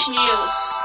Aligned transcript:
Publish 0.00 0.10
News. 0.12 0.80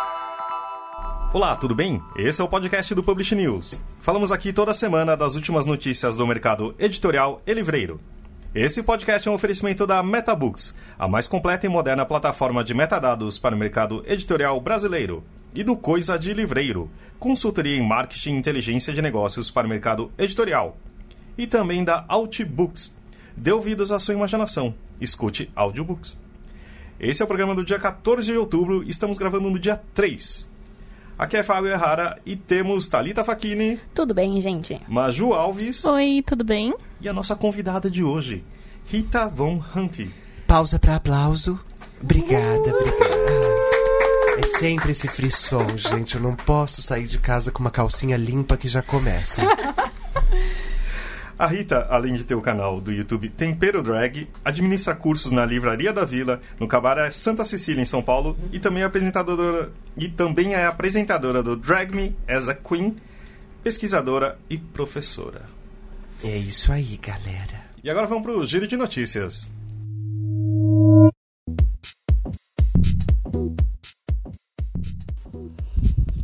Olá, 1.33 1.55
tudo 1.55 1.73
bem? 1.73 2.03
Esse 2.17 2.41
é 2.41 2.43
o 2.43 2.49
podcast 2.49 2.93
do 2.93 3.01
Publish 3.01 3.33
News. 3.33 3.81
Falamos 4.01 4.29
aqui 4.29 4.51
toda 4.51 4.73
semana 4.73 5.15
das 5.15 5.35
últimas 5.35 5.65
notícias 5.65 6.17
do 6.17 6.27
mercado 6.27 6.75
editorial 6.77 7.41
e 7.47 7.53
livreiro. 7.53 8.01
Esse 8.53 8.83
podcast 8.83 9.25
é 9.25 9.31
um 9.31 9.35
oferecimento 9.35 9.87
da 9.87 10.03
MetaBooks, 10.03 10.75
a 10.99 11.07
mais 11.07 11.27
completa 11.27 11.65
e 11.65 11.69
moderna 11.69 12.05
plataforma 12.05 12.61
de 12.61 12.73
metadados 12.73 13.37
para 13.37 13.55
o 13.55 13.57
mercado 13.57 14.03
editorial 14.05 14.59
brasileiro, 14.59 15.23
e 15.53 15.63
do 15.63 15.77
Coisa 15.77 16.19
de 16.19 16.33
Livreiro, 16.33 16.91
consultoria 17.17 17.77
em 17.77 17.87
marketing 17.87 18.33
e 18.33 18.39
inteligência 18.39 18.91
de 18.91 19.01
negócios 19.01 19.49
para 19.49 19.65
o 19.65 19.69
mercado 19.69 20.11
editorial, 20.17 20.75
e 21.37 21.47
também 21.47 21.85
da 21.85 22.03
Outbooks. 22.09 22.93
Dê 23.37 23.53
ouvidos 23.53 23.93
à 23.93 23.99
sua 23.99 24.13
imaginação. 24.13 24.75
Escute 24.99 25.49
audiobooks. 25.55 26.24
Esse 26.99 27.21
é 27.21 27.25
o 27.25 27.27
programa 27.27 27.53
do 27.53 27.65
dia 27.65 27.77
14 27.77 28.31
de 28.31 28.37
outubro 28.37 28.83
e 28.83 28.89
estamos 28.89 29.17
gravando 29.17 29.49
no 29.49 29.59
dia 29.59 29.81
3. 29.93 30.49
Aqui 31.17 31.37
é 31.37 31.43
Fábio 31.43 31.71
Errara 31.71 32.17
e 32.25 32.35
temos 32.35 32.87
Talita 32.87 33.23
Facchini. 33.23 33.79
Tudo 33.93 34.13
bem, 34.13 34.39
gente? 34.39 34.81
Maju 34.87 35.33
Alves. 35.33 35.83
Oi, 35.83 36.23
tudo 36.25 36.43
bem? 36.43 36.73
E 37.01 37.09
a 37.09 37.13
nossa 37.13 37.35
convidada 37.35 37.89
de 37.91 38.03
hoje, 38.03 38.43
Rita 38.85 39.27
Von 39.27 39.61
Hunt. 39.75 40.07
Pausa 40.47 40.79
para 40.79 40.95
aplauso. 40.95 41.59
Obrigada, 42.01 42.75
obrigada. 42.75 43.25
É 44.37 44.47
sempre 44.47 44.91
esse 44.91 45.07
frisson, 45.07 45.77
gente. 45.77 46.15
Eu 46.15 46.21
não 46.21 46.35
posso 46.35 46.81
sair 46.81 47.07
de 47.07 47.17
casa 47.17 47.51
com 47.51 47.59
uma 47.59 47.71
calcinha 47.71 48.15
limpa 48.15 48.55
que 48.55 48.67
já 48.67 48.81
começa. 48.81 49.41
A 51.37 51.47
Rita, 51.47 51.85
além 51.89 52.13
de 52.13 52.23
ter 52.23 52.33
o 52.33 52.41
canal 52.41 52.79
do 52.79 52.93
YouTube 52.93 53.29
Tempero 53.29 53.83
Drag, 53.83 54.27
administra 54.43 54.95
cursos 54.95 55.31
na 55.31 55.45
Livraria 55.45 55.91
da 55.91 56.05
Vila, 56.05 56.39
no 56.57 56.67
Cabaré 56.67 57.11
Santa 57.11 57.43
Cecília, 57.43 57.81
em 57.81 57.85
São 57.85 58.01
Paulo, 58.01 58.37
e 58.53 58.59
também 58.59 58.83
é 58.83 58.85
apresentadora, 58.85 59.69
e 59.97 60.07
também 60.07 60.53
é 60.53 60.65
apresentadora 60.65 61.43
do 61.43 61.57
Drag 61.57 61.93
Me 61.93 62.15
as 62.25 62.47
a 62.47 62.53
Queen, 62.53 62.95
pesquisadora 63.61 64.39
e 64.49 64.57
professora. 64.57 65.41
É 66.23 66.37
isso 66.37 66.71
aí, 66.71 66.97
galera. 67.01 67.65
E 67.83 67.89
agora 67.89 68.07
vamos 68.07 68.23
para 68.23 68.31
o 68.31 68.45
giro 68.45 68.65
de 68.67 68.77
notícias. 68.77 69.49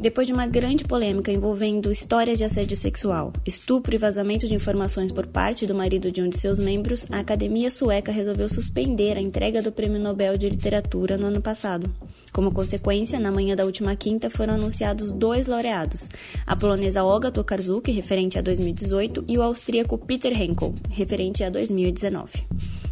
Depois 0.01 0.25
de 0.25 0.33
uma 0.33 0.47
grande 0.47 0.83
polêmica 0.83 1.31
envolvendo 1.31 1.91
histórias 1.91 2.35
de 2.35 2.43
assédio 2.43 2.75
sexual, 2.75 3.31
estupro 3.45 3.93
e 3.93 3.99
vazamento 3.99 4.47
de 4.47 4.55
informações 4.55 5.11
por 5.11 5.27
parte 5.27 5.67
do 5.67 5.75
marido 5.75 6.11
de 6.11 6.23
um 6.23 6.27
de 6.27 6.39
seus 6.39 6.57
membros, 6.57 7.05
a 7.11 7.19
Academia 7.19 7.69
Sueca 7.69 8.11
resolveu 8.11 8.49
suspender 8.49 9.15
a 9.15 9.21
entrega 9.21 9.61
do 9.61 9.71
Prêmio 9.71 9.99
Nobel 9.99 10.37
de 10.37 10.49
Literatura 10.49 11.17
no 11.17 11.27
ano 11.27 11.39
passado. 11.39 11.87
Como 12.33 12.51
consequência, 12.51 13.19
na 13.19 13.31
manhã 13.31 13.55
da 13.55 13.63
última 13.63 13.95
quinta 13.95 14.27
foram 14.27 14.55
anunciados 14.55 15.11
dois 15.11 15.45
laureados: 15.45 16.09
a 16.47 16.55
polonesa 16.55 17.03
Olga 17.03 17.31
Tokarczuk, 17.31 17.91
referente 17.91 18.39
a 18.39 18.41
2018, 18.41 19.25
e 19.27 19.37
o 19.37 19.43
austríaco 19.43 19.99
Peter 19.99 20.33
Henkel, 20.33 20.73
referente 20.89 21.43
a 21.43 21.49
2019. 21.51 22.47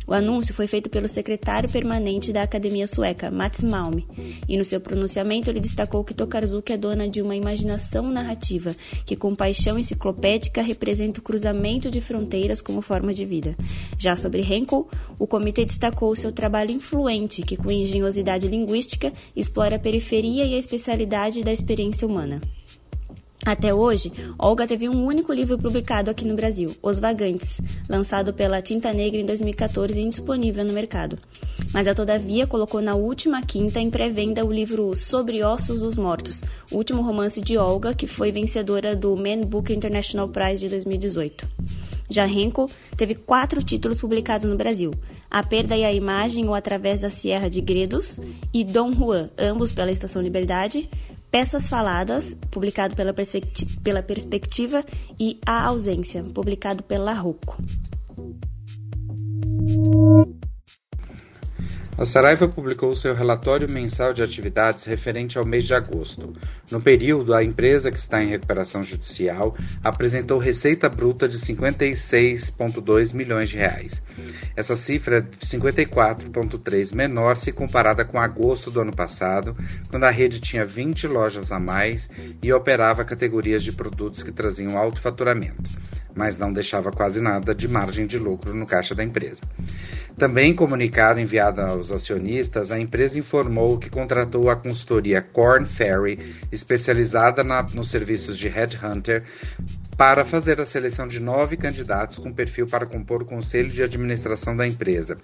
O 0.09 0.13
anúncio 0.15 0.55
foi 0.55 0.65
feito 0.65 0.89
pelo 0.89 1.07
secretário 1.07 1.69
permanente 1.69 2.33
da 2.33 2.41
Academia 2.41 2.87
Sueca, 2.87 3.29
Mats 3.29 3.61
Malm, 3.61 3.99
e 4.47 4.57
no 4.57 4.65
seu 4.65 4.81
pronunciamento 4.81 5.51
ele 5.51 5.59
destacou 5.59 6.03
que 6.03 6.15
Tokarczuk 6.15 6.73
é 6.73 6.75
dona 6.75 7.07
de 7.07 7.21
uma 7.21 7.35
imaginação 7.35 8.09
narrativa 8.09 8.75
que, 9.05 9.15
com 9.15 9.35
paixão 9.35 9.77
enciclopédica, 9.77 10.63
representa 10.63 11.19
o 11.19 11.23
cruzamento 11.23 11.91
de 11.91 12.01
fronteiras 12.01 12.59
como 12.59 12.81
forma 12.81 13.13
de 13.13 13.23
vida. 13.23 13.55
Já 13.99 14.17
sobre 14.17 14.41
Henkel, 14.41 14.89
o 15.19 15.27
comitê 15.27 15.63
destacou 15.63 16.15
seu 16.15 16.31
trabalho 16.31 16.71
influente, 16.71 17.43
que, 17.43 17.55
com 17.55 17.69
engenhosidade 17.69 18.47
linguística, 18.47 19.13
explora 19.35 19.75
a 19.75 19.79
periferia 19.79 20.43
e 20.43 20.55
a 20.55 20.57
especialidade 20.57 21.43
da 21.43 21.53
experiência 21.53 22.07
humana. 22.07 22.41
Até 23.45 23.73
hoje, 23.73 24.11
Olga 24.37 24.67
teve 24.67 24.89
um 24.89 25.05
único 25.05 25.31
livro 25.31 25.57
publicado 25.57 26.11
aqui 26.11 26.27
no 26.27 26.35
Brasil, 26.35 26.75
Os 26.83 26.99
Vagantes, 26.99 27.61
lançado 27.87 28.33
pela 28.33 28.61
Tinta 28.61 28.91
Negra 28.91 29.19
em 29.19 29.25
2014 29.25 29.99
e 29.99 30.03
indisponível 30.03 30.65
no 30.65 30.73
mercado. 30.73 31.17
Mas 31.73 31.87
ela, 31.87 31.95
todavia, 31.95 32.45
colocou 32.45 32.81
na 32.81 32.95
última 32.95 33.41
quinta 33.41 33.79
em 33.79 33.89
pré-venda 33.89 34.45
o 34.45 34.51
livro 34.51 34.93
Sobre 34.93 35.41
Ossos 35.43 35.79
dos 35.79 35.97
Mortos, 35.97 36.43
o 36.69 36.75
último 36.75 37.01
romance 37.01 37.39
de 37.39 37.57
Olga, 37.57 37.93
que 37.93 38.07
foi 38.07 38.31
vencedora 38.31 38.95
do 38.95 39.15
Man 39.15 39.41
Book 39.41 39.71
International 39.71 40.27
Prize 40.27 40.59
de 40.59 40.69
2018. 40.69 41.47
Já 42.09 42.27
Henkel 42.27 42.67
teve 42.97 43.13
quatro 43.13 43.61
títulos 43.61 44.01
publicados 44.01 44.47
no 44.47 44.57
Brasil: 44.57 44.91
A 45.29 45.43
Perda 45.43 45.77
e 45.77 45.85
a 45.85 45.93
Imagem 45.93 46.47
ou 46.47 46.55
Através 46.55 46.99
da 46.99 47.09
Sierra 47.09 47.49
de 47.49 47.61
Gredos 47.61 48.19
e 48.51 48.63
Dom 48.63 48.91
Juan, 48.91 49.29
ambos 49.37 49.71
pela 49.71 49.91
Estação 49.91 50.21
Liberdade, 50.21 50.89
Peças 51.31 51.69
Faladas, 51.69 52.35
publicado 52.49 52.95
pela, 52.95 53.13
Perspecti 53.13 53.65
pela 53.81 54.01
Perspectiva, 54.01 54.83
e 55.19 55.39
A 55.45 55.65
Ausência, 55.67 56.23
publicado 56.23 56.83
pela 56.83 57.13
Rocco. 57.13 57.57
A 61.99 62.05
Saraiva 62.05 62.47
publicou 62.47 62.95
seu 62.95 63.13
relatório 63.13 63.69
mensal 63.69 64.13
de 64.13 64.23
atividades 64.23 64.85
referente 64.85 65.37
ao 65.37 65.45
mês 65.45 65.65
de 65.65 65.73
agosto. 65.73 66.33
No 66.71 66.79
período, 66.81 67.33
a 67.33 67.43
empresa, 67.43 67.91
que 67.91 67.97
está 67.97 68.23
em 68.23 68.29
recuperação 68.29 68.81
judicial, 68.81 69.53
apresentou 69.83 70.37
receita 70.37 70.87
bruta 70.87 71.27
de 71.27 71.37
56,2 71.37 73.13
milhões 73.13 73.49
de 73.49 73.57
reais. 73.57 74.01
Essa 74.55 74.77
cifra 74.77 75.17
é 75.17 75.45
54,3 75.45 76.95
menor 76.95 77.35
se 77.35 77.51
comparada 77.51 78.05
com 78.05 78.17
agosto 78.17 78.71
do 78.71 78.79
ano 78.79 78.95
passado, 78.95 79.53
quando 79.89 80.05
a 80.05 80.09
rede 80.09 80.39
tinha 80.39 80.63
20 80.63 81.05
lojas 81.05 81.51
a 81.51 81.59
mais 81.59 82.09
e 82.41 82.53
operava 82.53 83.03
categorias 83.03 83.61
de 83.61 83.73
produtos 83.73 84.23
que 84.23 84.31
traziam 84.31 84.77
alto 84.77 85.01
faturamento 85.01 85.69
mas 86.19 86.35
não 86.35 86.51
deixava 86.51 86.91
quase 86.91 87.21
nada 87.21 87.55
de 87.55 87.65
margem 87.65 88.05
de 88.05 88.19
lucro 88.19 88.53
no 88.53 88.65
caixa 88.65 88.93
da 88.93 89.01
empresa. 89.01 89.39
Também 90.17 90.51
em 90.51 90.53
comunicado 90.53 91.17
enviado 91.17 91.61
aos 91.61 91.93
acionistas, 91.93 92.73
a 92.73 92.77
empresa 92.77 93.17
informou 93.17 93.77
que 93.77 93.89
contratou 93.89 94.49
a 94.49 94.55
consultoria 94.57 95.21
Corn 95.21 95.65
Ferry, 95.65 96.19
especializada 96.51 97.41
na, 97.41 97.63
nos 97.63 97.89
serviços 97.89 98.37
de 98.37 98.49
headhunter, 98.49 99.23
para 99.95 100.25
fazer 100.25 100.59
a 100.59 100.65
seleção 100.65 101.07
de 101.07 101.21
nove 101.21 101.55
candidatos 101.55 102.17
com 102.17 102.33
perfil 102.33 102.67
para 102.67 102.85
compor 102.85 103.21
o 103.21 103.25
conselho 103.25 103.69
de 103.69 103.81
administração 103.81 104.57
da 104.57 104.67
empresa 104.67 105.17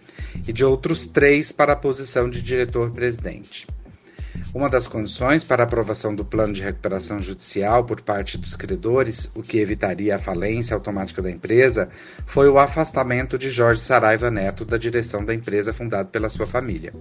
e 0.47 0.53
de 0.53 0.63
outros 0.63 1.05
três 1.05 1.51
para 1.51 1.73
a 1.73 1.75
posição 1.75 2.29
de 2.29 2.41
diretor-presidente. 2.41 3.67
Uma 4.53 4.69
das 4.69 4.87
condições 4.87 5.43
para 5.43 5.63
a 5.63 5.65
aprovação 5.65 6.15
do 6.15 6.23
plano 6.23 6.53
de 6.53 6.61
recuperação 6.61 7.21
judicial 7.21 7.83
por 7.83 8.01
parte 8.01 8.37
dos 8.37 8.55
credores, 8.55 9.29
o 9.35 9.41
que 9.41 9.59
evitaria 9.59 10.15
a 10.15 10.19
falência 10.19 10.73
automática 10.73 11.21
da 11.21 11.29
empresa, 11.29 11.89
foi 12.25 12.47
o 12.47 12.57
afastamento 12.57 13.37
de 13.37 13.49
Jorge 13.49 13.81
Saraiva 13.81 14.31
Neto 14.31 14.63
da 14.63 14.77
direção 14.77 15.23
da 15.23 15.33
empresa 15.33 15.73
fundada 15.73 16.09
pela 16.09 16.29
sua 16.29 16.47
família. 16.47 16.93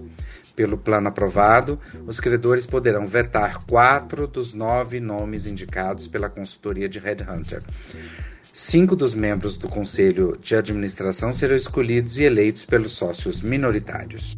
Pelo 0.55 0.77
plano 0.77 1.07
aprovado, 1.07 1.79
os 2.05 2.19
credores 2.19 2.65
poderão 2.65 3.05
vetar 3.05 3.63
quatro 3.65 4.27
dos 4.27 4.53
nove 4.53 4.99
nomes 4.99 5.45
indicados 5.45 6.07
pela 6.07 6.29
consultoria 6.29 6.89
de 6.89 6.99
Headhunter. 6.99 7.61
Cinco 8.51 8.95
dos 8.95 9.13
membros 9.13 9.57
do 9.57 9.67
conselho 9.67 10.37
de 10.39 10.55
administração 10.55 11.33
serão 11.33 11.57
escolhidos 11.57 12.17
e 12.17 12.23
eleitos 12.23 12.63
pelos 12.63 12.93
sócios 12.93 13.41
minoritários. 13.41 14.33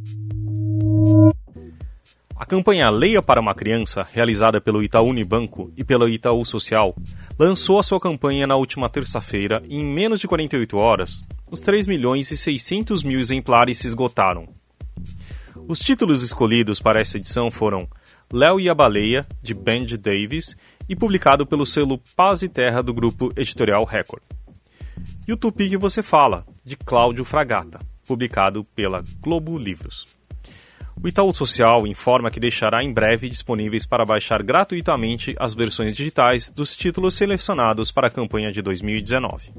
A 2.39 2.45
campanha 2.45 2.87
Leia 2.91 3.19
para 3.19 3.41
uma 3.41 3.55
Criança, 3.55 4.07
realizada 4.13 4.61
pelo 4.61 4.83
Itaú 4.83 5.07
Unibanco 5.07 5.73
e 5.75 5.83
pela 5.83 6.07
Itaú 6.07 6.45
Social, 6.45 6.95
lançou 7.37 7.79
a 7.79 7.83
sua 7.83 7.99
campanha 7.99 8.45
na 8.45 8.55
última 8.55 8.87
terça-feira 8.87 9.63
e 9.67 9.75
em 9.75 9.83
menos 9.83 10.19
de 10.19 10.27
48 10.27 10.77
horas, 10.77 11.23
os 11.49 11.59
3 11.59 11.87
milhões 11.87 12.29
e 12.29 12.37
600 12.37 13.01
mil 13.01 13.19
exemplares 13.19 13.79
se 13.79 13.87
esgotaram. 13.87 14.47
Os 15.67 15.79
títulos 15.79 16.21
escolhidos 16.21 16.79
para 16.79 17.01
essa 17.01 17.17
edição 17.17 17.49
foram 17.49 17.87
Léo 18.31 18.59
e 18.59 18.69
a 18.69 18.75
Baleia, 18.75 19.25
de 19.41 19.55
Benji 19.55 19.97
Davis, 19.97 20.55
e 20.87 20.95
publicado 20.95 21.43
pelo 21.43 21.65
selo 21.65 21.99
Paz 22.15 22.43
e 22.43 22.47
Terra 22.47 22.83
do 22.83 22.93
grupo 22.93 23.33
editorial 23.35 23.83
Record. 23.83 24.21
E 25.27 25.33
o 25.33 25.37
Tupi 25.37 25.69
que 25.69 25.77
você 25.77 26.03
fala, 26.03 26.45
de 26.63 26.77
Cláudio 26.77 27.25
Fragata, 27.25 27.79
publicado 28.05 28.63
pela 28.63 29.03
Globo 29.19 29.57
Livros. 29.57 30.16
O 31.01 31.07
Itaú 31.07 31.31
Social 31.31 31.85
informa 31.85 32.31
que 32.31 32.39
deixará 32.39 32.83
em 32.83 32.91
breve 32.91 33.29
disponíveis 33.29 33.85
para 33.85 34.03
baixar 34.03 34.41
gratuitamente 34.41 35.35
as 35.39 35.53
versões 35.53 35.95
digitais 35.95 36.49
dos 36.49 36.75
títulos 36.75 37.13
selecionados 37.13 37.91
para 37.91 38.07
a 38.07 38.11
campanha 38.11 38.51
de 38.51 38.61
2019. 38.63 39.51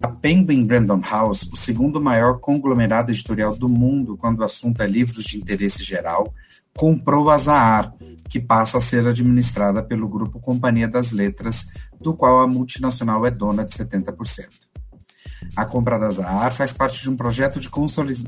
A 0.00 0.08
Penguin 0.08 0.66
Random 0.68 1.00
House, 1.00 1.42
o 1.52 1.56
segundo 1.56 2.00
maior 2.00 2.38
conglomerado 2.38 3.10
editorial 3.10 3.56
do 3.56 3.68
mundo 3.68 4.16
quando 4.16 4.40
o 4.40 4.44
assunto 4.44 4.80
é 4.80 4.86
livros 4.86 5.24
de 5.24 5.38
interesse 5.38 5.84
geral, 5.84 6.32
comprou 6.76 7.28
a 7.28 7.36
Zahar, 7.36 7.92
que 8.28 8.40
passa 8.40 8.78
a 8.78 8.80
ser 8.80 9.06
administrada 9.06 9.82
pelo 9.82 10.08
grupo 10.08 10.40
Companhia 10.40 10.86
das 10.86 11.10
Letras, 11.10 11.66
do 12.00 12.14
qual 12.14 12.40
a 12.40 12.46
multinacional 12.46 13.26
é 13.26 13.30
dona 13.30 13.64
de 13.64 13.74
70%. 13.74 14.71
A 15.54 15.64
compra 15.64 15.98
da 15.98 16.10
Zahar 16.10 16.52
faz 16.52 16.72
parte 16.72 17.02
de 17.02 17.10
um 17.10 17.16
projeto 17.16 17.60
de 17.60 17.68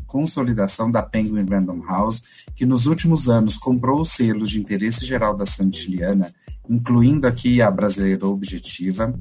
consolidação 0.06 0.90
da 0.90 1.02
Penguin 1.02 1.46
Random 1.48 1.82
House, 1.86 2.22
que 2.54 2.66
nos 2.66 2.86
últimos 2.86 3.28
anos 3.28 3.56
comprou 3.56 4.00
os 4.00 4.10
selos 4.10 4.50
de 4.50 4.60
interesse 4.60 5.04
geral 5.06 5.34
da 5.34 5.46
Santiliana, 5.46 6.34
incluindo 6.68 7.26
aqui 7.26 7.62
a 7.62 7.70
Brasileira 7.70 8.26
Objetiva, 8.26 9.14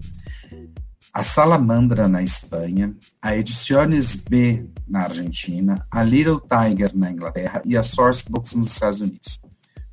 a 1.14 1.22
Salamandra 1.22 2.08
na 2.08 2.24
Espanha, 2.24 2.92
a 3.22 3.38
Ediciones 3.38 4.16
B 4.16 4.68
na 4.88 5.04
Argentina, 5.04 5.86
a 5.92 6.02
Little 6.02 6.42
Tiger 6.42 6.92
na 6.96 7.12
Inglaterra 7.12 7.62
e 7.64 7.78
a 7.78 7.84
Source 7.84 8.24
Books 8.28 8.56
nos 8.56 8.68
Estados 8.68 9.02
Unidos. 9.02 9.40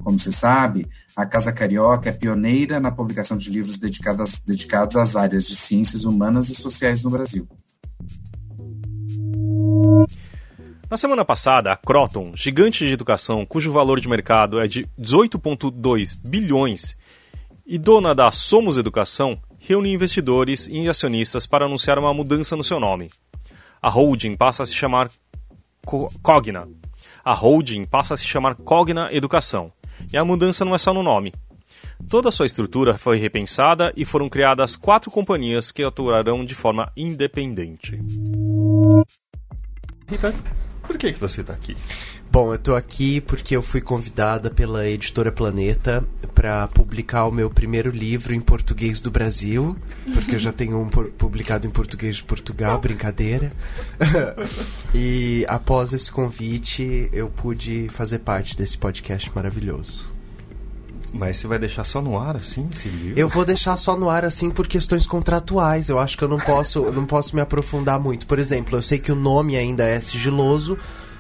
Como 0.03 0.19
se 0.19 0.33
sabe, 0.33 0.89
a 1.15 1.27
Casa 1.27 1.53
Carioca 1.53 2.09
é 2.09 2.13
pioneira 2.13 2.81
na 2.81 2.91
publicação 2.91 3.37
de 3.37 3.51
livros 3.51 3.79
dedicados, 3.79 4.41
dedicados 4.47 4.97
às 4.97 5.15
áreas 5.15 5.47
de 5.47 5.55
ciências 5.55 6.05
humanas 6.05 6.49
e 6.49 6.55
sociais 6.55 7.05
no 7.05 7.11
Brasil. 7.11 7.47
Na 10.91 10.97
semana 10.97 11.25
passada, 11.25 11.71
a 11.71 11.77
Croton, 11.77 12.33
gigante 12.35 12.85
de 12.85 12.93
educação 12.93 13.47
cujo 13.47 13.71
valor 13.71 14.01
de 14.01 14.09
mercado 14.09 14.59
é 14.59 14.67
de 14.67 14.89
18,2 14.99 16.19
bilhões, 16.21 16.97
e 17.65 17.79
dona 17.79 18.13
da 18.13 18.33
Somos 18.33 18.77
Educação, 18.77 19.41
reúne 19.57 19.93
investidores 19.93 20.67
e 20.67 20.89
acionistas 20.89 21.47
para 21.47 21.67
anunciar 21.67 21.97
uma 21.97 22.13
mudança 22.13 22.57
no 22.57 22.65
seu 22.65 22.81
nome. 22.81 23.09
A 23.81 23.89
holding 23.89 24.35
passa 24.35 24.65
a 24.65 24.67
se 24.67 24.75
chamar 24.75 25.09
Cogna. 25.87 26.69
A 27.25 27.35
holding 27.35 27.85
passa 27.85 28.15
a 28.15 28.17
se 28.17 28.27
chamar 28.27 28.57
Cogna 28.57 29.11
Educação. 29.13 29.73
E 30.13 30.17
a 30.17 30.25
mudança 30.25 30.65
não 30.65 30.75
é 30.75 30.79
só 30.79 30.93
no 30.93 31.05
nome. 31.05 31.33
Toda 32.09 32.31
a 32.31 32.33
sua 32.33 32.47
estrutura 32.47 32.99
foi 32.99 33.17
repensada 33.17 33.93
e 33.97 34.05
foram 34.05 34.29
criadas 34.29 34.75
quatro 34.75 35.09
companhias 35.09 35.71
que 35.71 35.85
atuarão 35.85 36.45
de 36.45 36.57
forma 36.57 36.91
independente. 36.97 37.97
Rita, 40.09 40.35
por 40.91 40.99
que, 40.99 41.13
que 41.13 41.21
você 41.21 41.43
está 41.43 41.53
aqui? 41.53 41.77
Bom, 42.33 42.53
eu 42.53 42.59
tô 42.59 42.75
aqui 42.75 43.21
porque 43.21 43.55
eu 43.55 43.63
fui 43.63 43.81
convidada 43.81 44.51
pela 44.51 44.89
editora 44.89 45.31
Planeta 45.31 46.05
para 46.35 46.67
publicar 46.67 47.27
o 47.27 47.31
meu 47.31 47.49
primeiro 47.49 47.91
livro 47.91 48.35
em 48.35 48.41
português 48.41 49.01
do 49.01 49.09
Brasil, 49.09 49.77
porque 50.13 50.35
eu 50.35 50.39
já 50.41 50.51
tenho 50.51 50.81
um 50.81 50.89
publicado 50.89 51.65
em 51.65 51.71
português 51.71 52.17
de 52.17 52.25
Portugal, 52.25 52.81
brincadeira. 52.81 53.53
e 54.93 55.45
após 55.47 55.93
esse 55.93 56.11
convite, 56.11 57.09
eu 57.13 57.29
pude 57.29 57.89
fazer 57.91 58.19
parte 58.19 58.57
desse 58.57 58.77
podcast 58.77 59.31
maravilhoso. 59.33 60.10
Mas 61.13 61.37
você 61.37 61.47
vai 61.47 61.59
deixar 61.59 61.85
só 61.85 62.01
no 62.01 62.19
ar 62.19 62.37
assim 62.37 62.69
esse 62.73 62.89
livro? 62.89 63.19
Eu 63.19 63.29
vou 63.29 63.45
deixar 63.45 63.77
só 63.77 63.97
no 63.97 64.09
ar 64.09 64.25
assim 64.25 64.51
por 64.51 64.67
questões 64.67 65.07
contratuais. 65.07 65.89
Eu 65.89 65.99
acho 65.99 66.17
que 66.17 66.25
eu 66.25 66.29
não 66.29 66.39
posso, 66.39 66.85
eu 66.85 66.93
não 66.93 67.05
posso 67.05 67.35
me 67.35 67.43
aprofundar 67.43 67.99
muito. 67.99 68.27
Por 68.27 68.39
exemplo, 68.39 68.77
eu 68.79 68.83
sei 68.83 68.99
que 68.99 69.11
o 69.11 69.17
nome 69.17 69.57
ainda 69.57 69.85
é 69.85 70.01
sigiloso, 70.01 70.79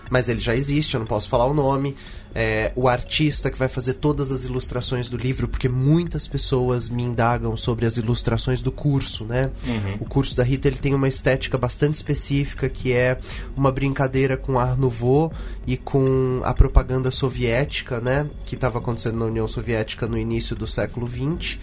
mas 0.08 0.28
ele 0.28 0.40
já 0.40 0.54
existe, 0.54 0.94
eu 0.94 1.00
não 1.00 1.06
posso 1.06 1.28
falar 1.28 1.46
o 1.46 1.54
nome. 1.54 1.96
É, 2.34 2.70
o 2.76 2.88
artista 2.88 3.50
que 3.50 3.58
vai 3.58 3.68
fazer 3.68 3.94
todas 3.94 4.30
as 4.30 4.44
ilustrações 4.44 5.08
do 5.08 5.16
livro, 5.16 5.48
porque 5.48 5.68
muitas 5.68 6.28
pessoas 6.28 6.88
me 6.88 7.02
indagam 7.02 7.56
sobre 7.56 7.86
as 7.86 7.96
ilustrações 7.96 8.60
do 8.60 8.70
curso, 8.70 9.24
né? 9.24 9.50
Uhum. 9.66 9.98
O 10.00 10.04
curso 10.04 10.36
da 10.36 10.44
Rita 10.44 10.68
ele 10.68 10.78
tem 10.78 10.94
uma 10.94 11.08
estética 11.08 11.58
bastante 11.58 11.96
específica 11.96 12.68
que 12.68 12.92
é 12.92 13.18
uma 13.56 13.72
brincadeira 13.72 14.36
com 14.36 14.58
Art 14.58 14.78
Nouveau 14.78 15.32
e 15.66 15.76
com 15.76 16.40
a 16.44 16.54
propaganda 16.54 17.10
soviética, 17.10 18.00
né? 18.00 18.28
Que 18.44 18.54
estava 18.54 18.78
acontecendo 18.78 19.18
na 19.18 19.24
União 19.24 19.48
Soviética 19.48 20.06
no 20.06 20.16
início 20.16 20.54
do 20.54 20.66
século 20.66 21.08
XX. 21.08 21.58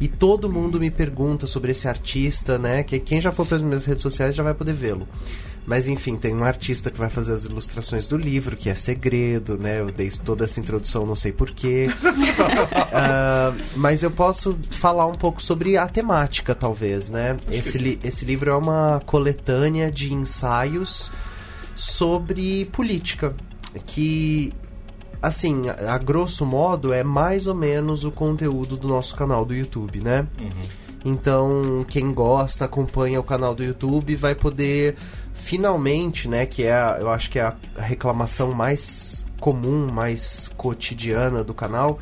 E 0.00 0.08
todo 0.08 0.50
mundo 0.50 0.80
me 0.80 0.90
pergunta 0.90 1.46
sobre 1.46 1.72
esse 1.72 1.88
artista, 1.88 2.58
né? 2.58 2.82
Que 2.82 2.98
quem 2.98 3.20
já 3.20 3.30
for 3.30 3.46
para 3.46 3.56
as 3.56 3.62
minhas 3.62 3.84
redes 3.84 4.02
sociais 4.02 4.34
já 4.34 4.42
vai 4.42 4.54
poder 4.54 4.74
vê-lo. 4.74 5.06
Mas 5.64 5.88
enfim, 5.88 6.16
tem 6.16 6.34
um 6.34 6.42
artista 6.42 6.90
que 6.90 6.98
vai 6.98 7.08
fazer 7.08 7.32
as 7.32 7.44
ilustrações 7.44 8.08
do 8.08 8.16
livro, 8.16 8.56
que 8.56 8.68
é 8.68 8.74
segredo, 8.74 9.56
né? 9.56 9.80
Eu 9.80 9.92
dei 9.92 10.10
toda 10.10 10.44
essa 10.44 10.58
introdução, 10.58 11.06
não 11.06 11.14
sei 11.14 11.30
porquê. 11.30 11.88
uh, 11.88 13.62
mas 13.76 14.02
eu 14.02 14.10
posso 14.10 14.58
falar 14.70 15.06
um 15.06 15.14
pouco 15.14 15.40
sobre 15.40 15.76
a 15.76 15.86
temática, 15.86 16.54
talvez, 16.54 17.08
né? 17.08 17.36
Esse, 17.50 17.78
li 17.78 18.00
esse 18.02 18.24
livro 18.24 18.50
é 18.50 18.56
uma 18.56 19.00
coletânea 19.06 19.90
de 19.90 20.12
ensaios 20.12 21.12
sobre 21.76 22.64
política. 22.66 23.34
Que 23.86 24.52
assim, 25.22 25.62
a, 25.88 25.96
grosso 25.98 26.44
modo, 26.44 26.92
é 26.92 27.04
mais 27.04 27.46
ou 27.46 27.54
menos 27.54 28.04
o 28.04 28.10
conteúdo 28.10 28.76
do 28.76 28.88
nosso 28.88 29.14
canal 29.14 29.44
do 29.44 29.54
YouTube, 29.54 30.00
né? 30.00 30.26
Uhum. 30.40 30.50
Então, 31.04 31.84
quem 31.88 32.12
gosta, 32.12 32.64
acompanha 32.64 33.20
o 33.20 33.24
canal 33.24 33.54
do 33.54 33.62
YouTube, 33.62 34.14
vai 34.16 34.34
poder 34.34 34.96
finalmente, 35.42 36.28
né, 36.28 36.46
que 36.46 36.62
é, 36.62 36.96
eu 37.00 37.10
acho 37.10 37.28
que 37.28 37.38
é 37.38 37.42
a 37.42 37.56
reclamação 37.76 38.52
mais 38.52 39.26
comum, 39.40 39.88
mais 39.92 40.48
cotidiana 40.56 41.42
do 41.42 41.52
canal, 41.52 41.98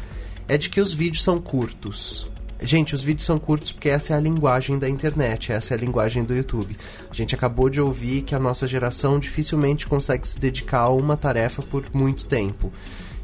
é 0.47 0.59
de 0.59 0.69
que 0.69 0.79
os 0.79 0.93
vídeos 0.93 1.25
são 1.25 1.41
curtos. 1.41 2.31
Gente, 2.63 2.95
os 2.95 3.03
vídeos 3.03 3.25
são 3.25 3.39
curtos 3.39 3.73
porque 3.73 3.89
essa 3.89 4.13
é 4.13 4.17
a 4.17 4.21
linguagem 4.21 4.79
da 4.79 4.87
internet, 4.87 5.51
essa 5.51 5.73
é 5.73 5.77
a 5.79 5.81
linguagem 5.81 6.23
do 6.23 6.37
YouTube. 6.37 6.77
A 7.11 7.15
gente 7.15 7.35
acabou 7.35 7.71
de 7.71 7.81
ouvir 7.81 8.23
que 8.23 8.35
a 8.35 8.39
nossa 8.39 8.69
geração 8.69 9.19
dificilmente 9.19 9.87
consegue 9.87 10.29
se 10.29 10.39
dedicar 10.39 10.81
a 10.81 10.91
uma 10.91 11.17
tarefa 11.17 11.63
por 11.63 11.85
muito 11.95 12.27
tempo. 12.27 12.71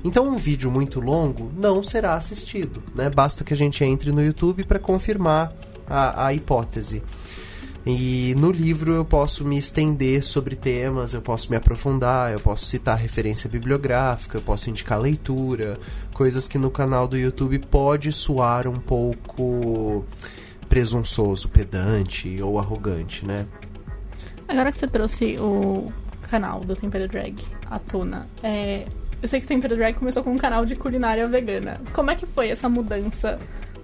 Então, 0.02 0.26
um 0.26 0.36
vídeo 0.36 0.70
muito 0.70 0.98
longo 0.98 1.52
não 1.54 1.82
será 1.82 2.14
assistido, 2.14 2.82
né? 2.94 3.10
Basta 3.10 3.44
que 3.44 3.52
a 3.52 3.56
gente 3.56 3.84
entre 3.84 4.10
no 4.10 4.22
YouTube 4.22 4.64
para 4.64 4.78
confirmar 4.78 5.52
a, 5.86 6.26
a 6.26 6.32
hipótese. 6.32 7.02
E 7.86 8.34
no 8.36 8.50
livro 8.50 8.94
eu 8.94 9.04
posso 9.04 9.44
me 9.44 9.56
estender 9.56 10.20
sobre 10.24 10.56
temas, 10.56 11.14
eu 11.14 11.22
posso 11.22 11.48
me 11.48 11.56
aprofundar, 11.56 12.32
eu 12.32 12.40
posso 12.40 12.64
citar 12.64 12.98
referência 12.98 13.48
bibliográfica, 13.48 14.38
eu 14.38 14.42
posso 14.42 14.68
indicar 14.68 15.00
leitura, 15.00 15.78
coisas 16.12 16.48
que 16.48 16.58
no 16.58 16.68
canal 16.68 17.06
do 17.06 17.16
YouTube 17.16 17.60
pode 17.60 18.10
soar 18.10 18.66
um 18.66 18.80
pouco 18.80 20.04
presunçoso, 20.68 21.48
pedante 21.48 22.42
ou 22.42 22.58
arrogante, 22.58 23.24
né? 23.24 23.46
Agora 24.48 24.72
que 24.72 24.80
você 24.80 24.88
trouxe 24.88 25.36
o 25.38 25.86
canal 26.22 26.62
do 26.62 26.74
Tempero 26.74 27.06
Drag 27.06 27.36
à 27.70 27.78
tona, 27.78 28.26
é, 28.42 28.88
eu 29.22 29.28
sei 29.28 29.38
que 29.38 29.46
o 29.46 29.48
Tempero 29.48 29.76
Drag 29.76 29.94
começou 29.94 30.24
com 30.24 30.32
um 30.32 30.36
canal 30.36 30.64
de 30.64 30.74
culinária 30.74 31.28
vegana. 31.28 31.80
Como 31.92 32.10
é 32.10 32.16
que 32.16 32.26
foi 32.26 32.48
essa 32.48 32.68
mudança 32.68 33.36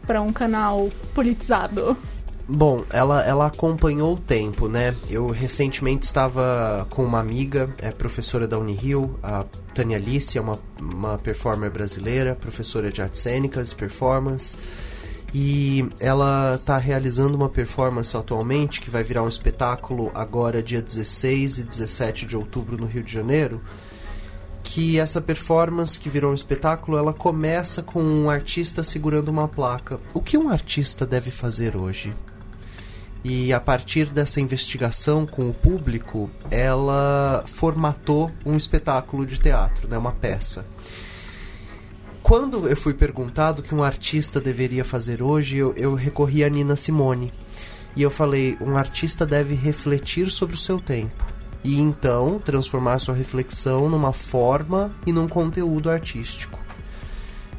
para 0.04 0.20
um 0.20 0.32
canal 0.32 0.90
politizado? 1.14 1.96
Bom, 2.54 2.84
ela, 2.90 3.22
ela 3.22 3.46
acompanhou 3.46 4.12
o 4.12 4.18
tempo, 4.18 4.68
né? 4.68 4.94
Eu 5.08 5.30
recentemente 5.30 6.04
estava 6.04 6.86
com 6.90 7.02
uma 7.02 7.18
amiga, 7.18 7.74
é 7.78 7.90
professora 7.90 8.46
da 8.46 8.58
Unirio, 8.58 9.18
a 9.22 9.46
Tânia 9.72 9.96
Alice, 9.96 10.36
é 10.36 10.40
uma, 10.40 10.58
uma 10.78 11.16
performer 11.16 11.70
brasileira, 11.70 12.36
professora 12.36 12.92
de 12.92 13.00
artes 13.00 13.22
cênicas 13.22 13.72
e 13.72 13.74
performance. 13.74 14.58
E 15.32 15.88
ela 15.98 16.56
está 16.56 16.76
realizando 16.76 17.34
uma 17.34 17.48
performance 17.48 18.14
atualmente 18.14 18.82
que 18.82 18.90
vai 18.90 19.02
virar 19.02 19.22
um 19.22 19.28
espetáculo 19.28 20.10
agora 20.14 20.62
dia 20.62 20.82
16 20.82 21.56
e 21.56 21.62
17 21.62 22.26
de 22.26 22.36
outubro 22.36 22.76
no 22.76 22.84
Rio 22.84 23.02
de 23.02 23.10
Janeiro. 23.10 23.62
Que 24.62 24.98
essa 24.98 25.22
performance 25.22 25.98
que 25.98 26.10
virou 26.10 26.30
um 26.30 26.34
espetáculo, 26.34 26.98
ela 26.98 27.14
começa 27.14 27.82
com 27.82 28.02
um 28.02 28.28
artista 28.28 28.82
segurando 28.82 29.30
uma 29.30 29.48
placa. 29.48 29.98
O 30.12 30.20
que 30.20 30.36
um 30.36 30.50
artista 30.50 31.06
deve 31.06 31.30
fazer 31.30 31.74
hoje? 31.78 32.14
E 33.24 33.52
a 33.52 33.60
partir 33.60 34.06
dessa 34.06 34.40
investigação 34.40 35.24
com 35.24 35.48
o 35.48 35.54
público, 35.54 36.28
ela 36.50 37.44
formatou 37.46 38.32
um 38.44 38.56
espetáculo 38.56 39.24
de 39.24 39.38
teatro, 39.38 39.86
né, 39.86 39.96
uma 39.96 40.12
peça. 40.12 40.66
Quando 42.22 42.68
eu 42.68 42.76
fui 42.76 42.94
perguntado 42.94 43.60
o 43.60 43.64
que 43.64 43.74
um 43.74 43.82
artista 43.82 44.40
deveria 44.40 44.84
fazer 44.84 45.22
hoje, 45.22 45.56
eu, 45.56 45.72
eu 45.74 45.94
recorri 45.94 46.44
a 46.44 46.48
Nina 46.48 46.76
Simone. 46.76 47.32
E 47.96 48.02
eu 48.02 48.10
falei: 48.10 48.56
um 48.60 48.76
artista 48.76 49.26
deve 49.26 49.54
refletir 49.54 50.30
sobre 50.30 50.54
o 50.54 50.58
seu 50.58 50.80
tempo. 50.80 51.26
E 51.64 51.80
então 51.80 52.38
transformar 52.38 52.98
sua 52.98 53.14
reflexão 53.14 53.88
numa 53.88 54.12
forma 54.12 54.94
e 55.06 55.12
num 55.12 55.28
conteúdo 55.28 55.90
artístico. 55.90 56.61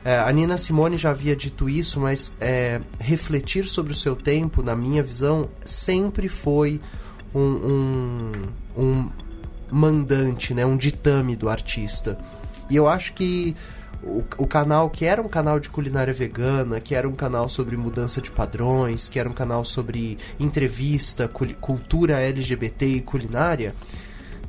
É, 0.05 0.19
a 0.19 0.31
Nina 0.31 0.57
Simone 0.57 0.97
já 0.97 1.11
havia 1.11 1.35
dito 1.35 1.69
isso, 1.69 1.99
mas 1.99 2.33
é, 2.41 2.81
refletir 2.99 3.65
sobre 3.65 3.93
o 3.93 3.95
seu 3.95 4.15
tempo, 4.15 4.61
na 4.61 4.75
minha 4.75 5.01
visão, 5.01 5.49
sempre 5.63 6.27
foi 6.27 6.81
um, 7.33 7.39
um, 7.39 8.31
um 8.77 9.09
mandante, 9.71 10.53
né, 10.53 10.65
um 10.65 10.75
ditame 10.75 11.35
do 11.35 11.49
artista. 11.49 12.17
E 12.69 12.75
eu 12.75 12.87
acho 12.87 13.13
que 13.13 13.55
o, 14.03 14.23
o, 14.37 14.45
canal, 14.45 14.89
que 14.89 15.05
era 15.05 15.21
um 15.21 15.29
canal 15.29 15.57
de 15.57 15.69
culinária 15.69 16.13
vegana, 16.13 16.81
que 16.81 16.93
era 16.93 17.07
um 17.07 17.15
canal 17.15 17.47
sobre 17.47 17.77
mudança 17.77 18.21
de 18.21 18.29
padrões, 18.29 19.07
que 19.07 19.17
era 19.17 19.29
um 19.29 19.33
canal 19.33 19.63
sobre 19.63 20.17
entrevista, 20.37 21.29
cultura 21.61 22.19
LGBT 22.19 22.85
e 22.85 23.01
culinária, 23.01 23.73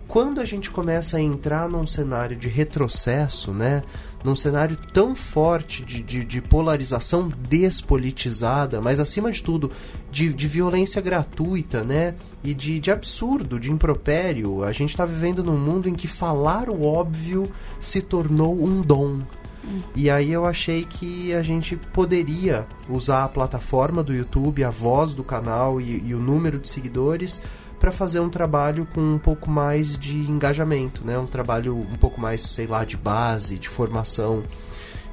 quando 0.08 0.40
a 0.40 0.44
gente 0.44 0.70
começa 0.70 1.16
a 1.16 1.20
entrar 1.20 1.68
num 1.68 1.86
cenário 1.86 2.36
de 2.36 2.48
retrocesso, 2.48 3.52
né? 3.52 3.82
Num 4.24 4.34
cenário 4.34 4.76
tão 4.92 5.14
forte 5.14 5.84
de, 5.84 6.02
de, 6.02 6.24
de 6.24 6.40
polarização 6.40 7.28
despolitizada, 7.28 8.80
mas 8.80 8.98
acima 8.98 9.30
de 9.30 9.42
tudo 9.42 9.70
de, 10.10 10.32
de 10.32 10.48
violência 10.48 11.02
gratuita, 11.02 11.84
né? 11.84 12.14
E 12.42 12.54
de, 12.54 12.80
de 12.80 12.90
absurdo, 12.90 13.60
de 13.60 13.70
impropério. 13.70 14.64
A 14.64 14.72
gente 14.72 14.90
está 14.90 15.04
vivendo 15.04 15.44
num 15.44 15.58
mundo 15.58 15.88
em 15.88 15.94
que 15.94 16.08
falar 16.08 16.70
o 16.70 16.84
óbvio 16.84 17.44
se 17.78 18.00
tornou 18.00 18.54
um 18.54 18.80
dom. 18.80 19.20
E 19.94 20.10
aí 20.10 20.32
eu 20.32 20.44
achei 20.44 20.84
que 20.84 21.32
a 21.32 21.42
gente 21.42 21.76
poderia 21.76 22.66
usar 22.88 23.24
a 23.24 23.28
plataforma 23.28 24.02
do 24.02 24.12
YouTube, 24.14 24.62
a 24.62 24.70
voz 24.70 25.14
do 25.14 25.24
canal 25.24 25.80
e, 25.80 26.02
e 26.06 26.14
o 26.14 26.18
número 26.18 26.58
de 26.58 26.68
seguidores 26.68 27.40
para 27.78 27.92
fazer 27.92 28.20
um 28.20 28.28
trabalho 28.28 28.86
com 28.94 29.00
um 29.00 29.18
pouco 29.18 29.50
mais 29.50 29.98
de 29.98 30.16
engajamento, 30.30 31.04
né? 31.04 31.18
Um 31.18 31.26
trabalho 31.26 31.76
um 31.76 31.96
pouco 31.96 32.20
mais, 32.20 32.42
sei 32.42 32.66
lá, 32.66 32.84
de 32.84 32.96
base, 32.96 33.58
de 33.58 33.68
formação. 33.68 34.42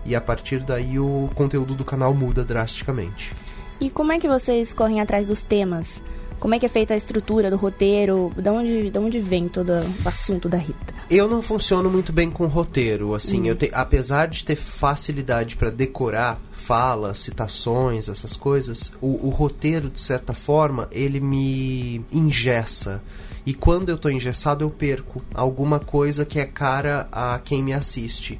E 0.06 0.16
a 0.16 0.22
partir 0.22 0.60
daí 0.60 1.00
o 1.00 1.30
conteúdo 1.36 1.76
do 1.76 1.86
canal 1.86 2.14
muda 2.14 2.44
drasticamente. 2.44 3.34
E 3.80 3.90
como 3.90 4.12
é 4.12 4.20
que 4.20 4.28
vocês 4.28 4.74
correm 4.74 5.02
atrás 5.02 5.28
dos 5.28 5.42
temas? 5.42 6.02
Como 6.40 6.56
é 6.56 6.60
que 6.60 6.66
é 6.66 6.70
feita 6.70 6.96
a 6.96 6.98
estrutura 6.98 7.52
do 7.52 7.56
roteiro? 7.56 8.32
De 8.36 8.50
onde, 8.50 8.90
de 8.90 8.98
onde 8.98 9.20
vem 9.20 9.48
todo 9.48 9.74
o 9.74 10.10
assunto 10.10 10.50
da 10.50 10.58
Rita? 10.58 10.92
Eu 11.10 11.28
não 11.28 11.42
funciono 11.42 11.88
muito 11.90 12.12
bem 12.12 12.32
com 12.32 12.48
roteiro, 12.48 13.14
assim, 13.14 13.48
eu 13.48 13.56
te, 13.56 13.70
apesar 13.74 14.28
de 14.28 14.44
ter 14.44 14.56
facilidade 14.56 15.56
para 15.56 15.70
decorar 15.70 16.42
falas, 16.62 17.18
citações, 17.18 18.08
essas 18.08 18.36
coisas, 18.36 18.94
o, 19.02 19.28
o, 19.28 19.30
roteiro, 19.30 19.90
de 19.90 20.00
certa 20.00 20.34
forma, 20.34 20.88
ele 20.92 21.20
me 21.20 22.06
engessa. 22.14 23.02
E 23.46 23.54
quando 23.54 23.90
eu 23.90 23.98
tô 23.98 24.10
engessado, 24.10 24.64
eu 24.64 24.70
perco 24.70 25.22
alguma 25.34 25.80
coisa 25.80 26.24
que 26.24 26.40
é 26.40 26.46
cara 26.46 27.08
a 27.12 27.40
quem 27.44 27.64
me 27.64 27.74
assiste. 27.74 28.40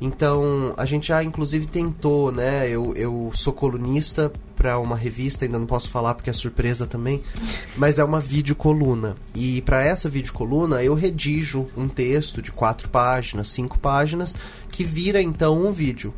Então, 0.00 0.74
a 0.76 0.84
gente 0.84 1.08
já 1.08 1.24
inclusive 1.24 1.66
tentou, 1.66 2.30
né? 2.30 2.68
Eu, 2.68 2.94
eu 2.94 3.30
sou 3.32 3.54
colunista 3.54 4.30
para 4.54 4.78
uma 4.78 4.96
revista, 4.96 5.46
ainda 5.46 5.58
não 5.58 5.66
posso 5.66 5.88
falar 5.88 6.14
porque 6.14 6.28
é 6.28 6.32
surpresa 6.32 6.86
também, 6.86 7.22
mas 7.76 7.98
é 7.98 8.04
uma 8.04 8.20
videocoluna. 8.20 9.14
E 9.34 9.62
para 9.62 9.82
essa 9.82 10.10
videocoluna 10.10 10.82
eu 10.82 10.94
redijo 10.94 11.66
um 11.74 11.88
texto 11.88 12.42
de 12.42 12.52
quatro 12.52 12.90
páginas, 12.90 13.48
cinco 13.48 13.78
páginas, 13.78 14.36
que 14.70 14.84
vira 14.84 15.22
então 15.22 15.66
um 15.66 15.72
vídeo. 15.72 16.12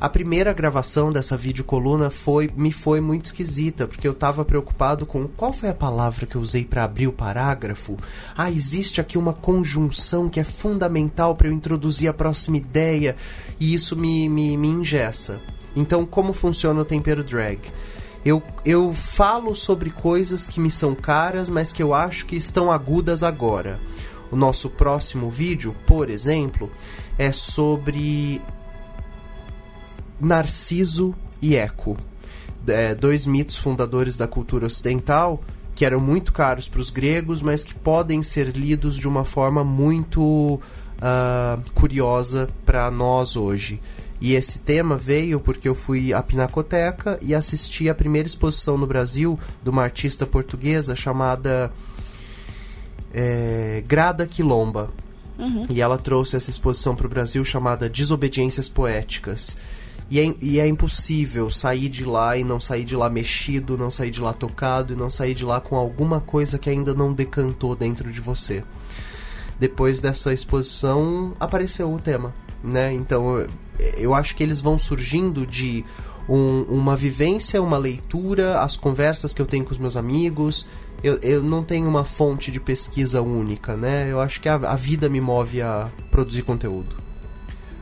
A 0.00 0.08
primeira 0.08 0.52
gravação 0.52 1.10
dessa 1.10 1.36
videocoluna 1.36 2.08
foi 2.08 2.48
me 2.56 2.70
foi 2.70 3.00
muito 3.00 3.24
esquisita, 3.24 3.84
porque 3.84 4.06
eu 4.06 4.12
estava 4.12 4.44
preocupado 4.44 5.04
com 5.04 5.26
qual 5.26 5.52
foi 5.52 5.70
a 5.70 5.74
palavra 5.74 6.24
que 6.24 6.36
eu 6.36 6.40
usei 6.40 6.64
para 6.64 6.84
abrir 6.84 7.08
o 7.08 7.12
parágrafo. 7.12 7.96
Ah, 8.36 8.48
existe 8.48 9.00
aqui 9.00 9.18
uma 9.18 9.32
conjunção 9.32 10.28
que 10.28 10.38
é 10.38 10.44
fundamental 10.44 11.34
para 11.34 11.48
eu 11.48 11.52
introduzir 11.52 12.08
a 12.08 12.14
próxima 12.14 12.56
ideia, 12.58 13.16
e 13.58 13.74
isso 13.74 13.96
me, 13.96 14.28
me, 14.28 14.56
me 14.56 14.68
ingessa. 14.68 15.40
Então, 15.74 16.06
como 16.06 16.32
funciona 16.32 16.80
o 16.80 16.84
tempero 16.84 17.24
drag? 17.24 17.58
Eu, 18.24 18.40
eu 18.64 18.92
falo 18.92 19.52
sobre 19.52 19.90
coisas 19.90 20.46
que 20.46 20.60
me 20.60 20.70
são 20.70 20.94
caras, 20.94 21.48
mas 21.48 21.72
que 21.72 21.82
eu 21.82 21.92
acho 21.92 22.24
que 22.24 22.36
estão 22.36 22.70
agudas 22.70 23.24
agora. 23.24 23.80
O 24.30 24.36
nosso 24.36 24.70
próximo 24.70 25.28
vídeo, 25.28 25.74
por 25.86 26.08
exemplo, 26.08 26.70
é 27.18 27.32
sobre 27.32 28.40
Narciso 30.20 31.14
e 31.40 31.54
Eco, 31.54 31.96
é, 32.66 32.94
dois 32.94 33.26
mitos 33.26 33.56
fundadores 33.56 34.16
da 34.16 34.26
cultura 34.26 34.66
ocidental 34.66 35.42
que 35.78 35.84
eram 35.84 36.00
muito 36.00 36.32
caros 36.32 36.68
para 36.68 36.80
os 36.80 36.90
gregos, 36.90 37.40
mas 37.40 37.62
que 37.62 37.72
podem 37.72 38.20
ser 38.20 38.48
lidos 38.48 38.96
de 38.96 39.06
uma 39.06 39.24
forma 39.24 39.62
muito 39.62 40.60
uh, 40.98 41.70
curiosa 41.72 42.48
para 42.66 42.90
nós 42.90 43.36
hoje. 43.36 43.80
E 44.20 44.34
esse 44.34 44.58
tema 44.58 44.96
veio 44.96 45.38
porque 45.38 45.68
eu 45.68 45.76
fui 45.76 46.12
à 46.12 46.20
Pinacoteca 46.20 47.16
e 47.22 47.32
assisti 47.32 47.88
a 47.88 47.94
primeira 47.94 48.26
exposição 48.26 48.76
no 48.76 48.88
Brasil 48.88 49.38
de 49.62 49.70
uma 49.70 49.84
artista 49.84 50.26
portuguesa 50.26 50.96
chamada 50.96 51.70
é, 53.14 53.84
Grada 53.86 54.26
Quilomba. 54.26 54.90
Uhum. 55.38 55.64
E 55.70 55.80
ela 55.80 55.96
trouxe 55.96 56.36
essa 56.36 56.50
exposição 56.50 56.96
para 56.96 57.06
o 57.06 57.08
Brasil 57.08 57.44
chamada 57.44 57.88
Desobediências 57.88 58.68
Poéticas. 58.68 59.56
E 60.10 60.18
é, 60.20 60.34
e 60.40 60.58
é 60.58 60.66
impossível 60.66 61.50
sair 61.50 61.88
de 61.88 62.04
lá 62.04 62.36
e 62.36 62.42
não 62.42 62.58
sair 62.58 62.84
de 62.84 62.96
lá 62.96 63.10
mexido, 63.10 63.76
não 63.76 63.90
sair 63.90 64.10
de 64.10 64.20
lá 64.20 64.32
tocado 64.32 64.94
e 64.94 64.96
não 64.96 65.10
sair 65.10 65.34
de 65.34 65.44
lá 65.44 65.60
com 65.60 65.76
alguma 65.76 66.20
coisa 66.20 66.58
que 66.58 66.70
ainda 66.70 66.94
não 66.94 67.12
decantou 67.12 67.76
dentro 67.76 68.10
de 68.10 68.20
você. 68.20 68.64
Depois 69.60 70.00
dessa 70.00 70.32
exposição 70.32 71.34
apareceu 71.38 71.92
o 71.92 71.98
tema, 71.98 72.32
né? 72.64 72.92
Então 72.92 73.46
eu, 73.96 74.14
acho 74.14 74.34
que 74.34 74.42
eles 74.42 74.60
vão 74.60 74.78
surgindo 74.78 75.46
de 75.46 75.84
um, 76.26 76.62
uma 76.62 76.96
vivência, 76.96 77.60
uma 77.60 77.76
leitura, 77.76 78.60
as 78.60 78.76
conversas 78.76 79.34
que 79.34 79.42
eu 79.42 79.46
tenho 79.46 79.64
com 79.64 79.72
os 79.72 79.78
meus 79.78 79.96
amigos. 79.96 80.66
Eu, 81.02 81.18
eu 81.22 81.42
não 81.42 81.62
tenho 81.62 81.86
uma 81.86 82.04
fonte 82.04 82.50
de 82.50 82.58
pesquisa 82.58 83.20
única, 83.20 83.76
né? 83.76 84.10
Eu 84.10 84.20
acho 84.20 84.40
que 84.40 84.48
a, 84.48 84.54
a 84.54 84.74
vida 84.74 85.08
me 85.08 85.20
move 85.20 85.60
a 85.60 85.88
produzir 86.10 86.42
conteúdo. 86.42 87.07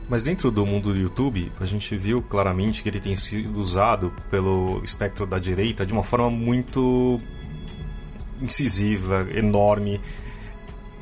Mas 0.09 0.23
dentro 0.23 0.49
do 0.49 0.65
mundo 0.65 0.93
do 0.93 0.99
YouTube, 0.99 1.51
a 1.59 1.65
gente 1.65 1.95
viu 1.97 2.21
claramente 2.21 2.81
que 2.81 2.87
ele 2.87 2.99
tem 2.99 3.15
sido 3.17 3.59
usado 3.59 4.13
pelo 4.31 4.81
espectro 4.83 5.25
da 5.25 5.37
direita 5.37 5.85
de 5.85 5.91
uma 5.91 6.03
forma 6.03 6.29
muito 6.29 7.19
incisiva, 8.41 9.27
enorme. 9.35 9.99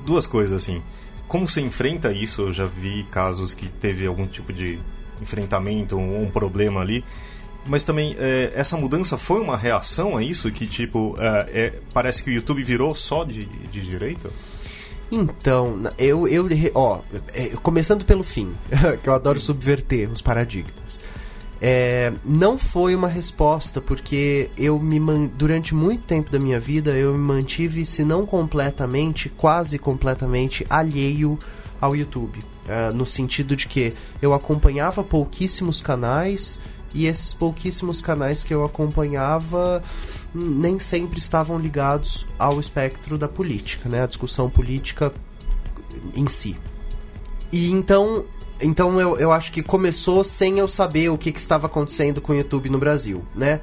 Duas 0.05 0.25
coisas 0.25 0.53
assim. 0.53 0.81
Como 1.27 1.47
você 1.47 1.61
enfrenta 1.61 2.11
isso? 2.11 2.41
Eu 2.41 2.53
já 2.53 2.65
vi 2.65 3.03
casos 3.11 3.53
que 3.53 3.67
teve 3.67 4.07
algum 4.07 4.25
tipo 4.25 4.51
de 4.51 4.79
enfrentamento, 5.21 5.97
um, 5.97 6.23
um 6.23 6.29
problema 6.29 6.81
ali. 6.81 7.03
Mas 7.67 7.83
também, 7.83 8.15
é, 8.19 8.51
essa 8.55 8.77
mudança 8.77 9.17
foi 9.17 9.39
uma 9.39 9.57
reação 9.57 10.17
a 10.17 10.23
isso? 10.23 10.51
Que, 10.51 10.67
tipo, 10.67 11.15
é, 11.19 11.49
é, 11.53 11.73
parece 11.93 12.23
que 12.23 12.29
o 12.29 12.33
YouTube 12.33 12.63
virou 12.63 12.95
só 12.95 13.23
de, 13.23 13.45
de 13.45 13.81
direita? 13.81 14.29
Então, 15.15 15.83
eu, 15.97 16.27
eu 16.27 16.47
ó, 16.73 16.99
é, 17.33 17.49
começando 17.63 18.03
pelo 18.03 18.23
fim, 18.23 18.53
que 19.01 19.07
eu 19.07 19.13
adoro 19.13 19.39
subverter 19.39 20.11
os 20.11 20.21
paradigmas. 20.21 20.99
É, 21.61 22.11
não 22.23 22.57
foi 22.57 22.93
uma 22.93 23.07
resposta, 23.07 23.79
porque 23.79 24.49
eu 24.57 24.77
me 24.77 24.99
durante 25.29 25.73
muito 25.73 26.03
tempo 26.03 26.29
da 26.29 26.37
minha 26.37 26.59
vida 26.59 26.91
eu 26.91 27.13
me 27.13 27.19
mantive, 27.19 27.85
se 27.85 28.03
não 28.03 28.25
completamente, 28.25 29.29
quase 29.29 29.79
completamente 29.79 30.65
alheio 30.69 31.39
ao 31.79 31.95
YouTube. 31.95 32.39
É, 32.67 32.91
no 32.91 33.05
sentido 33.05 33.55
de 33.55 33.67
que 33.67 33.93
eu 34.21 34.33
acompanhava 34.33 35.03
pouquíssimos 35.03 35.81
canais 35.81 36.59
e 36.93 37.07
esses 37.07 37.33
pouquíssimos 37.33 38.01
canais 38.01 38.43
que 38.43 38.53
eu 38.53 38.63
acompanhava 38.63 39.81
nem 40.35 40.77
sempre 40.79 41.17
estavam 41.17 41.57
ligados 41.57 42.27
ao 42.37 42.59
espectro 42.59 43.17
da 43.17 43.27
política, 43.27 43.87
né? 43.87 44.03
A 44.03 44.05
discussão 44.05 44.49
política 44.49 45.13
em 46.13 46.27
si. 46.27 46.57
E 47.51 47.71
então, 47.71 48.25
então 48.61 48.99
eu, 48.99 49.17
eu 49.17 49.31
acho 49.31 49.51
que 49.51 49.63
começou 49.63 50.23
sem 50.25 50.59
eu 50.59 50.67
saber 50.67 51.09
o 51.09 51.17
que, 51.17 51.31
que 51.31 51.39
estava 51.39 51.67
acontecendo 51.67 52.19
com 52.19 52.33
o 52.33 52.35
YouTube 52.35 52.69
no 52.69 52.77
Brasil, 52.77 53.23
né? 53.33 53.61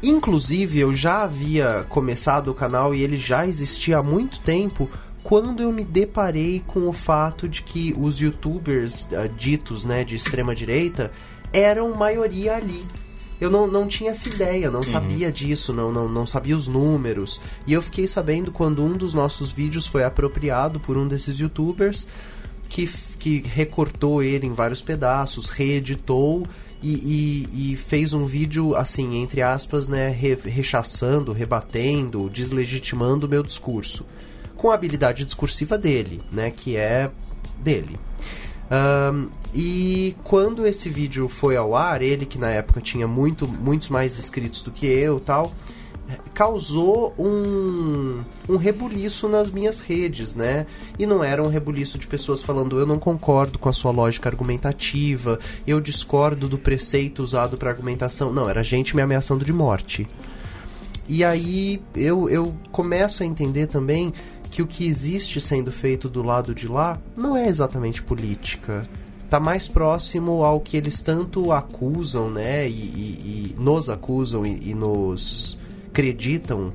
Inclusive, 0.00 0.78
eu 0.78 0.94
já 0.94 1.22
havia 1.22 1.84
começado 1.88 2.48
o 2.48 2.54
canal 2.54 2.94
e 2.94 3.02
ele 3.02 3.16
já 3.16 3.46
existia 3.46 3.98
há 3.98 4.02
muito 4.02 4.38
tempo 4.40 4.88
quando 5.22 5.62
eu 5.62 5.72
me 5.72 5.82
deparei 5.82 6.62
com 6.66 6.86
o 6.86 6.92
fato 6.92 7.48
de 7.48 7.62
que 7.62 7.94
os 7.98 8.20
youtubers 8.20 9.06
uh, 9.06 9.28
ditos 9.34 9.84
né, 9.84 10.04
de 10.04 10.14
extrema 10.14 10.54
direita 10.54 11.10
eram 11.52 11.94
maioria 11.94 12.54
ali 12.54 12.84
eu 13.40 13.50
não, 13.50 13.66
não 13.66 13.86
tinha 13.86 14.12
essa 14.12 14.28
ideia, 14.28 14.70
não 14.70 14.80
uhum. 14.80 14.86
sabia 14.86 15.30
disso, 15.30 15.72
não, 15.72 15.90
não, 15.90 16.08
não 16.08 16.26
sabia 16.26 16.56
os 16.56 16.68
números. 16.68 17.40
E 17.66 17.72
eu 17.72 17.82
fiquei 17.82 18.06
sabendo 18.06 18.52
quando 18.52 18.84
um 18.84 18.92
dos 18.92 19.14
nossos 19.14 19.52
vídeos 19.52 19.86
foi 19.86 20.04
apropriado 20.04 20.78
por 20.80 20.96
um 20.96 21.06
desses 21.06 21.38
youtubers 21.38 22.06
que, 22.68 22.86
que 23.18 23.42
recortou 23.46 24.22
ele 24.22 24.46
em 24.46 24.52
vários 24.52 24.80
pedaços, 24.80 25.48
reeditou 25.48 26.44
e, 26.82 27.48
e, 27.52 27.72
e, 27.72 27.76
fez 27.76 28.12
um 28.12 28.26
vídeo, 28.26 28.76
assim, 28.76 29.16
entre 29.16 29.40
aspas, 29.40 29.88
né, 29.88 30.10
re, 30.10 30.34
rechaçando, 30.44 31.32
rebatendo, 31.32 32.28
deslegitimando 32.28 33.26
o 33.26 33.28
meu 33.28 33.42
discurso. 33.42 34.04
Com 34.56 34.70
a 34.70 34.74
habilidade 34.74 35.24
discursiva 35.24 35.78
dele, 35.78 36.20
né, 36.30 36.50
que 36.50 36.76
é 36.76 37.10
dele. 37.58 37.98
Um, 38.70 39.28
e 39.54 40.16
quando 40.24 40.66
esse 40.66 40.88
vídeo 40.88 41.28
foi 41.28 41.56
ao 41.56 41.76
ar, 41.76 42.02
ele 42.02 42.24
que 42.24 42.38
na 42.38 42.50
época 42.50 42.80
tinha 42.80 43.06
muito, 43.06 43.46
muitos 43.46 43.88
mais 43.88 44.18
inscritos 44.18 44.62
do 44.62 44.70
que 44.70 44.86
eu 44.86 45.20
tal, 45.20 45.52
causou 46.32 47.14
um, 47.18 48.22
um 48.48 48.56
rebuliço 48.56 49.28
nas 49.28 49.50
minhas 49.50 49.80
redes, 49.80 50.34
né? 50.34 50.66
E 50.98 51.06
não 51.06 51.22
era 51.22 51.42
um 51.42 51.48
rebuliço 51.48 51.98
de 51.98 52.06
pessoas 52.06 52.42
falando 52.42 52.78
eu 52.78 52.86
não 52.86 52.98
concordo 52.98 53.58
com 53.58 53.68
a 53.68 53.72
sua 53.72 53.90
lógica 53.90 54.28
argumentativa, 54.28 55.38
eu 55.66 55.80
discordo 55.80 56.48
do 56.48 56.58
preceito 56.58 57.22
usado 57.22 57.56
para 57.56 57.70
argumentação. 57.70 58.32
Não, 58.32 58.48
era 58.48 58.62
gente 58.62 58.94
me 58.96 59.02
ameaçando 59.02 59.44
de 59.44 59.52
morte. 59.52 60.06
E 61.06 61.22
aí 61.22 61.82
eu, 61.94 62.28
eu 62.30 62.54
começo 62.72 63.22
a 63.22 63.26
entender 63.26 63.66
também 63.66 64.12
que 64.54 64.62
o 64.62 64.68
que 64.68 64.86
existe 64.86 65.40
sendo 65.40 65.72
feito 65.72 66.08
do 66.08 66.22
lado 66.22 66.54
de 66.54 66.68
lá 66.68 67.00
não 67.16 67.36
é 67.36 67.48
exatamente 67.48 68.00
política. 68.00 68.82
tá 69.28 69.40
mais 69.40 69.66
próximo 69.66 70.44
ao 70.44 70.60
que 70.60 70.76
eles 70.76 71.02
tanto 71.02 71.50
acusam, 71.50 72.30
né? 72.30 72.68
E, 72.68 72.72
e, 72.72 73.54
e 73.56 73.60
nos 73.60 73.90
acusam 73.90 74.46
e, 74.46 74.70
e, 74.70 74.72
nos 74.72 75.58
acreditam 75.88 76.72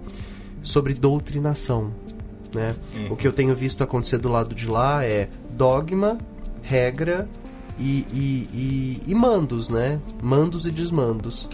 sobre 0.60 0.94
doutrinação, 0.94 1.94
né? 2.54 2.76
Uhum. 2.98 3.14
O 3.14 3.16
que 3.16 3.26
eu 3.26 3.32
tenho 3.32 3.56
visto 3.56 3.82
acontecer 3.82 4.18
do 4.18 4.28
lado 4.28 4.54
de 4.54 4.68
lá 4.68 5.06
é 5.06 5.30
dogma, 5.52 6.18
regra 6.62 7.30
e, 7.80 8.06
e, 8.12 9.02
e, 9.08 9.16
mandos, 9.16 9.70
né? 9.70 10.02
Mandos 10.22 10.66
e 10.66 10.72
desmandos. 10.72 11.50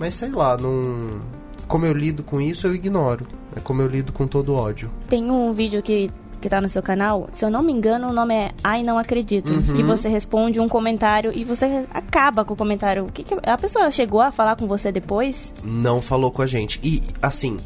Mas 0.00 0.14
sei 0.14 0.30
lá, 0.30 0.56
não. 0.56 1.20
Como 1.68 1.86
eu 1.86 1.92
lido 1.92 2.22
com 2.22 2.40
isso, 2.40 2.66
eu 2.66 2.74
ignoro. 2.74 3.26
É 3.54 3.60
como 3.60 3.82
eu 3.82 3.86
lido 3.86 4.12
com 4.12 4.26
todo 4.26 4.54
ódio. 4.54 4.90
Tem 5.08 5.30
um 5.30 5.52
vídeo 5.52 5.82
que 5.82 6.10
que 6.40 6.48
tá 6.48 6.60
no 6.60 6.68
seu 6.68 6.82
canal, 6.82 7.28
se 7.32 7.44
eu 7.44 7.50
não 7.50 7.62
me 7.62 7.72
engano, 7.72 8.08
o 8.08 8.12
nome 8.12 8.34
é 8.34 8.52
Ai 8.62 8.82
Não 8.82 8.98
Acredito. 8.98 9.52
Uhum. 9.52 9.74
Que 9.74 9.82
você 9.82 10.08
responde 10.08 10.60
um 10.60 10.68
comentário 10.68 11.32
e 11.34 11.44
você 11.44 11.84
acaba 11.90 12.44
com 12.44 12.54
o 12.54 12.56
comentário. 12.56 13.06
O 13.06 13.12
que, 13.12 13.24
que, 13.24 13.34
a 13.42 13.58
pessoa 13.58 13.90
chegou 13.90 14.20
a 14.20 14.30
falar 14.30 14.56
com 14.56 14.66
você 14.66 14.92
depois? 14.92 15.52
Não 15.64 16.00
falou 16.00 16.30
com 16.30 16.40
a 16.40 16.46
gente. 16.46 16.78
E, 16.82 17.02
assim, 17.20 17.56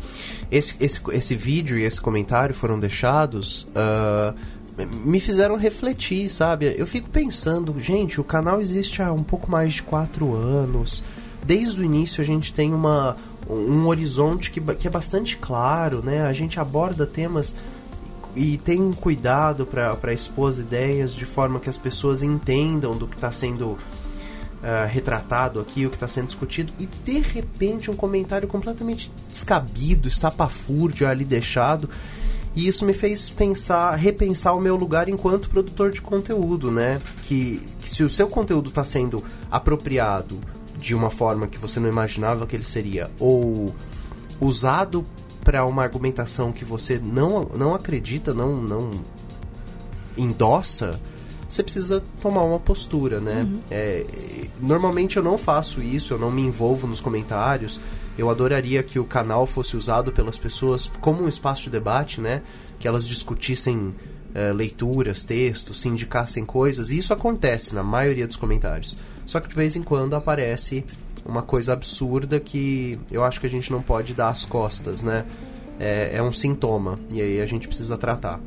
esse, 0.51 0.75
esse, 0.81 1.01
esse 1.11 1.35
vídeo 1.35 1.79
e 1.79 1.85
esse 1.85 2.01
comentário 2.01 2.55
foram 2.55 2.81
deixados. 2.81 3.65
Uh, 3.65 4.35
me 5.05 5.21
fizeram 5.21 5.57
refletir, 5.57 6.29
sabe? 6.31 6.75
Eu 6.77 6.87
fico 6.87 7.11
pensando, 7.11 7.79
gente, 7.79 8.21
o 8.21 8.25
canal 8.25 8.61
existe 8.61 9.03
há 9.03 9.13
um 9.13 9.23
pouco 9.23 9.51
mais 9.51 9.75
de 9.75 9.83
quatro 9.83 10.35
anos. 10.35 11.05
Desde 11.45 11.81
o 11.81 11.85
início 11.85 12.23
a 12.23 12.25
gente 12.25 12.55
tem 12.55 12.73
uma, 12.73 13.17
um 13.53 13.87
horizonte 13.87 14.51
que, 14.51 14.61
que 14.61 14.87
é 14.87 14.91
bastante 14.91 15.37
claro, 15.37 16.03
né? 16.03 16.23
A 16.23 16.33
gente 16.33 16.59
aborda 16.59 17.07
temas 17.07 17.55
e 18.35 18.57
tem 18.57 18.93
cuidado 18.93 19.67
para 19.67 20.13
expor 20.13 20.49
as 20.49 20.59
ideias 20.59 21.15
de 21.15 21.25
forma 21.25 21.61
que 21.61 21.69
as 21.69 21.77
pessoas 21.77 22.23
entendam 22.23 22.97
do 22.97 23.07
que 23.07 23.15
está 23.15 23.31
sendo 23.31 23.67
uh, 24.63 24.87
retratado 24.89 25.61
aqui, 25.61 25.87
o 25.87 25.91
que 25.91 25.97
está 25.97 26.09
sendo 26.09 26.29
discutido, 26.29 26.73
e 26.79 26.87
de 26.87 27.19
repente 27.19 27.91
um 27.91 27.97
comentário 27.97 28.49
completamente 28.49 29.13
descabido, 29.31 30.09
estapafúrdio 30.09 31.07
ali 31.07 31.25
deixado. 31.25 31.89
E 32.55 32.69
isso 32.69 32.85
me 32.85 32.93
fez 32.93 33.31
pensar, 33.31 33.95
repensar 33.95 34.55
o 34.55 34.61
meu 34.61 34.77
lugar 34.77 35.09
enquanto 35.09 35.49
produtor 35.49 35.91
de 35.91 36.03
conteúdo, 36.03 36.71
né? 36.71 37.01
Que, 37.23 37.63
que 37.81 37.89
se 37.89 38.03
o 38.03 38.11
seu 38.11 38.29
conteúdo 38.29 38.69
está 38.69 38.85
sendo 38.85 39.25
apropriado 39.51 40.39
de 40.83 40.95
uma 40.95 41.11
forma 41.11 41.47
que 41.47 41.59
você 41.59 41.79
não 41.79 41.89
imaginava 41.89 42.47
que 42.47 42.57
ele 42.57 42.65
seria, 42.65 43.09
ou 43.21 43.73
usado 44.41 45.07
para 45.45 45.65
uma 45.65 45.83
argumentação 45.83 46.53
que 46.53 46.65
você 46.65 46.99
não, 46.99 47.49
não 47.57 47.73
acredita, 47.73 48.35
não, 48.35 48.57
não 48.57 48.91
endossa, 50.17 51.01
você 51.49 51.63
precisa 51.63 52.03
tomar 52.21 52.43
uma 52.43 52.59
postura, 52.59 53.21
né? 53.21 53.43
Uhum. 53.43 53.61
É, 53.71 54.05
normalmente 54.61 55.17
eu 55.17 55.23
não 55.23 55.39
faço 55.39 55.81
isso, 55.83 56.15
eu 56.15 56.19
não 56.19 56.31
me 56.31 56.43
envolvo 56.43 56.87
nos 56.87 57.01
comentários. 57.01 57.81
Eu 58.17 58.29
adoraria 58.29 58.83
que 58.83 58.99
o 58.99 59.05
canal 59.05 59.47
fosse 59.47 59.77
usado 59.77 60.13
pelas 60.13 60.39
pessoas 60.39 60.91
como 61.01 61.23
um 61.23 61.29
espaço 61.29 61.65
de 61.65 61.71
debate, 61.71 62.21
né? 62.21 62.43
Que 62.79 62.89
elas 62.89 63.07
discutissem 63.07 63.95
é, 64.35 64.53
leituras, 64.53 65.25
textos, 65.25 65.81
se 65.81 65.89
indicassem 65.89 66.45
coisas. 66.45 66.91
E 66.91 66.99
isso 66.99 67.13
acontece 67.13 67.75
na 67.75 67.83
maioria 67.83 68.27
dos 68.27 68.37
comentários. 68.37 68.97
Só 69.27 69.41
que 69.41 69.49
de 69.49 69.55
vez 69.55 69.77
em 69.77 69.83
quando 69.83 70.15
aparece 70.15 70.85
uma 71.25 71.43
coisa 71.43 71.73
absurda 71.73 72.41
que 72.41 72.99
eu 73.11 73.25
acho 73.25 73.41
que 73.41 73.47
a 73.47 73.51
gente 73.51 73.71
não 73.71 73.81
pode 73.81 74.15
dar 74.15 74.31
as 74.31 74.45
costas, 74.45 75.03
né? 75.03 75.25
É, 75.79 76.17
é 76.17 76.23
um 76.23 76.33
sintoma 76.33 76.99
e 77.11 77.21
aí 77.21 77.41
a 77.41 77.47
gente 77.47 77.67
precisa 77.67 77.97
tratar. 77.97 78.41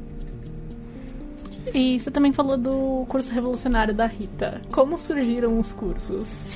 E 1.74 2.00
você 2.00 2.12
também 2.12 2.32
falou 2.32 2.58
do 2.58 3.05
curso 3.08 3.32
revolucionário 3.32 3.94
da 3.94 4.05
Rita. 4.05 4.62
Como 4.72 4.98
surgiram 4.98 5.60
os 5.60 5.74
cursos? 5.74 6.48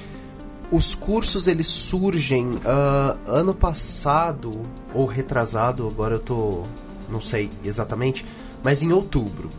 Os 0.72 0.94
cursos 0.94 1.48
eles 1.48 1.68
surgem 1.68 2.48
uh, 2.48 3.20
ano 3.26 3.56
passado 3.56 4.52
ou 4.94 5.06
retrasado, 5.08 5.88
agora 5.88 6.16
eu 6.16 6.20
tô 6.20 6.64
não 7.10 7.20
sei 7.20 7.50
exatamente, 7.64 8.24
mas 8.64 8.84
em 8.84 8.92
outubro. 8.92 9.50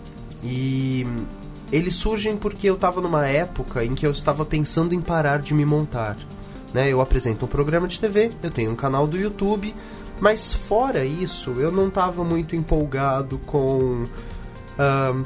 E 0.43 1.05
eles 1.73 1.95
surgem 1.95 2.37
porque 2.37 2.69
eu 2.69 2.75
estava 2.75 3.01
numa 3.01 3.27
época 3.27 3.85
em 3.85 3.95
que 3.95 4.07
eu 4.07 4.11
estava 4.11 4.45
pensando 4.45 4.95
em 4.95 5.01
parar 5.01 5.41
de 5.41 5.55
me 5.55 5.65
montar. 5.65 6.17
Né? 6.73 6.89
Eu 6.89 7.01
apresento 7.01 7.45
um 7.45 7.49
programa 7.49 7.87
de 7.87 7.99
TV, 7.99 8.31
eu 8.43 8.51
tenho 8.51 8.71
um 8.71 8.77
canal 8.77 9.07
do 9.07 9.17
YouTube, 9.17 9.75
mas 10.21 10.53
fora 10.53 11.05
isso, 11.05 11.53
eu 11.53 11.73
não 11.73 11.89
estava 11.89 12.23
muito 12.25 12.55
empolgado 12.55 13.39
com 13.39 14.05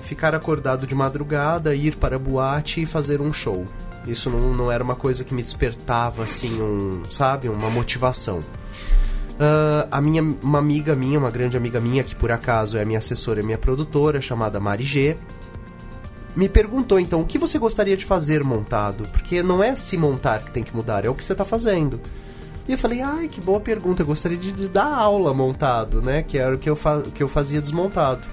ficar 0.00 0.34
acordado 0.34 0.86
de 0.86 0.94
madrugada, 0.94 1.74
ir 1.74 1.96
para 1.96 2.16
a 2.16 2.18
boate 2.18 2.82
e 2.82 2.86
fazer 2.86 3.20
um 3.20 3.32
show. 3.32 3.64
Isso 4.06 4.28
não, 4.28 4.52
não 4.52 4.72
era 4.72 4.82
uma 4.82 4.94
coisa 4.94 5.24
que 5.24 5.34
me 5.34 5.42
despertava, 5.42 6.24
assim, 6.24 6.60
um, 6.60 7.02
sabe, 7.10 7.48
uma 7.48 7.70
motivação. 7.70 8.38
Uh, 8.38 9.88
a 9.90 10.00
minha, 10.00 10.22
uma 10.22 10.58
amiga 10.58 10.94
minha, 10.94 11.18
uma 11.18 11.30
grande 11.30 11.56
amiga 11.56 11.80
minha, 11.80 12.04
que 12.04 12.14
por 12.14 12.30
acaso 12.30 12.76
é 12.76 12.84
minha 12.84 12.98
assessora 12.98 13.40
e 13.40 13.42
minha 13.42 13.58
produtora, 13.58 14.20
chamada 14.20 14.60
Mari 14.60 14.84
G, 14.84 15.16
me 16.34 16.48
perguntou 16.48 16.98
então 16.98 17.20
o 17.20 17.26
que 17.26 17.38
você 17.38 17.58
gostaria 17.58 17.96
de 17.96 18.04
fazer 18.04 18.42
montado, 18.42 19.06
porque 19.12 19.42
não 19.42 19.62
é 19.62 19.76
se 19.76 19.96
montar 19.96 20.40
que 20.40 20.50
tem 20.50 20.62
que 20.62 20.74
mudar, 20.74 21.04
é 21.04 21.08
o 21.08 21.14
que 21.14 21.24
você 21.24 21.32
está 21.32 21.44
fazendo. 21.44 22.00
E 22.66 22.72
eu 22.72 22.78
falei, 22.78 23.02
ai, 23.02 23.28
que 23.28 23.40
boa 23.40 23.60
pergunta, 23.60 24.02
eu 24.02 24.06
gostaria 24.06 24.38
de, 24.38 24.50
de 24.50 24.68
dar 24.68 24.92
aula 24.94 25.34
montado, 25.34 26.00
né? 26.00 26.22
Que 26.22 26.38
era 26.38 26.54
o 26.54 26.58
que 26.58 26.68
eu, 26.68 26.78
que 27.14 27.22
eu 27.22 27.28
fazia 27.28 27.60
desmontado. 27.60 28.26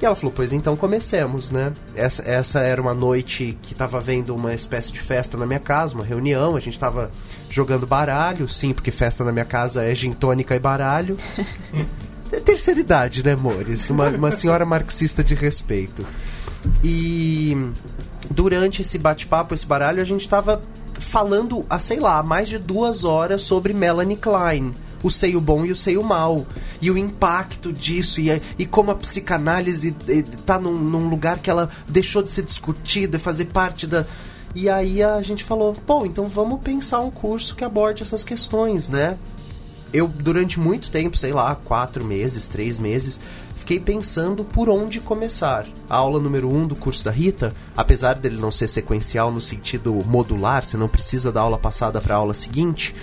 E 0.00 0.06
ela 0.06 0.16
falou, 0.16 0.32
pois 0.34 0.50
então 0.50 0.74
comecemos, 0.76 1.50
né? 1.50 1.74
Essa, 1.94 2.22
essa 2.22 2.60
era 2.60 2.80
uma 2.80 2.94
noite 2.94 3.58
que 3.60 3.74
estava 3.74 4.00
vendo 4.00 4.34
uma 4.34 4.54
espécie 4.54 4.90
de 4.90 4.98
festa 4.98 5.36
na 5.36 5.46
minha 5.46 5.60
casa, 5.60 5.94
uma 5.94 6.04
reunião, 6.04 6.56
a 6.56 6.60
gente 6.60 6.72
estava 6.72 7.10
jogando 7.50 7.86
baralho, 7.86 8.48
sim, 8.48 8.72
porque 8.72 8.90
festa 8.90 9.22
na 9.24 9.30
minha 9.30 9.44
casa 9.44 9.84
é 9.84 9.94
gin 9.94 10.14
tônica 10.14 10.56
e 10.56 10.58
baralho. 10.58 11.18
é 12.32 12.40
terceira 12.40 12.80
idade, 12.80 13.22
né, 13.22 13.32
amores? 13.32 13.90
Uma, 13.90 14.08
uma 14.08 14.30
senhora 14.30 14.64
marxista 14.64 15.22
de 15.22 15.34
respeito. 15.34 16.06
E 16.84 17.56
durante 18.30 18.82
esse 18.82 18.98
bate-papo, 18.98 19.54
esse 19.54 19.66
baralho, 19.66 20.00
a 20.00 20.04
gente 20.04 20.28
tava 20.28 20.60
falando, 20.94 21.64
há 21.68 21.78
sei 21.78 21.98
lá, 21.98 22.22
mais 22.22 22.48
de 22.48 22.58
duas 22.58 23.04
horas 23.04 23.42
sobre 23.42 23.72
Melanie 23.72 24.16
Klein 24.16 24.74
o 25.02 25.10
seio 25.10 25.40
bom 25.40 25.64
e 25.64 25.72
o 25.72 25.76
seio 25.76 26.02
mal. 26.02 26.46
E 26.80 26.90
o 26.90 26.98
impacto 26.98 27.72
disso, 27.72 28.20
e, 28.20 28.30
e 28.58 28.66
como 28.66 28.90
a 28.90 28.94
psicanálise 28.94 29.94
está 30.08 30.58
num, 30.58 30.76
num, 30.76 31.08
lugar 31.08 31.38
que 31.38 31.50
ela 31.50 31.70
deixou 31.88 32.22
de 32.22 32.30
ser 32.30 32.42
discutida, 32.42 33.18
fazer 33.18 33.46
parte 33.46 33.86
da. 33.86 34.06
E 34.54 34.68
aí 34.68 35.02
a 35.02 35.22
gente 35.22 35.44
falou, 35.44 35.76
bom, 35.86 36.04
então 36.04 36.26
vamos 36.26 36.60
pensar 36.60 37.00
um 37.00 37.10
curso 37.10 37.54
que 37.54 37.64
aborde 37.64 38.02
essas 38.02 38.24
questões, 38.24 38.88
né? 38.88 39.16
Eu, 39.92 40.06
durante 40.06 40.58
muito 40.58 40.90
tempo, 40.90 41.16
sei 41.16 41.32
lá, 41.32 41.54
quatro 41.54 42.04
meses, 42.04 42.48
três 42.48 42.78
meses, 42.78 43.20
fiquei 43.60 43.78
pensando 43.78 44.42
por 44.42 44.68
onde 44.68 45.00
começar. 45.00 45.66
A 45.88 45.96
aula 45.96 46.18
número 46.18 46.50
1 46.50 46.56
um 46.56 46.66
do 46.66 46.74
curso 46.74 47.04
da 47.04 47.10
Rita, 47.10 47.54
apesar 47.76 48.14
dele 48.14 48.40
não 48.40 48.50
ser 48.50 48.66
sequencial 48.66 49.30
no 49.30 49.40
sentido 49.40 49.92
modular, 50.06 50.64
você 50.64 50.76
não 50.76 50.88
precisa 50.88 51.30
da 51.30 51.40
aula 51.40 51.58
passada 51.58 52.00
para 52.00 52.14
a 52.14 52.18
aula 52.18 52.34
seguinte, 52.34 52.94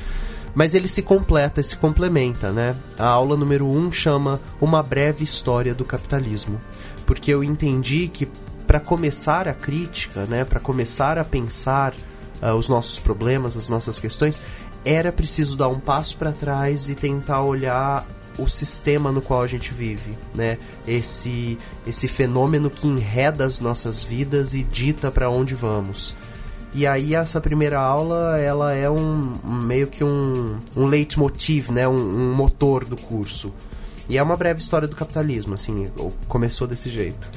mas 0.53 0.73
ele 0.73 0.87
se 0.87 1.01
completa, 1.03 1.61
se 1.61 1.77
complementa, 1.77 2.51
né? 2.51 2.75
A 2.97 3.05
aula 3.05 3.37
número 3.37 3.67
1 3.67 3.77
um 3.77 3.91
chama 3.91 4.41
Uma 4.59 4.81
breve 4.81 5.23
história 5.23 5.73
do 5.73 5.85
capitalismo, 5.85 6.59
porque 7.05 7.31
eu 7.31 7.43
entendi 7.43 8.07
que 8.07 8.27
para 8.65 8.79
começar 8.79 9.47
a 9.47 9.53
crítica, 9.53 10.25
né, 10.25 10.43
para 10.43 10.59
começar 10.59 11.17
a 11.17 11.23
pensar 11.23 11.93
uh, 12.41 12.53
os 12.55 12.67
nossos 12.67 12.99
problemas, 12.99 13.55
as 13.55 13.69
nossas 13.69 13.99
questões, 13.99 14.41
era 14.83 15.11
preciso 15.11 15.55
dar 15.55 15.69
um 15.69 15.79
passo 15.79 16.17
para 16.17 16.31
trás 16.31 16.89
e 16.89 16.95
tentar 16.95 17.43
olhar 17.43 18.05
o 18.37 18.47
sistema 18.47 19.11
no 19.11 19.21
qual 19.21 19.41
a 19.41 19.47
gente 19.47 19.73
vive, 19.73 20.17
né? 20.33 20.57
Esse 20.87 21.57
esse 21.85 22.07
fenômeno 22.07 22.69
que 22.69 22.87
enreda 22.87 23.45
as 23.45 23.59
nossas 23.59 24.03
vidas 24.03 24.53
e 24.53 24.63
dita 24.63 25.11
para 25.11 25.29
onde 25.29 25.55
vamos. 25.55 26.15
E 26.73 26.85
aí 26.85 27.15
essa 27.15 27.41
primeira 27.41 27.79
aula, 27.79 28.37
ela 28.37 28.73
é 28.73 28.89
um, 28.89 29.33
meio 29.43 29.87
que 29.87 30.03
um, 30.03 30.57
um 30.75 30.85
leitmotiv, 30.85 31.71
né? 31.71 31.87
Um, 31.87 31.95
um, 31.95 32.33
motor 32.35 32.85
do 32.85 32.95
curso. 32.95 33.53
E 34.09 34.17
é 34.17 34.23
uma 34.23 34.35
breve 34.35 34.59
história 34.59 34.87
do 34.87 34.95
capitalismo, 34.95 35.53
assim, 35.53 35.91
começou 36.27 36.67
desse 36.67 36.89
jeito. 36.89 37.29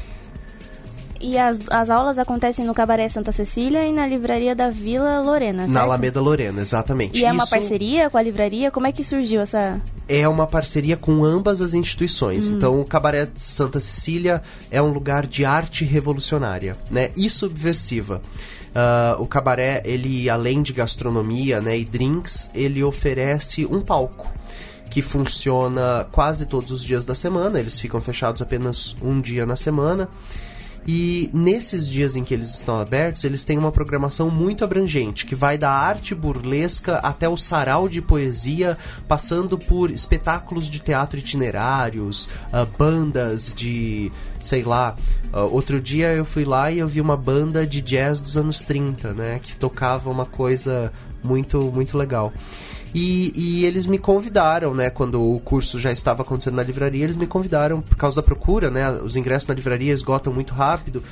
E 1.21 1.37
as, 1.37 1.61
as 1.69 1.91
aulas 1.91 2.19
acontecem 2.19 2.65
no 2.65 2.73
Cabaré 2.73 3.09
Santa 3.09 3.31
Cecília 3.31 3.85
e 3.85 3.93
na 3.93 4.07
Livraria 4.07 4.55
da 4.55 4.71
Vila 4.71 5.21
Lorena, 5.21 5.63
certo? 5.63 5.73
Na 5.73 5.83
Alameda 5.83 6.21
Lorena, 6.21 6.63
exatamente. 6.63 7.21
E 7.21 7.25
é 7.25 7.31
uma 7.31 7.47
parceria 7.47 8.09
com 8.09 8.17
a 8.17 8.23
livraria? 8.23 8.71
Como 8.71 8.87
é 8.87 8.93
que 8.93 9.05
surgiu 9.05 9.43
essa... 9.43 9.81
É 10.09 10.27
uma 10.27 10.47
parceria 10.47 10.97
com 10.97 11.23
ambas 11.23 11.61
as 11.61 11.75
instituições. 11.75 12.47
Hum. 12.47 12.57
Então, 12.57 12.81
o 12.81 12.85
Cabaré 12.85 13.29
Santa 13.35 13.79
Cecília 13.79 14.43
é 14.71 14.81
um 14.81 14.89
lugar 14.89 15.27
de 15.27 15.45
arte 15.45 15.85
revolucionária, 15.85 16.75
né? 16.91 17.11
E 17.15 17.29
subversiva. 17.29 18.23
Uh, 18.71 19.21
o 19.21 19.27
cabaré, 19.27 19.83
ele 19.85 20.31
além 20.31 20.63
de 20.63 20.73
gastronomia 20.73 21.61
né, 21.61 21.77
e 21.77 21.85
drinks, 21.85 22.53
ele 22.55 22.85
oferece 22.85 23.67
um 23.67 23.81
palco 23.81 24.31
que 24.89 25.03
funciona 25.03 26.07
quase 26.13 26.47
todos 26.47 26.71
os 26.71 26.85
dias 26.85 27.05
da 27.05 27.15
semana. 27.15 27.59
Eles 27.59 27.79
ficam 27.79 28.01
fechados 28.01 28.41
apenas 28.41 28.95
um 29.03 29.21
dia 29.21 29.45
na 29.45 29.57
semana. 29.57 30.09
E 30.87 31.31
nesses 31.33 31.89
dias 31.89 32.17
em 32.17 32.25
que 32.25 32.33
eles 32.33 32.55
estão 32.55 32.81
abertos, 32.81 33.25
eles 33.25 33.45
têm 33.45 33.59
uma 33.59 33.71
programação 33.71 34.31
muito 34.31 34.65
abrangente, 34.65 35.27
que 35.27 35.35
vai 35.35 35.59
da 35.59 35.71
arte 35.71 36.15
burlesca 36.15 36.97
até 36.97 37.29
o 37.29 37.37
sarau 37.37 37.89
de 37.89 38.01
poesia, 38.01 38.77
passando 39.07 39.59
por 39.59 39.91
espetáculos 39.91 40.69
de 40.69 40.79
teatro 40.81 41.19
itinerários, 41.19 42.27
uh, 42.53 42.67
bandas 42.79 43.53
de, 43.55 44.11
sei 44.41 44.63
lá. 44.63 44.97
Uh, 45.33 45.55
outro 45.55 45.81
dia 45.81 46.15
eu 46.15 46.25
fui 46.25 46.45
lá 46.45 46.71
e 46.71 46.79
eu 46.79 46.89
vi 46.89 47.01
uma 47.01 47.17
banda 47.17 47.67
de 47.67 47.81
jazz 47.81 48.21
dos 48.21 48.37
anos 48.37 48.63
30, 48.63 49.13
né? 49.13 49.39
Que 49.41 49.55
tocava 49.57 50.11
uma 50.11 50.27
coisa 50.27 50.93
muito, 51.23 51.61
muito 51.73 51.97
legal. 51.97 52.33
E, 52.95 53.33
e, 53.37 53.65
eles 53.65 53.87
me 53.87 53.99
convidaram, 53.99 54.75
né? 54.75 54.91
Quando 54.91 55.23
o 55.23 55.39
curso 55.41 55.79
já 55.79 55.93
estava 55.93 56.23
acontecendo 56.23 56.57
na 56.57 56.63
livraria, 56.63 57.05
eles 57.05 57.17
me 57.17 57.27
convidaram 57.27 57.81
por 57.81 57.97
causa 57.97 58.17
da 58.17 58.23
procura, 58.23 58.71
né? 58.71 58.91
Os 58.91 59.15
ingressos 59.15 59.47
na 59.47 59.55
livraria 59.55 59.93
esgotam 59.93 60.33
muito 60.33 60.55
rápido. 60.55 61.03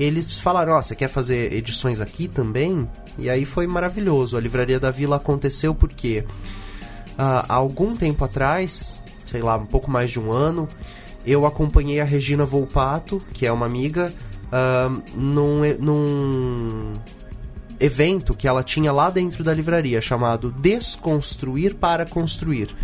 Eles 0.00 0.38
falaram: 0.38 0.72
Ó, 0.72 0.78
oh, 0.78 0.82
você 0.82 0.94
quer 0.94 1.08
fazer 1.08 1.52
edições 1.52 2.00
aqui 2.00 2.26
também? 2.26 2.88
E 3.18 3.28
aí 3.28 3.44
foi 3.44 3.66
maravilhoso. 3.66 4.36
A 4.36 4.40
livraria 4.40 4.80
da 4.80 4.90
Vila 4.90 5.16
aconteceu 5.16 5.74
porque 5.74 6.24
há 7.18 7.54
algum 7.54 7.94
tempo 7.94 8.24
atrás, 8.24 9.02
sei 9.26 9.42
lá, 9.42 9.56
um 9.56 9.66
pouco 9.66 9.90
mais 9.90 10.10
de 10.10 10.20
um 10.20 10.32
ano, 10.32 10.68
eu 11.26 11.44
acompanhei 11.44 12.00
a 12.00 12.04
Regina 12.04 12.44
Volpato, 12.44 13.20
que 13.32 13.46
é 13.46 13.52
uma 13.52 13.66
amiga, 13.66 14.12
uh, 14.46 15.02
num, 15.14 15.60
num 15.80 16.92
evento 17.80 18.34
que 18.34 18.48
ela 18.48 18.62
tinha 18.62 18.92
lá 18.92 19.10
dentro 19.10 19.44
da 19.44 19.52
livraria 19.52 20.00
chamado 20.00 20.50
Desconstruir 20.50 21.74
para 21.74 22.06
Construir, 22.06 22.74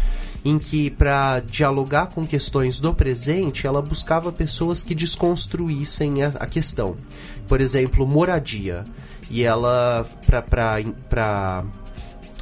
em 0.45 0.59
que 0.59 0.91
para 0.91 1.41
dialogar 1.41 2.07
com 2.07 2.27
questões 2.27 2.81
do 2.81 2.93
presente, 2.93 3.67
ela 3.67 3.81
buscava 3.81 4.33
pessoas 4.33 4.83
que 4.83 4.95
desconstruíssem 4.95 6.23
a, 6.23 6.29
a 6.41 6.47
questão. 6.47 6.97
Por 7.49 7.61
exemplo, 7.61 8.07
moradia. 8.07 8.85
E 9.31 9.45
ela 9.45 10.07
para 10.27 11.65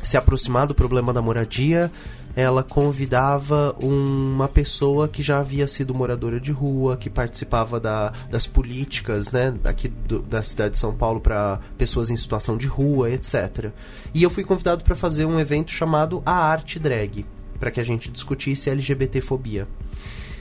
se 0.02 0.16
aproximar 0.16 0.66
do 0.66 0.74
problema 0.74 1.12
da 1.12 1.22
moradia, 1.22 1.90
ela 2.34 2.62
convidava 2.62 3.74
uma 3.80 4.48
pessoa 4.48 5.08
que 5.08 5.22
já 5.22 5.40
havia 5.40 5.66
sido 5.66 5.94
moradora 5.94 6.40
de 6.40 6.52
rua, 6.52 6.96
que 6.96 7.10
participava 7.10 7.80
da, 7.80 8.12
das 8.30 8.46
políticas 8.46 9.32
né, 9.32 9.54
aqui 9.64 9.88
do, 9.88 10.20
da 10.20 10.42
cidade 10.42 10.72
de 10.72 10.78
São 10.78 10.94
Paulo 10.94 11.20
para 11.20 11.60
pessoas 11.76 12.10
em 12.10 12.16
situação 12.16 12.56
de 12.56 12.66
rua, 12.66 13.10
etc. 13.10 13.70
E 14.14 14.22
eu 14.22 14.30
fui 14.30 14.44
convidado 14.44 14.84
para 14.84 14.94
fazer 14.94 15.24
um 15.24 15.38
evento 15.40 15.70
chamado 15.70 16.22
A 16.24 16.32
Arte 16.32 16.78
Drag, 16.78 17.26
para 17.58 17.70
que 17.70 17.80
a 17.80 17.84
gente 17.84 18.10
discutisse 18.10 18.70
LGBTfobia. 18.70 19.66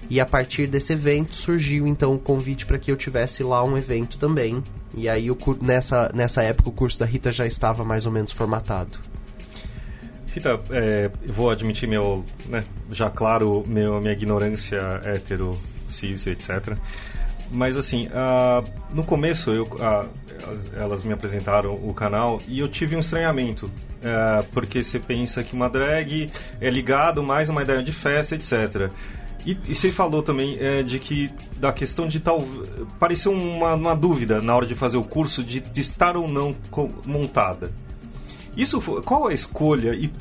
E 0.09 0.19
a 0.19 0.25
partir 0.25 0.65
desse 0.65 0.93
evento 0.93 1.35
surgiu 1.35 1.85
então 1.85 2.13
o 2.13 2.19
convite 2.19 2.65
para 2.65 2.79
que 2.79 2.91
eu 2.91 2.97
tivesse 2.97 3.43
lá 3.43 3.63
um 3.63 3.77
evento 3.77 4.17
também. 4.17 4.63
E 4.95 5.07
aí 5.07 5.27
nessa, 5.61 6.11
nessa 6.15 6.41
época 6.41 6.69
o 6.69 6.73
curso 6.73 6.99
da 6.99 7.05
Rita 7.05 7.31
já 7.31 7.45
estava 7.45 7.83
mais 7.83 8.07
ou 8.07 8.11
menos 8.11 8.31
formatado. 8.31 8.97
Rita, 10.33 10.59
é, 10.69 11.09
vou 11.25 11.49
admitir 11.49 11.87
meu, 11.87 12.23
né, 12.45 12.63
já 12.91 13.09
claro, 13.09 13.63
meu, 13.67 13.99
minha 13.99 14.13
ignorância 14.13 15.01
hétero, 15.03 15.57
cis, 15.87 16.27
etc. 16.27 16.77
Mas 17.51 17.75
assim, 17.75 18.07
uh, 18.07 18.67
no 18.93 19.03
começo 19.03 19.51
eu, 19.51 19.63
uh, 19.63 20.07
elas 20.75 21.03
me 21.03 21.13
apresentaram 21.13 21.73
o 21.73 21.93
canal 21.93 22.39
e 22.47 22.59
eu 22.59 22.67
tive 22.67 22.95
um 22.95 22.99
estranhamento. 22.99 23.65
Uh, 23.65 24.45
porque 24.53 24.83
você 24.83 24.99
pensa 24.99 25.43
que 25.43 25.53
uma 25.53 25.69
drag 25.69 26.31
é 26.61 26.69
ligado 26.69 27.21
mais 27.23 27.49
a 27.49 27.51
uma 27.51 27.63
ideia 27.63 27.81
de 27.81 27.91
festa, 27.91 28.35
etc. 28.35 28.91
E, 29.45 29.57
e 29.67 29.75
você 29.75 29.91
falou 29.91 30.21
também 30.21 30.57
é, 30.59 30.83
de 30.83 30.99
que 30.99 31.31
da 31.57 31.71
questão 31.71 32.07
de 32.07 32.19
tal. 32.19 32.43
Pareceu 32.99 33.31
uma, 33.31 33.73
uma 33.73 33.95
dúvida 33.95 34.41
na 34.41 34.55
hora 34.55 34.65
de 34.65 34.75
fazer 34.75 34.97
o 34.97 35.03
curso 35.03 35.43
de, 35.43 35.59
de 35.59 35.81
estar 35.81 36.15
ou 36.15 36.27
não 36.27 36.55
montada. 37.05 37.71
Isso, 38.55 38.81
qual 39.03 39.27
a 39.27 39.33
escolha? 39.33 39.93
E, 39.93 40.11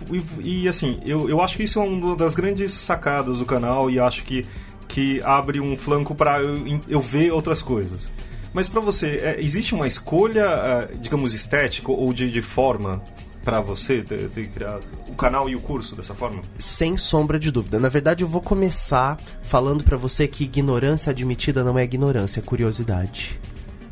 e, 0.42 0.62
e, 0.62 0.68
assim, 0.68 1.00
eu, 1.04 1.28
eu 1.28 1.40
acho 1.40 1.56
que 1.56 1.62
isso 1.64 1.80
é 1.80 1.82
uma 1.82 2.14
das 2.14 2.34
grandes 2.34 2.72
sacadas 2.72 3.38
do 3.38 3.44
canal 3.44 3.90
e 3.90 3.98
acho 3.98 4.24
que, 4.24 4.44
que 4.86 5.20
abre 5.22 5.60
um 5.60 5.76
flanco 5.76 6.14
para 6.14 6.40
eu, 6.40 6.80
eu 6.88 7.00
ver 7.00 7.32
outras 7.32 7.62
coisas. 7.62 8.10
Mas 8.52 8.68
para 8.68 8.80
você, 8.80 9.20
é, 9.22 9.40
existe 9.40 9.74
uma 9.74 9.86
escolha, 9.86 10.44
é, 10.44 10.96
digamos, 10.96 11.34
estética 11.34 11.92
ou 11.92 12.12
de, 12.12 12.30
de 12.30 12.40
forma 12.42 13.02
para 13.44 13.60
você 13.60 14.02
ter, 14.02 14.28
ter, 14.28 14.48
criado 14.48 14.86
o 15.08 15.14
canal 15.14 15.48
e 15.48 15.56
o 15.56 15.60
curso 15.60 15.96
dessa 15.96 16.14
forma? 16.14 16.42
Sem 16.58 16.96
sombra 16.96 17.38
de 17.38 17.50
dúvida. 17.50 17.78
Na 17.78 17.88
verdade, 17.88 18.22
eu 18.22 18.28
vou 18.28 18.42
começar 18.42 19.16
falando 19.42 19.84
para 19.84 19.96
você 19.96 20.28
que 20.28 20.44
ignorância 20.44 21.10
admitida 21.10 21.64
não 21.64 21.78
é 21.78 21.84
ignorância, 21.84 22.40
é 22.40 22.42
curiosidade. 22.42 23.40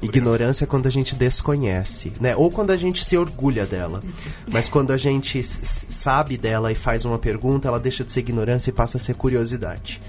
Ignorância 0.02 0.64
é 0.64 0.66
quando 0.66 0.86
a 0.86 0.90
gente 0.90 1.14
desconhece, 1.14 2.12
né? 2.20 2.36
Ou 2.36 2.50
quando 2.50 2.70
a 2.70 2.76
gente 2.76 3.04
se 3.04 3.16
orgulha 3.16 3.64
dela. 3.64 4.00
Mas 4.52 4.68
quando 4.68 4.92
a 4.92 4.96
gente 4.96 5.42
sabe 5.42 6.36
dela 6.36 6.70
e 6.70 6.74
faz 6.74 7.04
uma 7.04 7.18
pergunta, 7.18 7.68
ela 7.68 7.80
deixa 7.80 8.04
de 8.04 8.12
ser 8.12 8.20
ignorância 8.20 8.70
e 8.70 8.72
passa 8.72 8.98
a 8.98 9.00
ser 9.00 9.14
curiosidade. 9.14 10.00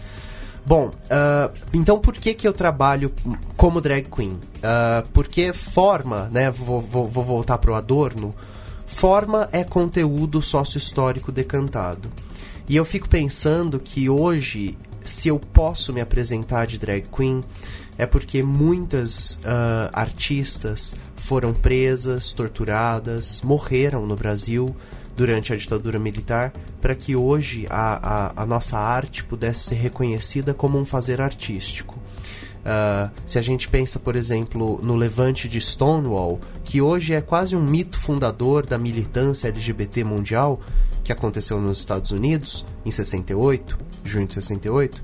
Bom, 0.65 0.87
uh, 0.87 1.57
então 1.73 1.97
por 1.97 2.13
que 2.13 2.33
que 2.33 2.45
eu 2.45 2.51
trabalho 2.51 3.13
como 3.55 3.79
drag 3.79 4.09
queen? 4.09 4.31
Uh, 4.31 5.07
porque 5.13 5.53
forma, 5.53 6.27
né? 6.29 6.51
Vou, 6.51 6.81
vou, 6.81 7.07
vou 7.07 7.23
voltar 7.23 7.57
pro 7.57 7.73
Adorno. 7.73 8.35
Forma 8.85 9.47
é 9.53 9.63
conteúdo 9.63 10.41
sócio-histórico 10.41 11.31
decantado. 11.31 12.11
E 12.67 12.75
eu 12.75 12.83
fico 12.83 13.07
pensando 13.07 13.79
que 13.79 14.09
hoje, 14.09 14.77
se 15.05 15.29
eu 15.29 15.39
posso 15.39 15.93
me 15.93 16.01
apresentar 16.01 16.67
de 16.67 16.77
drag 16.77 17.07
queen, 17.15 17.41
é 17.97 18.05
porque 18.05 18.43
muitas 18.43 19.37
uh, 19.37 19.89
artistas 19.91 20.95
foram 21.15 21.53
presas, 21.53 22.31
torturadas, 22.31 23.41
morreram 23.41 24.05
no 24.05 24.15
Brasil 24.15 24.75
durante 25.15 25.51
a 25.51 25.55
ditadura 25.57 25.97
militar, 25.97 26.53
para 26.79 26.93
que 26.93 27.15
hoje 27.15 27.65
a, 27.69 28.33
a, 28.37 28.43
a, 28.43 28.45
nossa 28.45 28.77
arte 28.77 29.23
pudesse 29.23 29.61
ser 29.61 29.75
reconhecida 29.75 30.53
como 30.53 30.77
um 30.77 30.85
fazer 30.85 31.19
artístico. 31.19 31.97
Uh, 32.67 33.09
se 33.25 33.39
a 33.39 33.41
gente 33.41 33.67
pensa, 33.67 33.97
por 33.97 34.15
exemplo, 34.15 34.79
no 34.83 34.95
levante 34.95 35.49
de 35.49 35.59
Stonewall, 35.59 36.39
que 36.63 36.81
hoje 36.81 37.15
é 37.15 37.21
quase 37.21 37.55
um 37.55 37.63
mito 37.63 37.97
fundador 37.97 38.65
da 38.65 38.77
militância 38.77 39.47
LGBT 39.47 40.03
mundial, 40.03 40.61
que 41.03 41.11
aconteceu 41.11 41.59
nos 41.59 41.79
Estados 41.79 42.11
Unidos 42.11 42.65
em 42.85 42.91
68, 42.91 43.79
junho 44.03 44.27
de 44.27 44.35
68, 44.35 45.01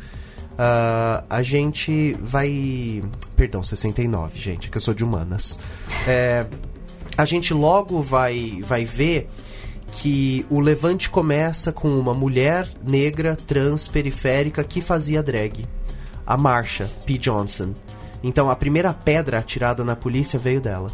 Uh, 0.54 1.26
a 1.30 1.42
gente 1.42 2.16
vai. 2.22 3.04
Perdão, 3.36 3.64
69, 3.64 4.40
gente, 4.40 4.70
que 4.70 4.78
eu 4.78 4.82
sou 4.82 4.94
de 4.94 5.04
humanas. 5.04 5.60
É, 6.08 6.46
a 7.18 7.26
gente 7.26 7.54
logo 7.54 8.02
vai, 8.02 8.62
vai 8.64 8.86
ver 8.86 9.30
que 9.94 10.46
o 10.50 10.60
levante 10.60 11.10
começa 11.10 11.72
com 11.72 11.88
uma 11.88 12.14
mulher 12.14 12.68
negra, 12.86 13.36
trans, 13.36 13.88
periférica 13.88 14.64
que 14.64 14.82
fazia 14.82 15.24
drag. 15.24 15.66
A 16.26 16.38
Marsha 16.38 16.90
P. 17.06 17.18
Johnson. 17.18 17.74
Então 18.24 18.50
a 18.50 18.56
primeira 18.56 18.94
pedra 18.94 19.40
atirada 19.40 19.84
na 19.84 19.96
polícia 19.96 20.40
veio 20.40 20.62
dela. 20.62 20.90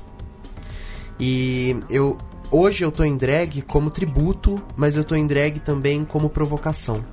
E 1.20 1.78
eu. 1.90 2.18
Hoje 2.52 2.84
eu 2.84 2.92
tô 2.92 3.04
em 3.04 3.16
drag 3.16 3.62
como 3.62 3.92
tributo, 3.92 4.60
mas 4.76 4.96
eu 4.96 5.04
tô 5.04 5.14
em 5.14 5.28
drag 5.28 5.60
também 5.60 6.04
como 6.04 6.30
provocação. 6.32 7.06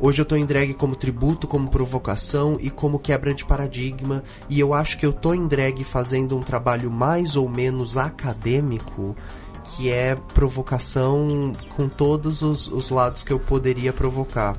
Hoje 0.00 0.20
eu 0.20 0.26
tô 0.26 0.34
em 0.36 0.44
drag 0.44 0.74
como 0.74 0.96
tributo, 0.96 1.46
como 1.46 1.68
provocação 1.68 2.56
e 2.60 2.68
como 2.68 2.98
quebra 2.98 3.32
de 3.32 3.44
paradigma. 3.44 4.24
E 4.48 4.58
eu 4.58 4.74
acho 4.74 4.98
que 4.98 5.06
eu 5.06 5.12
tô 5.12 5.32
em 5.32 5.46
drag 5.46 5.84
fazendo 5.84 6.36
um 6.36 6.42
trabalho 6.42 6.90
mais 6.90 7.36
ou 7.36 7.48
menos 7.48 7.96
acadêmico, 7.96 9.16
que 9.62 9.90
é 9.90 10.16
provocação 10.34 11.52
com 11.76 11.88
todos 11.88 12.42
os, 12.42 12.66
os 12.66 12.90
lados 12.90 13.22
que 13.22 13.32
eu 13.32 13.38
poderia 13.38 13.92
provocar. 13.92 14.56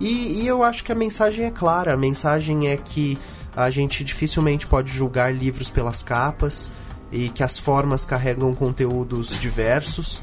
E, 0.00 0.42
e 0.42 0.46
eu 0.46 0.62
acho 0.62 0.82
que 0.82 0.90
a 0.90 0.94
mensagem 0.94 1.44
é 1.44 1.50
clara: 1.50 1.92
a 1.92 1.96
mensagem 1.96 2.68
é 2.68 2.76
que 2.76 3.18
a 3.54 3.68
gente 3.70 4.02
dificilmente 4.02 4.66
pode 4.66 4.92
julgar 4.92 5.34
livros 5.34 5.68
pelas 5.68 6.02
capas 6.02 6.70
e 7.12 7.28
que 7.28 7.42
as 7.42 7.58
formas 7.58 8.04
carregam 8.04 8.54
conteúdos 8.54 9.38
diversos 9.38 10.22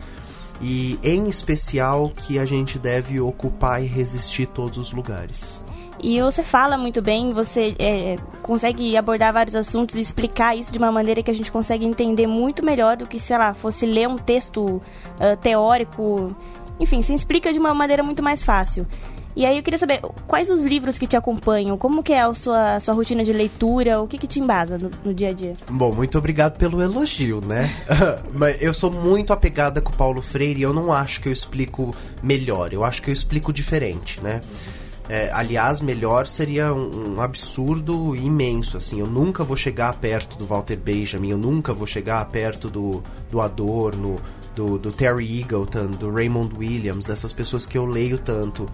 e 0.62 1.00
em 1.04 1.28
especial 1.28 2.10
que 2.10 2.40
a 2.40 2.46
gente 2.46 2.80
deve 2.80 3.20
ocupar 3.20 3.84
e 3.84 3.86
resistir 3.86 4.46
todos 4.48 4.78
os 4.78 4.92
lugares. 4.92 5.64
E 6.00 6.22
você 6.22 6.44
fala 6.44 6.78
muito 6.78 7.02
bem, 7.02 7.34
você 7.34 7.76
é, 7.80 8.16
consegue 8.44 8.96
abordar 8.96 9.34
vários 9.34 9.56
assuntos 9.56 9.96
e 9.96 10.00
explicar 10.00 10.56
isso 10.56 10.72
de 10.72 10.78
uma 10.78 10.92
maneira 10.92 11.24
que 11.24 11.32
a 11.32 11.34
gente 11.34 11.52
consegue 11.52 11.86
entender 11.86 12.28
muito 12.28 12.64
melhor 12.64 12.98
do 12.98 13.08
que, 13.08 13.20
sei 13.20 13.38
lá, 13.38 13.54
fosse 13.54 13.86
ler 13.86 14.08
um 14.08 14.16
texto 14.16 14.64
uh, 14.64 15.38
teórico. 15.42 16.36
Enfim, 16.80 17.02
você 17.02 17.16
explica 17.16 17.52
de 17.52 17.58
uma 17.58 17.74
maneira 17.74 18.04
muito 18.04 18.22
mais 18.22 18.44
fácil. 18.44 18.86
E 19.38 19.46
aí 19.46 19.56
eu 19.56 19.62
queria 19.62 19.78
saber, 19.78 20.02
quais 20.26 20.50
os 20.50 20.66
livros 20.66 20.98
que 20.98 21.06
te 21.06 21.16
acompanham? 21.16 21.78
Como 21.78 22.02
que 22.02 22.12
é 22.12 22.22
a 22.22 22.34
sua, 22.34 22.80
sua 22.80 22.96
rotina 22.96 23.24
de 23.24 23.32
leitura? 23.32 24.02
O 24.02 24.08
que, 24.08 24.18
que 24.18 24.26
te 24.26 24.40
embasa 24.40 24.80
no, 24.80 24.90
no 25.06 25.14
dia 25.14 25.30
a 25.30 25.32
dia? 25.32 25.54
Bom, 25.70 25.94
muito 25.94 26.18
obrigado 26.18 26.58
pelo 26.58 26.82
elogio, 26.82 27.40
né? 27.46 27.70
Mas 28.34 28.60
eu 28.60 28.74
sou 28.74 28.90
muito 28.90 29.32
apegada 29.32 29.80
com 29.80 29.94
o 29.94 29.96
Paulo 29.96 30.24
Freire 30.24 30.62
e 30.62 30.64
eu 30.64 30.74
não 30.74 30.92
acho 30.92 31.22
que 31.22 31.30
eu 31.30 31.32
explico 31.32 31.94
melhor. 32.24 32.74
Eu 32.74 32.84
acho 32.84 33.00
que 33.00 33.12
eu 33.12 33.14
explico 33.14 33.54
diferente, 33.54 34.20
né? 34.24 34.42
É, 35.08 35.32
aliás, 35.32 35.82
melhor 35.82 36.26
seria 36.26 36.74
um, 36.74 37.14
um, 37.14 37.22
absurdo 37.22 38.16
imenso, 38.16 38.76
assim. 38.76 39.00
Eu 39.02 39.08
nunca 39.08 39.44
vou 39.44 39.56
chegar 39.56 39.94
perto 39.94 40.36
do 40.36 40.46
Walter 40.46 40.78
Benjamin, 40.78 41.30
eu 41.30 41.38
nunca 41.38 41.76
vou 41.76 41.86
chegar 41.86 42.26
perto 42.26 42.70
do, 42.70 43.04
do 43.30 43.40
Adorno, 43.40 44.18
do, 44.58 44.80
do 44.80 44.92
Terry 44.92 45.40
Eagleton, 45.40 45.92
do 45.92 46.12
Raymond 46.12 46.56
Williams, 46.58 47.06
dessas 47.06 47.32
pessoas 47.32 47.64
que 47.64 47.78
eu 47.78 47.86
leio 47.86 48.18
tanto. 48.18 48.66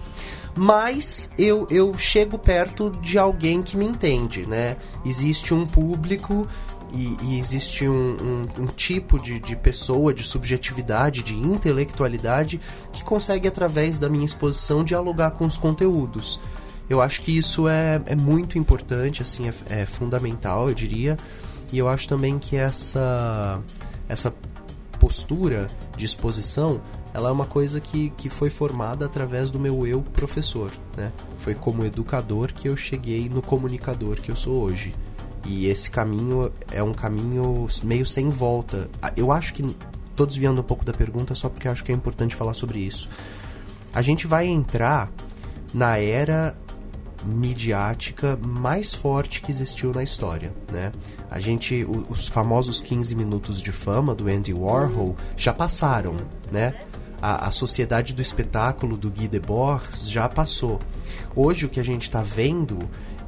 Mas 0.56 1.30
eu, 1.38 1.68
eu 1.70 1.98
chego 1.98 2.40
perto 2.40 2.90
de 3.02 3.20
alguém 3.20 3.62
que 3.62 3.76
me 3.76 3.86
entende, 3.86 4.48
né? 4.48 4.78
Existe 5.06 5.54
um 5.54 5.66
público 5.66 6.48
e, 6.94 7.18
e, 7.22 7.40
existe 7.40 7.90
um, 7.90 8.16
um, 8.22 8.64
um 8.64 8.66
tipo 8.68 9.20
de, 9.20 9.40
de, 9.40 9.58
pessoa, 9.58 10.14
de 10.14 10.24
subjetividade, 10.24 11.22
de 11.22 11.36
intelectualidade 11.36 12.62
que 12.94 13.04
consegue, 13.04 13.48
através 13.48 14.00
da 14.00 14.08
minha 14.08 14.26
exposição, 14.26 14.86
dialogar 14.86 15.32
com 15.32 15.46
os 15.46 15.58
conteúdos. 15.58 16.40
Eu 16.90 17.02
acho 17.02 17.22
que 17.24 17.36
isso 17.36 17.68
é, 17.68 18.02
é 18.06 18.16
muito 18.16 18.58
importante, 18.58 19.22
assim, 19.22 19.50
é, 19.50 19.82
é 19.82 19.86
fundamental, 19.86 20.70
eu 20.70 20.76
diria. 20.76 21.18
E 21.74 21.78
eu 21.78 21.90
acho 21.90 22.08
também 22.08 22.38
que 22.38 22.56
essa, 22.56 23.60
essa 24.08 24.32
postura 25.04 25.68
de 25.98 26.06
exposição 26.06 26.80
ela 27.14 27.28
é 27.28 27.32
uma 27.32 27.46
coisa 27.46 27.82
que, 27.82 28.12
que 28.12 28.30
foi 28.30 28.50
formada 28.50 29.06
através 29.06 29.52
do 29.52 29.60
meu 29.60 29.86
eu 29.86 30.02
professor, 30.02 30.72
né? 30.96 31.12
Foi 31.40 31.54
como 31.54 31.84
educador 31.84 32.54
que 32.54 32.70
eu 32.70 32.78
cheguei 32.78 33.28
no 33.28 33.42
comunicador 33.42 34.16
que 34.16 34.32
eu 34.32 34.36
sou 34.36 34.64
hoje. 34.64 34.94
E 35.46 35.68
esse 35.68 35.92
caminho 35.92 36.52
é 36.72 36.82
um 36.82 36.94
caminho 36.94 37.68
meio 37.84 38.06
sem 38.06 38.30
volta. 38.30 38.90
Ah, 39.02 39.12
eu 39.18 39.30
acho 39.30 39.54
que 39.54 39.76
tô 40.16 40.26
desviando 40.26 40.62
um 40.62 40.64
pouco 40.64 40.86
da 40.86 40.94
pergunta 40.94 41.36
só 41.36 41.50
porque 41.50 41.68
acho 41.68 41.84
que 41.84 41.92
é 41.92 41.96
importante 41.96 42.34
falar 42.34 42.54
sobre 42.54 42.80
isso. 42.80 43.10
A 43.94 44.02
gente 44.02 44.26
vai 44.26 44.48
entrar 44.48 45.12
na 45.74 45.98
era 45.98 46.56
midiática 47.26 48.38
mais 48.46 48.94
forte 48.94 49.42
que 49.42 49.52
existiu 49.52 49.92
na 49.94 50.04
história, 50.04 50.54
né? 50.72 50.92
A 51.30 51.40
gente, 51.40 51.86
os 52.10 52.28
famosos 52.28 52.82
15 52.82 53.16
minutos 53.16 53.62
de 53.62 53.72
fama 53.72 54.14
do 54.14 54.28
Andy 54.28 54.54
Warhol 54.54 55.16
já 55.36 55.54
passaram, 55.54 56.16
né? 56.52 56.74
A, 57.22 57.48
a 57.48 57.52
sociedade 57.52 58.14
do 58.14 58.22
espetáculo 58.22 58.98
do 58.98 59.10
Guy 59.10 59.28
Debord 59.28 59.86
já 60.04 60.28
passou. 60.28 60.80
Hoje 61.36 61.66
o 61.66 61.70
que 61.70 61.80
a 61.80 61.84
gente 61.84 62.04
está 62.04 62.22
vendo 62.22 62.78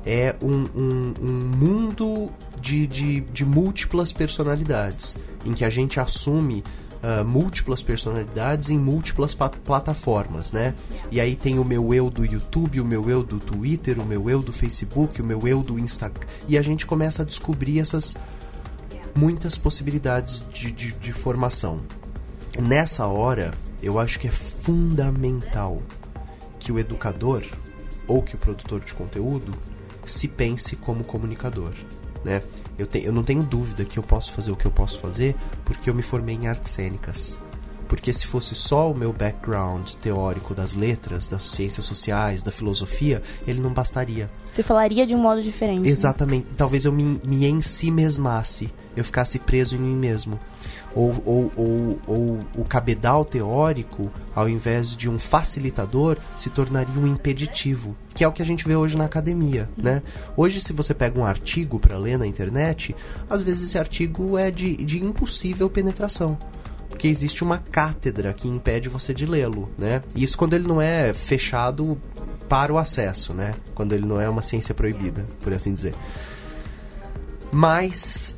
é 0.06 0.36
um, 0.42 0.66
um, 0.76 1.14
um 1.20 1.52
mundo 1.58 2.30
de, 2.62 2.86
de, 2.86 3.22
de, 3.22 3.44
múltiplas 3.44 4.14
personalidades, 4.14 5.18
em 5.44 5.54
que 5.54 5.66
a 5.66 5.70
gente 5.70 6.00
assume 6.00 6.64
uh, 7.06 7.24
múltiplas 7.24 7.82
personalidades 7.82 8.70
em 8.70 8.80
múltiplas 8.80 9.36
plataformas, 9.36 10.52
né? 10.52 10.74
E 11.12 11.22
aí 11.22 11.36
tem 11.36 11.60
o 11.60 11.64
meu 11.64 11.94
eu 11.94 12.10
do 12.10 12.26
YouTube, 12.26 12.82
o 12.82 12.86
meu 12.86 13.10
eu 13.10 13.22
do 13.22 13.40
Twitter, 13.40 14.00
o 14.00 14.06
meu 14.06 14.30
eu 14.30 14.42
do 14.42 14.52
Facebook, 14.52 15.22
o 15.22 15.26
meu 15.26 15.48
eu 15.48 15.62
do 15.62 15.78
Instagram. 15.78 16.28
E 16.48 16.58
a 16.58 16.62
gente 16.62 16.86
começa 16.86 17.22
a 17.22 17.26
descobrir 17.26 17.80
essas 17.80 18.16
muitas 19.16 19.58
possibilidades 19.58 20.44
de, 20.52 20.72
de, 20.72 20.92
de 20.94 21.14
formação. 21.14 21.82
Nessa 22.60 23.06
hora, 23.06 23.52
eu 23.82 24.00
acho 24.00 24.20
que 24.20 24.28
é 24.28 24.32
fundamental 24.32 25.82
que 26.60 26.72
o 26.72 26.80
educador 26.80 27.44
ou 28.08 28.22
que 28.22 28.36
o 28.36 28.38
produtor 28.38 28.80
de 28.82 28.94
conteúdo 28.94 29.54
se 30.06 30.28
pense 30.28 30.76
como 30.76 31.04
comunicador, 31.04 31.72
né? 32.24 32.42
Eu, 32.78 32.86
te, 32.86 33.04
eu 33.04 33.14
não 33.14 33.24
tenho 33.24 33.44
dúvida 33.44 33.86
que 33.86 33.98
eu 33.98 34.04
posso 34.04 34.32
fazer 34.34 34.52
o 34.52 34.56
que 34.56 34.66
eu 34.66 34.72
posso 34.72 35.00
fazer 35.00 35.36
porque 35.64 35.90
eu 35.90 35.94
me 35.94 36.02
formei 36.02 36.36
em 36.36 36.48
artes 36.48 36.72
cênicas. 36.72 37.40
Porque 37.88 38.12
se 38.12 38.26
fosse 38.26 38.56
só 38.56 38.92
o 38.92 38.96
meu 38.96 39.14
background 39.14 39.92
teórico 40.02 40.56
das 40.56 40.74
letras, 40.74 41.28
das 41.28 41.44
ciências 41.44 41.86
sociais, 41.86 42.42
da 42.42 42.52
filosofia, 42.52 43.22
ele 43.48 43.62
não 43.62 43.72
bastaria. 43.72 44.30
Você 44.52 44.64
falaria 44.64 45.06
de 45.06 45.14
um 45.14 45.20
modo 45.20 45.42
diferente. 45.42 45.82
Né? 45.82 45.90
Exatamente. 45.90 46.48
Né? 46.48 46.54
Talvez 46.58 46.86
eu 46.86 46.92
me, 46.92 47.20
me 47.24 47.46
em 47.46 47.62
si 47.62 47.92
mesmasse, 47.92 48.74
eu 48.98 49.04
ficasse 49.04 49.38
preso 49.38 49.76
em 49.76 49.80
mim 49.80 49.96
mesmo 49.96 50.40
ou, 50.96 51.14
ou, 51.26 51.52
ou, 51.56 52.00
ou 52.08 52.40
o 52.58 52.64
cabedal 52.64 53.26
teórico, 53.26 54.10
ao 54.34 54.48
invés 54.48 54.96
de 54.96 55.10
um 55.10 55.20
facilitador, 55.20 56.18
se 56.36 56.50
tornaria 56.50 56.98
um 56.98 57.06
impeditivo, 57.06 57.96
que 58.14 58.24
é 58.24 58.28
o 58.28 58.32
que 58.32 58.42
a 58.42 58.46
gente 58.46 58.66
vê 58.66 58.76
hoje 58.76 58.98
na 58.98 59.06
academia, 59.06 59.70
né? 59.78 60.02
Hoje, 60.38 60.62
se 60.62 60.72
você 60.72 60.94
pega 60.94 61.20
um 61.20 61.26
artigo 61.26 61.78
para 61.78 61.98
ler 61.98 62.18
na 62.18 62.26
internet, 62.26 62.96
às 63.30 63.42
vezes 63.42 63.64
esse 63.70 63.78
artigo 63.78 64.38
é 64.38 64.50
de, 64.50 64.78
de 64.78 65.04
impossível 65.04 65.70
penetração 65.70 66.38
porque 66.88 67.10
existe 67.10 67.44
uma 67.44 67.58
cátedra 67.58 68.32
que 68.32 68.48
impede 68.48 68.88
você 68.88 69.14
de 69.14 69.26
lê-lo, 69.26 69.70
né? 69.78 70.02
Isso 70.16 70.38
quando 70.38 70.54
ele 70.54 70.66
não 70.66 70.82
é 70.82 71.14
fechado 71.14 71.98
para 72.48 72.72
o 72.72 72.78
acesso, 72.78 73.34
né? 73.34 73.54
Quando 73.74 73.92
ele 73.92 74.06
não 74.06 74.22
é 74.22 74.30
uma 74.30 74.42
ciência 74.42 74.74
proibida, 74.74 75.26
por 75.42 75.52
assim 75.52 75.74
dizer. 75.74 75.94
Mas 77.52 78.36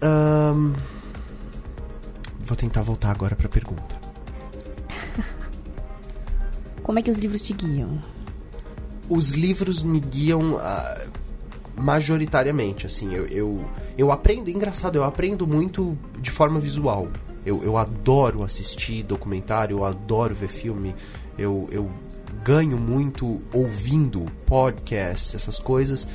Vou 2.48 2.56
tentar 2.56 2.82
voltar 2.82 3.12
agora 3.12 3.36
para 3.36 3.48
a 3.48 3.50
pergunta. 3.50 4.00
Como 6.82 6.98
é 6.98 7.02
que 7.02 7.12
os 7.12 7.18
livros 7.18 7.42
te 7.42 7.52
guiam? 7.52 8.00
Os 9.10 9.34
livros 9.34 9.84
me 9.84 10.00
guiam 10.00 10.54
uh, 10.54 11.10
majoritariamente, 11.76 12.86
assim. 12.86 13.14
Eu, 13.14 13.26
eu, 13.28 13.66
eu 13.98 14.14
aprendo, 14.14 14.50
engraçado, 14.50 14.96
eu 14.96 15.04
aprendo 15.04 15.46
muito 15.46 15.98
de 16.22 16.32
forma 16.32 16.58
visual. 16.58 17.10
Eu, 17.46 17.62
eu 17.66 17.76
adoro 17.76 18.46
assistir 18.46 19.04
documentário, 19.04 19.80
eu 19.80 19.84
adoro 19.84 20.34
ver 20.34 20.48
filme. 20.48 20.96
Eu, 21.38 21.68
eu 21.70 21.92
ganho 22.46 22.78
muito 22.78 23.42
ouvindo 23.52 24.24
podcasts, 24.46 25.36
essas 25.36 25.60
coisas. 25.60 26.08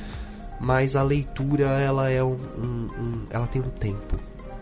Mas 0.59 0.95
a 0.95 1.03
leitura, 1.03 1.79
ela 1.79 2.09
é 2.09 2.23
um, 2.23 2.37
um, 2.57 2.87
um 2.99 3.25
ela 3.29 3.45
tem 3.45 3.61
um 3.61 3.69
tempo 3.69 4.17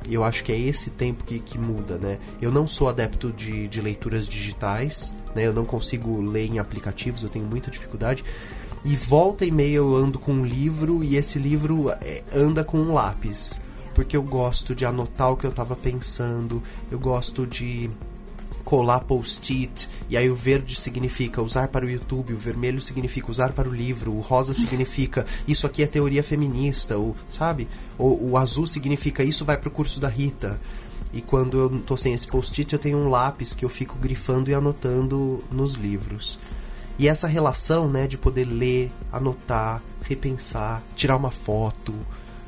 e 0.08 0.14
eu 0.14 0.24
acho 0.24 0.44
que 0.44 0.52
é 0.52 0.60
esse 0.60 0.90
tempo 0.90 1.24
que, 1.24 1.40
que 1.40 1.58
muda, 1.58 1.98
né? 1.98 2.18
Eu 2.42 2.52
não 2.52 2.68
sou 2.68 2.90
adepto 2.90 3.32
de, 3.32 3.68
de 3.68 3.82
leituras 3.82 4.28
digitais, 4.28 5.14
né? 5.36 5.46
Eu 5.46 5.54
não 5.54 5.66
consigo 5.66 6.22
ler 6.22 6.48
em 6.48 6.60
aplicativos, 6.60 7.24
eu 7.24 7.30
tenho 7.30 7.46
muita 7.46 7.70
dificuldade. 7.70 8.24
E 8.84 8.96
volta 8.96 9.46
e 9.46 9.52
meia 9.52 9.78
eu 9.78 9.96
ando 9.96 10.18
com 10.18 10.34
um 10.34 10.46
livro 10.46 11.04
e 11.04 11.16
esse 11.16 11.38
livro 11.38 11.92
é, 12.02 12.24
anda 12.34 12.64
com 12.64 12.78
um 12.78 12.94
lápis. 12.94 13.62
Porque 13.94 14.18
eu 14.18 14.24
gosto 14.24 14.74
de 14.74 14.86
anotar 14.86 15.32
o 15.32 15.38
que 15.38 15.46
eu 15.46 15.50
estava 15.52 15.76
pensando, 15.76 16.64
eu 16.90 16.98
gosto 16.98 17.46
de 17.46 17.90
colar 18.72 19.02
post-it, 19.02 19.90
e 20.10 20.16
aí 20.16 20.30
o 20.30 20.34
verde 20.34 20.80
significa 20.80 21.42
usar 21.42 21.68
para 21.68 21.86
o 21.86 21.90
YouTube, 21.90 22.32
o 22.32 22.38
vermelho 22.38 22.82
significa 22.82 23.30
usar 23.30 23.52
para 23.52 23.68
o 23.68 23.74
livro, 23.74 24.14
o 24.14 24.22
rosa 24.22 24.54
significa 24.54 25.26
isso 25.46 25.68
aqui 25.68 25.84
é 25.84 25.86
teoria 25.86 26.24
feminista, 26.24 26.98
o, 26.98 27.14
sabe? 27.30 27.68
O, 28.00 28.30
o 28.30 28.38
azul 28.38 28.66
significa 28.66 29.26
isso 29.26 29.44
vai 29.44 29.58
para 29.58 29.68
o 29.68 29.72
curso 29.72 30.00
da 30.00 30.08
Rita. 30.08 30.58
E 31.12 31.20
quando 31.20 31.58
eu 31.60 31.80
tô 31.82 31.98
sem 31.98 32.14
esse 32.14 32.26
post-it, 32.26 32.72
eu 32.72 32.80
tenho 32.80 32.98
um 32.98 33.10
lápis 33.10 33.54
que 33.54 33.66
eu 33.66 33.70
fico 33.70 34.00
grifando 34.00 34.50
e 34.50 34.54
anotando 34.54 35.40
nos 35.52 35.74
livros. 35.74 36.40
E 36.98 37.10
essa 37.10 37.28
relação, 37.28 37.90
né, 37.90 38.08
de 38.08 38.18
poder 38.18 38.46
ler, 38.46 38.90
anotar, 39.12 39.82
repensar, 40.08 40.82
tirar 40.96 41.18
uma 41.18 41.30
foto, 41.30 41.94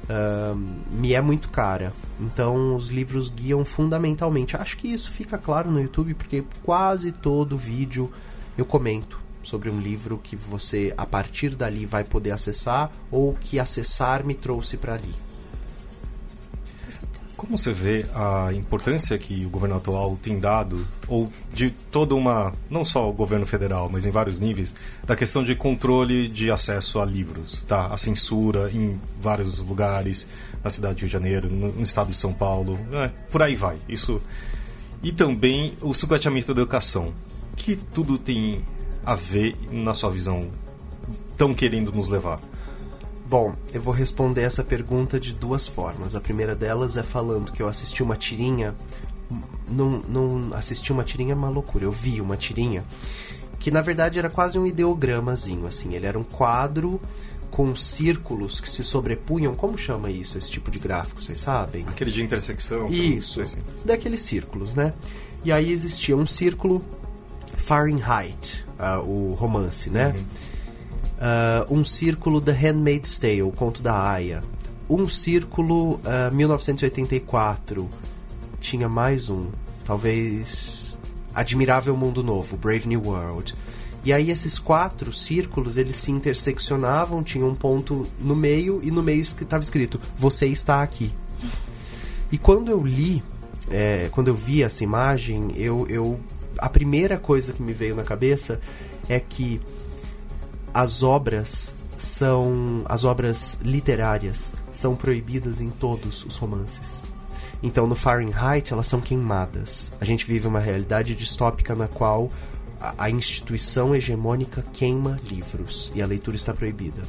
uh, 0.03 0.95
me 0.95 1.13
é 1.13 1.21
muito 1.21 1.49
cara. 1.49 1.91
Então 2.19 2.75
os 2.75 2.87
livros 2.87 3.29
guiam 3.29 3.63
fundamentalmente. 3.63 4.55
Acho 4.55 4.77
que 4.77 4.87
isso 4.87 5.11
fica 5.11 5.37
claro 5.37 5.71
no 5.71 5.81
YouTube 5.81 6.13
porque 6.13 6.43
quase 6.63 7.11
todo 7.11 7.57
vídeo 7.57 8.11
eu 8.57 8.65
comento 8.65 9.19
sobre 9.41 9.69
um 9.69 9.79
livro 9.79 10.19
que 10.23 10.35
você 10.35 10.93
a 10.97 11.05
partir 11.05 11.55
dali 11.55 11.85
vai 11.85 12.03
poder 12.03 12.31
acessar 12.31 12.91
ou 13.11 13.33
que 13.35 13.59
acessar 13.59 14.23
me 14.23 14.33
trouxe 14.33 14.77
para 14.77 14.93
ali. 14.93 15.32
Como 17.43 17.58
você 17.58 17.73
vê 17.73 18.06
a 18.15 18.53
importância 18.53 19.17
que 19.17 19.45
o 19.45 19.49
governo 19.49 19.75
atual 19.75 20.15
tem 20.15 20.39
dado, 20.39 20.88
ou 21.10 21.27
de 21.53 21.71
toda 21.91 22.15
uma, 22.15 22.53
não 22.69 22.86
só 22.86 23.10
o 23.10 23.12
governo 23.12 23.45
federal, 23.45 23.89
mas 23.91 24.06
em 24.06 24.12
vários 24.12 24.39
níveis, 24.39 24.73
da 25.06 25.13
questão 25.13 25.43
de 25.43 25.53
controle 25.53 26.29
de 26.29 26.49
acesso 26.49 27.01
a 27.01 27.06
livros, 27.06 27.62
tá? 27.67 27.88
A 27.88 27.97
censura 27.97 28.71
em 28.71 28.97
vários 29.17 29.60
lugares, 29.60 30.25
na 30.63 30.69
cidade 30.69 30.95
do 30.95 30.99
Rio 30.99 31.08
de 31.08 31.13
Janeiro, 31.13 31.49
no, 31.49 31.84
estado 31.84 32.12
de 32.12 32.17
São 32.17 32.32
Paulo, 32.32 32.77
é, 32.93 33.10
por 33.29 33.41
aí 33.41 33.58
vai. 33.58 33.75
Isso 33.89 34.21
e 35.03 35.12
também 35.12 35.73
o 35.82 35.93
sucateamento 35.93 36.53
da 36.53 36.62
educação, 36.62 37.13
que 37.58 37.75
tudo 37.75 38.17
tem 38.17 38.63
a 39.06 39.15
ver 39.15 39.53
na 39.69 39.93
sua 39.93 40.10
visão, 40.10 40.49
estão 41.27 41.53
querendo 41.53 41.91
nos 41.91 42.08
levar. 42.08 42.39
Bom, 43.33 43.51
eu 43.73 43.81
vou 43.81 43.91
responder 43.91 44.43
essa 44.43 44.63
pergunta 44.63 45.19
de 45.19 45.33
duas 45.33 45.65
formas. 45.65 46.13
A 46.13 46.21
primeira 46.21 46.53
delas 46.53 46.97
é 46.97 47.01
falando 47.01 47.51
que 47.51 47.63
eu 47.63 47.67
assisti 47.67 48.03
uma 48.03 48.15
tirinha. 48.15 48.75
Não, 49.67 49.89
não 50.07 50.53
assisti 50.53 50.91
uma 50.91 51.03
tirinha 51.03 51.31
é 51.31 51.35
uma 51.35 51.49
loucura. 51.49 51.83
Eu 51.83 51.91
vi 51.91 52.21
uma 52.21 52.37
tirinha 52.37 52.85
que 53.57 53.71
na 53.71 53.81
verdade 53.81 54.19
era 54.19 54.29
quase 54.29 54.59
um 54.59 54.67
ideogramazinho, 54.67 55.65
assim. 55.65 55.95
Ele 55.95 56.05
era 56.05 56.19
um 56.19 56.23
quadro 56.23 57.01
com 57.49 57.75
círculos 57.75 58.59
que 58.59 58.69
se 58.69 58.83
sobrepunham. 58.83 59.55
Como 59.55 59.79
chama 59.79 60.11
isso, 60.11 60.37
esse 60.37 60.51
tipo 60.51 60.69
de 60.69 60.77
gráfico, 60.77 61.19
vocês 61.19 61.39
sabem? 61.39 61.85
Aquele 61.87 62.11
de 62.11 62.21
intersecção. 62.21 62.87
Isso, 62.89 63.43
daqueles 63.83 64.21
círculos, 64.21 64.75
né? 64.75 64.93
E 65.43 65.51
aí 65.51 65.71
existia 65.71 66.15
um 66.15 66.27
círculo 66.27 66.85
Fahrenheit, 67.57 68.63
uh, 68.77 69.01
o 69.01 69.33
romance, 69.33 69.89
né? 69.89 70.13
Uhum 70.15 70.52
Uh, 71.23 71.73
um 71.73 71.86
círculo 71.86 72.41
The 72.41 72.51
Handmaid's 72.51 73.17
Tale, 73.17 73.43
o 73.43 73.51
conto 73.51 73.81
da 73.81 74.12
Aya. 74.12 74.43
Um 74.89 75.07
círculo 75.07 75.91
uh, 75.95 76.33
1984. 76.33 77.89
Tinha 78.59 78.89
mais 78.89 79.29
um, 79.29 79.47
talvez 79.86 80.99
Admirável 81.33 81.95
Mundo 81.95 82.21
Novo, 82.21 82.57
Brave 82.57 82.89
New 82.89 83.01
World. 83.05 83.55
E 84.03 84.12
aí 84.12 84.31
esses 84.31 84.59
quatro 84.59 85.13
círculos, 85.13 85.77
eles 85.77 85.95
se 85.95 86.12
interseccionavam, 86.12 87.23
tinha 87.23 87.45
um 87.45 87.55
ponto 87.55 88.05
no 88.19 88.36
meio 88.36 88.81
e 88.83 88.91
no 88.91 89.01
meio 89.01 89.21
estava 89.21 89.63
escrito: 89.63 90.01
"Você 90.19 90.47
está 90.47 90.83
aqui". 90.83 91.13
E 92.29 92.38
quando 92.38 92.69
eu 92.69 92.86
li, 92.86 93.23
é, 93.71 94.09
quando 94.12 94.27
eu 94.27 94.36
vi 94.36 94.62
essa 94.62 94.83
imagem, 94.83 95.53
eu, 95.55 95.88
eu 95.89 96.19
a 96.57 96.67
primeira 96.67 97.17
coisa 97.17 97.53
que 97.53 97.62
me 97.62 97.71
veio 97.71 97.95
na 97.95 98.03
cabeça 98.03 98.59
é 99.07 99.19
que 99.21 99.62
as 100.73 101.03
obras 101.03 101.75
são 101.97 102.83
as 102.86 103.05
obras 103.05 103.59
literárias 103.62 104.53
são 104.73 104.95
proibidas 104.95 105.62
em 105.62 105.69
todos 105.69 106.25
os 106.25 106.36
romances. 106.36 107.03
Então 107.62 107.88
no 107.88 107.95
Fahrenheit 107.95 108.73
elas 108.73 108.88
são 108.88 108.99
queimadas. 108.99 109.91
A 110.01 110.05
gente 110.05 110.25
vive 110.25 110.47
uma 110.47 110.59
realidade 110.59 111.15
distópica 111.15 111.75
na 111.75 111.88
qual 111.88 112.29
a, 112.97 113.09
instituição 113.09 113.95
hegemônica 113.95 114.62
queima 114.73 115.17
livros 115.23 115.91
e 115.95 116.01
a 116.01 116.05
leitura 116.05 116.36
está 116.36 116.53
proibida. 116.53 117.01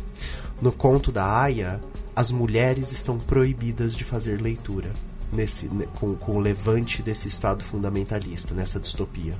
No 0.63 0.71
conto 0.71 1.11
da 1.11 1.27
Aya, 1.41 1.81
as 2.15 2.31
mulheres 2.31 2.93
estão 2.93 3.19
proibidas 3.19 3.97
de 3.97 4.05
fazer 4.05 4.41
leitura 4.41 4.93
nesse, 5.33 5.69
com, 5.99 6.15
com 6.15 6.37
o 6.37 6.41
levante 6.41 7.03
desse 7.03 7.27
Estado 7.27 7.65
fundamentalista, 7.65 8.55
nessa 8.55 8.79
distopia. 8.79 9.35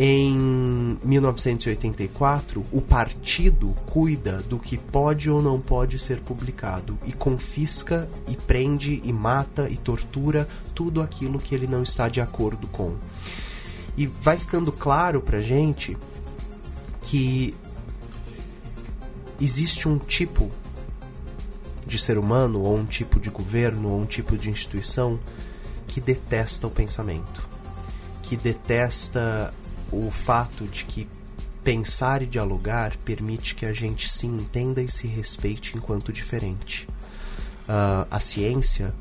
Em 0.00 0.96
1984, 1.02 2.64
o 2.70 2.80
partido 2.80 3.70
cuida 3.90 4.40
do 4.42 4.56
que 4.56 4.78
pode 4.78 5.28
ou 5.28 5.42
não 5.42 5.60
pode 5.60 5.98
ser 5.98 6.20
publicado 6.20 6.96
e 7.04 7.12
confisca 7.12 8.08
e 8.28 8.36
prende 8.36 9.00
e 9.02 9.12
mata 9.12 9.68
e 9.68 9.76
tortura 9.76 10.48
tudo 10.72 11.02
aquilo 11.02 11.40
que 11.40 11.52
ele 11.52 11.66
não 11.66 11.82
está 11.82 12.08
de 12.08 12.20
acordo 12.20 12.68
com. 12.68 12.94
E 13.96 14.06
vai 14.06 14.38
ficando 14.38 14.70
claro 14.70 15.20
pra 15.20 15.40
gente 15.40 15.98
que 17.02 17.52
existe 19.40 19.88
um 19.88 19.98
tipo 19.98 20.48
de 21.84 21.98
ser 21.98 22.18
humano, 22.18 22.62
ou 22.62 22.76
um 22.76 22.84
tipo 22.84 23.18
de 23.18 23.30
governo, 23.30 23.90
ou 23.90 24.00
um 24.00 24.06
tipo 24.06 24.38
de 24.38 24.48
instituição 24.48 25.18
que 25.88 26.00
detesta 26.00 26.68
o 26.68 26.70
pensamento, 26.70 27.48
que 28.22 28.36
detesta 28.36 29.52
o 29.92 30.10
fato 30.10 30.64
de 30.64 30.84
que 30.84 31.08
pensar 31.62 32.22
e 32.22 32.26
dialogar 32.26 32.96
permite 32.98 33.54
que 33.54 33.66
a 33.66 33.72
gente 33.72 34.10
se 34.10 34.26
entenda 34.26 34.80
e 34.80 34.90
se 34.90 35.06
respeite 35.06 35.76
enquanto 35.76 36.12
diferente. 36.12 36.86
Uh, 37.68 38.06
a 38.10 38.20
ciência, 38.20 38.94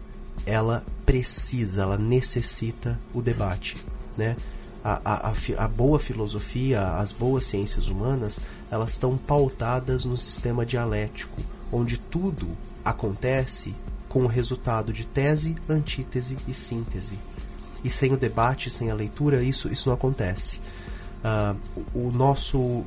ela 0.45 0.86
precisa, 1.06 1.84
ela 1.84 1.97
necessita 1.97 2.97
o 3.13 3.21
debate, 3.21 3.78
né? 4.17 4.36
a, 4.84 5.30
a, 5.30 5.34
a, 5.65 5.67
boa 5.67 6.00
filosofia, 6.00 6.97
as 6.97 7.12
boas 7.12 7.45
ciências 7.45 7.89
humanas, 7.89 8.39
elas 8.71 8.91
estão 8.91 9.17
pautadas 9.17 10.06
no 10.06 10.17
sistema 10.17 10.65
dialético, 10.65 11.41
onde 11.71 11.97
tudo 11.97 12.47
acontece 12.86 13.76
com 14.08 14.23
o 14.23 14.28
resultado 14.28 14.93
de 14.93 15.06
tese, 15.06 15.58
antítese 15.69 16.38
e 16.47 16.54
síntese. 16.54 17.19
E 17.84 17.90
sem 17.90 18.13
o 18.13 18.18
debate, 18.18 18.70
sem 18.70 18.90
a 18.92 18.96
leitura, 18.96 19.44
isso, 19.44 19.72
isso 19.72 19.90
não 19.90 19.96
acontece. 19.96 20.60
Uh, 21.18 21.58
o 21.94 22.12
nosso 22.12 22.86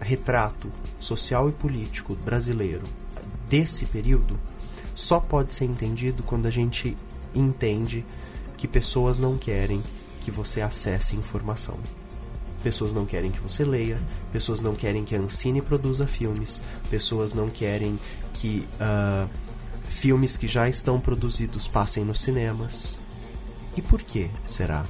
retrato 0.00 0.70
social 1.00 1.48
e 1.48 1.52
político 1.52 2.14
brasileiro 2.16 2.82
desse 3.48 3.86
período 3.86 4.38
só 4.94 5.18
pode 5.18 5.52
ser 5.54 5.64
entendido 5.64 6.22
quando 6.22 6.46
a 6.46 6.50
gente 6.50 6.96
entende 7.34 8.04
que 8.56 8.68
pessoas 8.68 9.18
não 9.18 9.36
querem 9.36 9.82
que 10.20 10.30
você 10.30 10.60
acesse 10.60 11.16
informação. 11.16 11.76
Pessoas 12.62 12.92
não 12.92 13.04
querem 13.04 13.30
que 13.30 13.40
você 13.40 13.64
leia, 13.64 14.00
pessoas 14.32 14.62
não 14.62 14.74
querem 14.74 15.04
que 15.04 15.14
a 15.14 15.18
Ancine 15.18 15.60
produza 15.60 16.06
filmes, 16.06 16.62
pessoas 16.88 17.34
não 17.34 17.46
querem 17.46 17.98
que 18.32 18.66
uh, 18.80 19.28
filmes 19.90 20.36
que 20.36 20.46
já 20.46 20.68
estão 20.68 20.98
produzidos 20.98 21.68
passem 21.68 22.04
nos 22.04 22.20
cinemas. 22.20 22.98
E 23.76 23.82
por 23.82 24.00
que 24.02 24.30
será? 24.46 24.84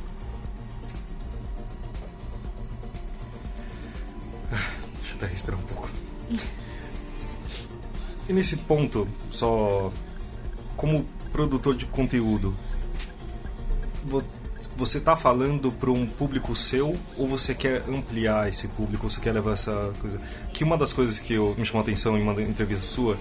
Deixa 4.50 5.12
eu 5.12 5.16
até 5.16 5.26
respirar 5.26 5.58
um 5.58 5.62
pouco. 5.64 5.90
E 8.28 8.32
nesse 8.32 8.56
ponto, 8.56 9.06
só 9.30 9.92
como 10.76 11.04
produtor 11.30 11.74
de 11.74 11.86
conteúdo, 11.86 12.54
você 14.76 14.98
está 14.98 15.14
falando 15.14 15.70
para 15.70 15.90
um 15.90 16.06
público 16.06 16.54
seu 16.56 16.96
ou 17.16 17.28
você 17.28 17.54
quer 17.54 17.82
ampliar 17.88 18.48
esse 18.48 18.68
público, 18.68 19.08
você 19.08 19.20
quer 19.20 19.32
levar 19.32 19.52
essa 19.52 19.92
coisa? 20.00 20.18
Que 20.52 20.64
uma 20.64 20.76
das 20.76 20.92
coisas 20.92 21.18
que 21.18 21.34
eu, 21.34 21.54
me 21.56 21.64
chamou 21.64 21.80
a 21.80 21.82
atenção 21.82 22.18
em 22.18 22.22
uma 22.22 22.40
entrevista 22.42 22.84
sua, 22.84 23.16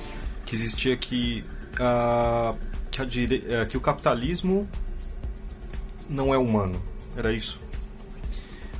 que 0.46 0.56
existia 0.56 0.96
que, 0.96 1.44
uh, 1.76 2.58
que, 2.90 3.06
dire... 3.06 3.46
uh, 3.48 3.68
que 3.68 3.78
o 3.78 3.82
capitalismo 3.82 4.68
não 6.10 6.34
é 6.34 6.38
humano. 6.38 6.82
Era 7.16 7.34
isso? 7.34 7.60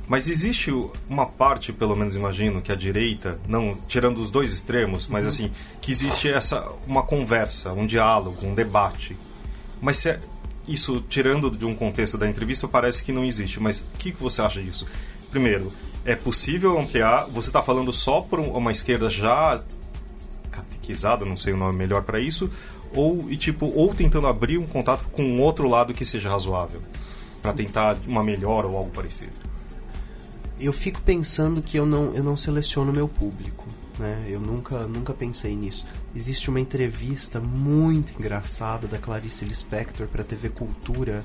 Mas 0.06 0.28
existe 0.28 0.70
uma 1.08 1.26
parte, 1.26 1.72
pelo 1.72 1.96
menos 1.96 2.14
imagino, 2.14 2.60
que 2.60 2.70
a 2.70 2.74
direita, 2.74 3.40
não 3.48 3.74
tirando 3.88 4.18
os 4.18 4.30
dois 4.30 4.52
extremos, 4.52 5.08
mas 5.08 5.22
uhum. 5.22 5.28
assim, 5.28 5.50
que 5.80 5.90
existe 5.90 6.28
essa 6.28 6.68
uma 6.86 7.02
conversa, 7.02 7.72
um 7.72 7.86
diálogo, 7.86 8.46
um 8.46 8.52
debate. 8.52 9.16
Mas 9.80 9.98
se, 9.98 10.10
é, 10.10 10.18
isso, 10.68 11.02
tirando 11.08 11.50
de 11.50 11.64
um 11.64 11.74
contexto 11.74 12.18
da 12.18 12.28
entrevista, 12.28 12.68
parece 12.68 13.02
que 13.02 13.12
não 13.12 13.24
existe. 13.24 13.60
Mas 13.60 13.80
o 13.80 13.98
que, 13.98 14.12
que 14.12 14.22
você 14.22 14.42
acha 14.42 14.62
disso? 14.62 14.86
Primeiro, 15.30 15.72
é 16.04 16.14
possível 16.14 16.78
ampliar? 16.78 17.26
Você 17.30 17.48
está 17.48 17.62
falando 17.62 17.92
só 17.92 18.20
por 18.20 18.40
uma 18.40 18.72
esquerda 18.72 19.08
já 19.08 19.62
catequizada, 20.50 21.24
não 21.24 21.38
sei 21.38 21.54
o 21.54 21.56
nome 21.56 21.76
melhor 21.76 22.02
para 22.02 22.20
isso, 22.20 22.50
ou 22.94 23.30
e 23.30 23.38
tipo 23.38 23.72
ou 23.74 23.94
tentando 23.94 24.26
abrir 24.26 24.58
um 24.58 24.66
contato 24.66 25.04
com 25.12 25.24
um 25.24 25.40
outro 25.40 25.66
lado 25.66 25.94
que 25.94 26.04
seja 26.04 26.28
razoável 26.28 26.80
para 27.44 27.52
tentar 27.52 27.96
uma 28.08 28.24
melhora 28.24 28.66
ou 28.66 28.76
algo 28.76 28.90
parecido. 28.90 29.36
Eu 30.58 30.72
fico 30.72 31.00
pensando 31.02 31.60
que 31.60 31.76
eu 31.76 31.84
não 31.84 32.14
eu 32.14 32.24
não 32.24 32.36
seleciono 32.36 32.90
meu 32.90 33.06
público 33.06 33.66
né? 33.98 34.18
Eu 34.28 34.40
nunca, 34.40 34.86
nunca 34.86 35.12
pensei 35.12 35.54
nisso. 35.54 35.86
Existe 36.14 36.48
uma 36.48 36.60
entrevista 36.60 37.40
muito 37.40 38.12
engraçada 38.12 38.86
da 38.86 38.98
Clarice 38.98 39.44
Lispector 39.44 40.06
para 40.06 40.24
TV 40.24 40.48
Cultura. 40.48 41.24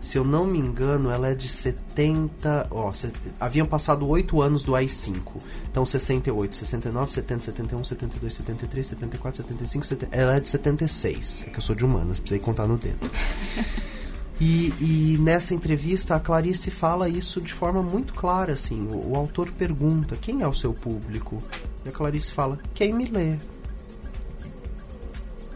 Se 0.00 0.18
eu 0.18 0.24
não 0.24 0.46
me 0.46 0.58
engano, 0.58 1.10
ela 1.10 1.28
é 1.28 1.34
de 1.34 1.48
70. 1.48 2.68
Ó, 2.70 2.92
set... 2.92 3.14
haviam 3.40 3.66
passado 3.66 4.06
8 4.06 4.42
anos 4.42 4.62
do 4.62 4.74
AI-5. 4.74 5.40
Então 5.70 5.86
68, 5.86 6.54
69, 6.54 7.12
70, 7.12 7.44
71, 7.44 7.84
72, 7.84 8.34
73, 8.34 8.86
74, 8.86 9.42
75, 9.42 9.86
70... 9.86 10.16
ela 10.16 10.36
é 10.36 10.40
de 10.40 10.48
76. 10.48 11.44
É 11.46 11.50
que 11.50 11.56
eu 11.56 11.62
sou 11.62 11.74
de 11.74 11.84
humanas, 11.84 12.20
precisei 12.20 12.44
contar 12.44 12.66
no 12.66 12.76
dedo. 12.76 13.10
E, 14.40 14.74
e, 14.80 15.18
nessa 15.18 15.54
entrevista 15.54 16.16
a 16.16 16.20
Clarice 16.20 16.70
fala 16.70 17.08
isso 17.08 17.40
de 17.40 17.52
forma 17.52 17.82
muito 17.82 18.12
clara, 18.12 18.54
assim. 18.54 18.88
O, 18.88 19.12
o, 19.12 19.16
autor 19.16 19.48
pergunta 19.54 20.16
quem 20.16 20.42
é 20.42 20.48
o 20.48 20.52
seu 20.52 20.72
público 20.72 21.38
e 21.84 21.88
a 21.88 21.92
Clarice 21.92 22.32
fala 22.32 22.58
quem 22.74 22.92
me 22.92 23.06
lê. 23.06 23.36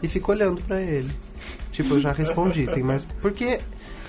E 0.01 0.07
fica 0.07 0.31
olhando 0.31 0.63
para 0.63 0.81
ele. 0.81 1.11
Tipo, 1.73 1.95
eu 1.95 1.99
já 1.99 2.13
respondi, 2.13 2.67
tem 2.67 2.83
mais. 2.83 3.05
Porque 3.19 3.59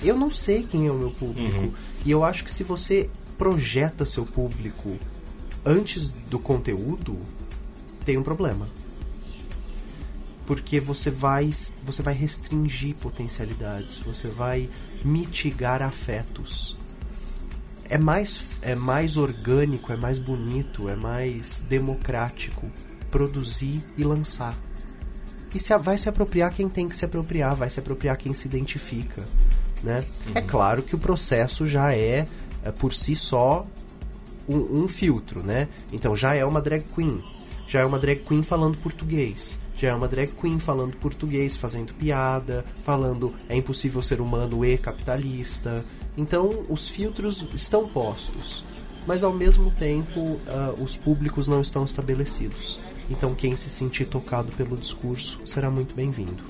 eu 0.01 0.15
não 0.15 0.31
sei 0.31 0.63
quem 0.63 0.87
é 0.87 0.91
o 0.91 0.97
meu 0.97 1.11
público. 1.11 1.57
Uhum. 1.57 1.73
E 2.05 2.11
eu 2.11 2.23
acho 2.23 2.45
que 2.45 2.51
se 2.51 2.63
você 2.63 3.09
projeta 3.37 4.05
seu 4.05 4.23
público 4.23 4.97
antes 5.65 6.07
do 6.07 6.39
conteúdo, 6.39 7.11
tem 8.05 8.17
um 8.17 8.23
problema 8.23 8.67
porque 10.45 10.79
você 10.79 11.11
vai 11.11 11.49
você 11.83 12.01
vai 12.01 12.13
restringir 12.13 12.95
potencialidades, 12.97 13.97
você 13.99 14.27
vai 14.27 14.69
mitigar 15.03 15.81
afetos. 15.81 16.75
É 17.89 17.97
mais 17.97 18.43
é 18.61 18.75
mais 18.75 19.17
orgânico, 19.17 19.91
é 19.91 19.95
mais 19.95 20.17
bonito, 20.19 20.89
é 20.89 20.95
mais 20.95 21.63
democrático 21.67 22.69
produzir 23.09 23.83
e 23.97 24.03
lançar. 24.03 24.57
E 25.53 25.59
se 25.59 25.77
vai 25.77 25.97
se 25.97 26.07
apropriar 26.07 26.53
quem 26.53 26.69
tem 26.69 26.87
que 26.87 26.95
se 26.95 27.03
apropriar, 27.03 27.55
vai 27.55 27.69
se 27.69 27.79
apropriar 27.79 28.17
quem 28.17 28.33
se 28.33 28.47
identifica, 28.47 29.25
né? 29.83 30.05
Uhum. 30.27 30.31
É 30.35 30.41
claro 30.41 30.81
que 30.81 30.95
o 30.95 30.99
processo 30.99 31.67
já 31.67 31.93
é, 31.93 32.23
é 32.63 32.71
por 32.71 32.93
si 32.93 33.15
só 33.15 33.67
um, 34.47 34.83
um 34.83 34.87
filtro, 34.87 35.43
né? 35.43 35.67
Então 35.91 36.15
já 36.15 36.33
é 36.33 36.45
uma 36.45 36.61
drag 36.61 36.83
queen, 36.95 37.21
já 37.67 37.81
é 37.81 37.85
uma 37.85 37.99
drag 37.99 38.21
queen 38.23 38.41
falando 38.41 38.79
português 38.79 39.59
já 39.81 39.89
é 39.89 39.93
uma 39.95 40.07
drag 40.07 40.31
queen 40.39 40.59
falando 40.59 40.95
português, 40.97 41.57
fazendo 41.57 41.91
piada, 41.95 42.63
falando 42.83 43.33
é 43.49 43.57
impossível 43.57 43.99
ser 44.03 44.21
humano 44.21 44.63
e 44.63 44.77
capitalista. 44.77 45.83
Então, 46.15 46.67
os 46.69 46.87
filtros 46.87 47.43
estão 47.55 47.87
postos. 47.87 48.63
mas 49.07 49.23
ao 49.23 49.33
mesmo 49.33 49.71
tempo 49.71 50.19
uh, 50.19 50.83
os 50.83 50.95
públicos 50.95 51.47
não 51.47 51.61
estão 51.61 51.83
estabelecidos. 51.83 52.79
Então 53.09 53.33
quem 53.33 53.55
se 53.55 53.67
sentir 53.67 54.05
tocado 54.05 54.51
pelo 54.51 54.77
discurso 54.77 55.41
será 55.47 55.71
muito 55.71 55.95
bem-vindo. 55.95 56.43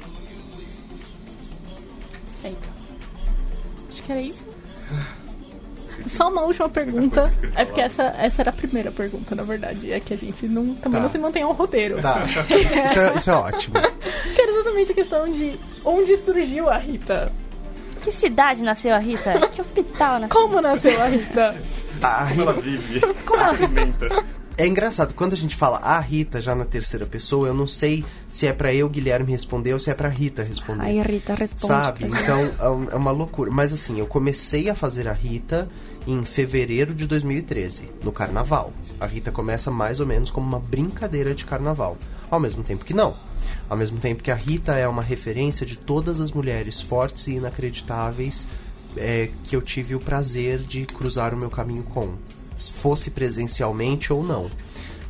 Feito. 2.42 2.70
Acho 3.88 4.04
que 4.04 4.12
era 4.12 4.22
isso. 4.22 4.46
Só 6.08 6.30
uma 6.30 6.42
última 6.44 6.70
pergunta. 6.70 7.32
É 7.56 7.66
porque 7.66 7.82
essa, 7.82 8.04
essa 8.18 8.42
era 8.42 8.50
a 8.50 8.54
primeira 8.54 8.92
pergunta, 8.92 9.36
na 9.36 9.44
verdade. 9.44 9.92
É 9.92 10.00
que 10.00 10.14
a 10.14 10.18
gente 10.18 10.48
não, 10.48 10.74
também 10.76 11.00
Tá. 11.00 11.04
não 11.06 11.10
se 11.12 11.18
mantém 11.18 11.44
ao 11.44 11.54
roteiro. 11.54 12.02
Tá, 12.02 12.20
isso 12.26 13.00
é, 13.00 13.18
isso 13.18 13.30
é 13.30 13.34
ótimo. 13.34 13.76
Que 14.36 14.42
era 14.42 14.52
exatamente 14.52 14.92
a 14.92 14.96
questão 14.96 15.26
de 15.32 15.60
onde 15.84 16.18
surgiu 16.18 16.70
a 16.70 16.78
Rita. 16.78 17.32
Que 18.02 18.12
cidade 18.12 18.64
nasceu 18.64 18.96
a 18.96 19.00
Rita? 19.00 19.48
que 19.52 19.60
hospital 19.62 20.20
nasceu? 20.20 20.42
Como 20.42 20.62
nasceu 20.62 21.02
a 21.02 21.06
Rita? 21.08 21.56
A 22.02 22.26
Como 22.30 22.42
ela 22.42 22.52
Rita, 22.54 22.62
vive, 22.62 23.00
se 23.00 23.06
alimenta. 23.66 24.08
É 24.58 24.68
engraçado, 24.68 25.14
quando 25.14 25.34
a 25.34 25.38
gente 25.38 25.56
fala 25.56 25.78
a 25.78 26.00
Rita 26.00 26.42
já 26.42 26.54
na 26.54 26.66
terceira 26.66 27.06
pessoa, 27.06 27.48
eu 27.48 27.54
não 27.54 27.68
sei 27.68 28.04
se 28.28 28.48
é 28.48 28.54
pra 28.54 28.74
eu, 28.74 28.90
Guilherme, 28.90 29.32
responder 29.32 29.74
ou 29.74 29.80
se 29.80 29.90
é 29.90 29.94
pra 29.94 30.10
Rita 30.10 30.44
responder. 30.44 30.84
Ai, 30.84 31.00
Rita, 31.02 31.34
responde. 31.34 31.68
Sabe? 31.68 32.06
Então 32.06 32.40
é 32.60 32.92
é 32.92 32.96
uma 32.96 33.12
loucura. 33.12 33.52
Mas 33.52 33.74
assim, 33.74 34.00
eu 34.00 34.08
comecei 34.08 34.70
a 34.70 34.76
fazer 34.76 35.08
a 35.08 35.14
Rita 35.14 35.70
em 36.06 36.24
fevereiro 36.26 36.94
de 36.94 37.06
2013, 37.08 37.90
no 38.04 38.12
carnaval. 38.12 38.74
A 39.00 39.06
Rita 39.06 39.32
começa 39.32 39.70
mais 39.70 40.00
ou 40.00 40.06
menos 40.06 40.32
como 40.32 40.48
uma 40.48 40.60
brincadeira 40.60 41.34
de 41.34 41.46
carnaval. 41.46 41.98
Ao 42.30 42.40
mesmo 42.40 42.64
tempo 42.64 42.86
que 42.86 42.94
não. 42.94 43.16
Ao 43.70 43.78
mesmo 43.78 44.00
tempo 44.00 44.24
que 44.24 44.32
a 44.32 44.36
Rita 44.36 44.76
é 44.76 44.88
uma 44.88 45.02
referência 45.02 45.66
de 45.66 45.78
todas 45.78 46.20
as 46.20 46.32
mulheres 46.32 46.82
fortes 46.82 47.28
e 47.28 47.34
inacreditáveis 47.34 48.48
é, 48.98 49.30
que 49.46 49.56
eu 49.56 49.62
tive 49.62 49.96
o 49.96 50.00
prazer 50.00 50.60
de 50.60 50.86
cruzar 50.86 51.34
o 51.34 51.40
meu 51.40 51.50
caminho 51.50 51.84
com. 51.84 52.14
Fosse 52.68 53.12
presencialmente 53.12 54.12
ou 54.12 54.24
não. 54.24 54.50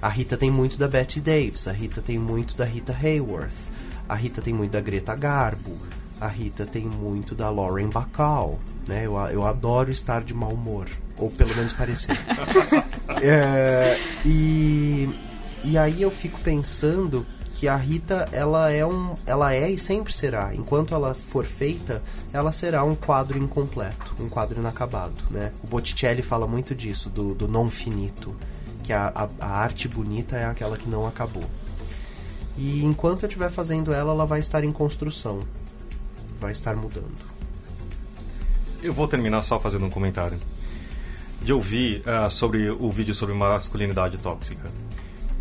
A 0.01 0.09
Rita 0.09 0.35
tem 0.35 0.49
muito 0.49 0.77
da 0.77 0.87
Betty 0.87 1.19
Davis, 1.19 1.67
a 1.67 1.71
Rita 1.71 2.01
tem 2.01 2.17
muito 2.17 2.55
da 2.55 2.65
Rita 2.65 2.91
Hayworth, 2.91 3.53
a 4.09 4.15
Rita 4.15 4.41
tem 4.41 4.53
muito 4.53 4.71
da 4.71 4.81
Greta 4.81 5.15
Garbo, 5.15 5.77
a 6.19 6.27
Rita 6.27 6.65
tem 6.65 6.83
muito 6.83 7.35
da 7.35 7.49
Lauren 7.49 7.89
Bacall, 7.89 8.59
né? 8.87 9.05
Eu, 9.05 9.15
eu 9.29 9.45
adoro 9.45 9.91
estar 9.91 10.23
de 10.23 10.33
mau 10.33 10.51
humor, 10.51 10.87
ou 11.17 11.29
pelo 11.29 11.55
menos 11.55 11.73
parecer. 11.73 12.17
É, 13.21 13.99
e, 14.25 15.09
e 15.65 15.77
aí 15.77 16.01
eu 16.01 16.09
fico 16.09 16.39
pensando 16.39 17.25
que 17.61 17.67
a 17.67 17.77
Rita, 17.77 18.27
ela 18.31 18.71
é 18.71 18.83
um, 18.83 19.13
ela 19.23 19.53
é 19.53 19.69
e 19.69 19.77
sempre 19.77 20.11
será. 20.11 20.49
Enquanto 20.51 20.95
ela 20.95 21.13
for 21.13 21.45
feita, 21.45 22.01
ela 22.33 22.51
será 22.51 22.83
um 22.83 22.95
quadro 22.95 23.37
incompleto, 23.37 24.15
um 24.19 24.27
quadro 24.27 24.59
inacabado, 24.59 25.21
né? 25.29 25.51
O 25.63 25.67
Botticelli 25.67 26.23
fala 26.23 26.47
muito 26.47 26.73
disso, 26.73 27.07
do, 27.07 27.35
do 27.35 27.47
non 27.47 27.69
finito, 27.69 28.35
que 28.83 28.91
a, 28.91 29.13
a, 29.13 29.27
a 29.39 29.57
arte 29.59 29.87
bonita 29.87 30.37
é 30.37 30.45
aquela 30.45 30.75
que 30.75 30.89
não 30.89 31.05
acabou. 31.05 31.43
E 32.57 32.83
enquanto 32.83 33.21
eu 33.21 33.27
estiver 33.27 33.51
fazendo 33.51 33.93
ela, 33.93 34.11
ela 34.11 34.25
vai 34.25 34.39
estar 34.39 34.63
em 34.63 34.71
construção, 34.71 35.41
vai 36.39 36.53
estar 36.53 36.75
mudando. 36.75 37.13
Eu 38.81 38.91
vou 38.91 39.07
terminar 39.07 39.43
só 39.43 39.59
fazendo 39.59 39.85
um 39.85 39.89
comentário. 39.91 40.39
De 41.43 41.53
ouvir 41.53 42.01
ah, 42.07 42.27
sobre 42.27 42.71
o 42.71 42.89
vídeo 42.89 43.13
sobre 43.13 43.35
masculinidade 43.35 44.17
tóxica. 44.17 44.63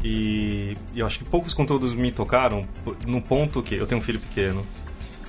E, 0.03 0.75
eu 0.95 1.05
acho 1.07 1.19
que 1.19 1.29
poucos 1.29 1.53
conteúdos 1.53 1.95
me 1.95 2.11
tocaram 2.11 2.67
no 3.07 3.21
ponto 3.21 3.63
que 3.63 3.75
eu 3.75 3.87
tenho 3.87 4.01
um 4.01 4.05
filho 4.05 4.19
pequeno 4.21 4.67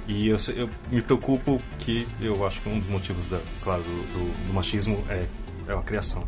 e 0.08 0.30
eu, 0.30 0.40
se- 0.40 0.58
eu 0.58 0.70
me 0.90 1.02
preocupo 1.02 1.58
que 1.80 2.08
eu 2.22 2.46
acho 2.48 2.62
que 2.62 2.70
um 2.70 2.80
dos 2.80 2.88
motivos 2.90 3.28
da, 3.28 3.40
claro, 3.62 3.84
do, 3.84 3.90
do- 3.90 4.48
do 4.48 4.54
machismo 4.54 5.04
é, 5.10 5.26
é 5.68 5.74
a 5.74 5.82
criação. 5.82 6.24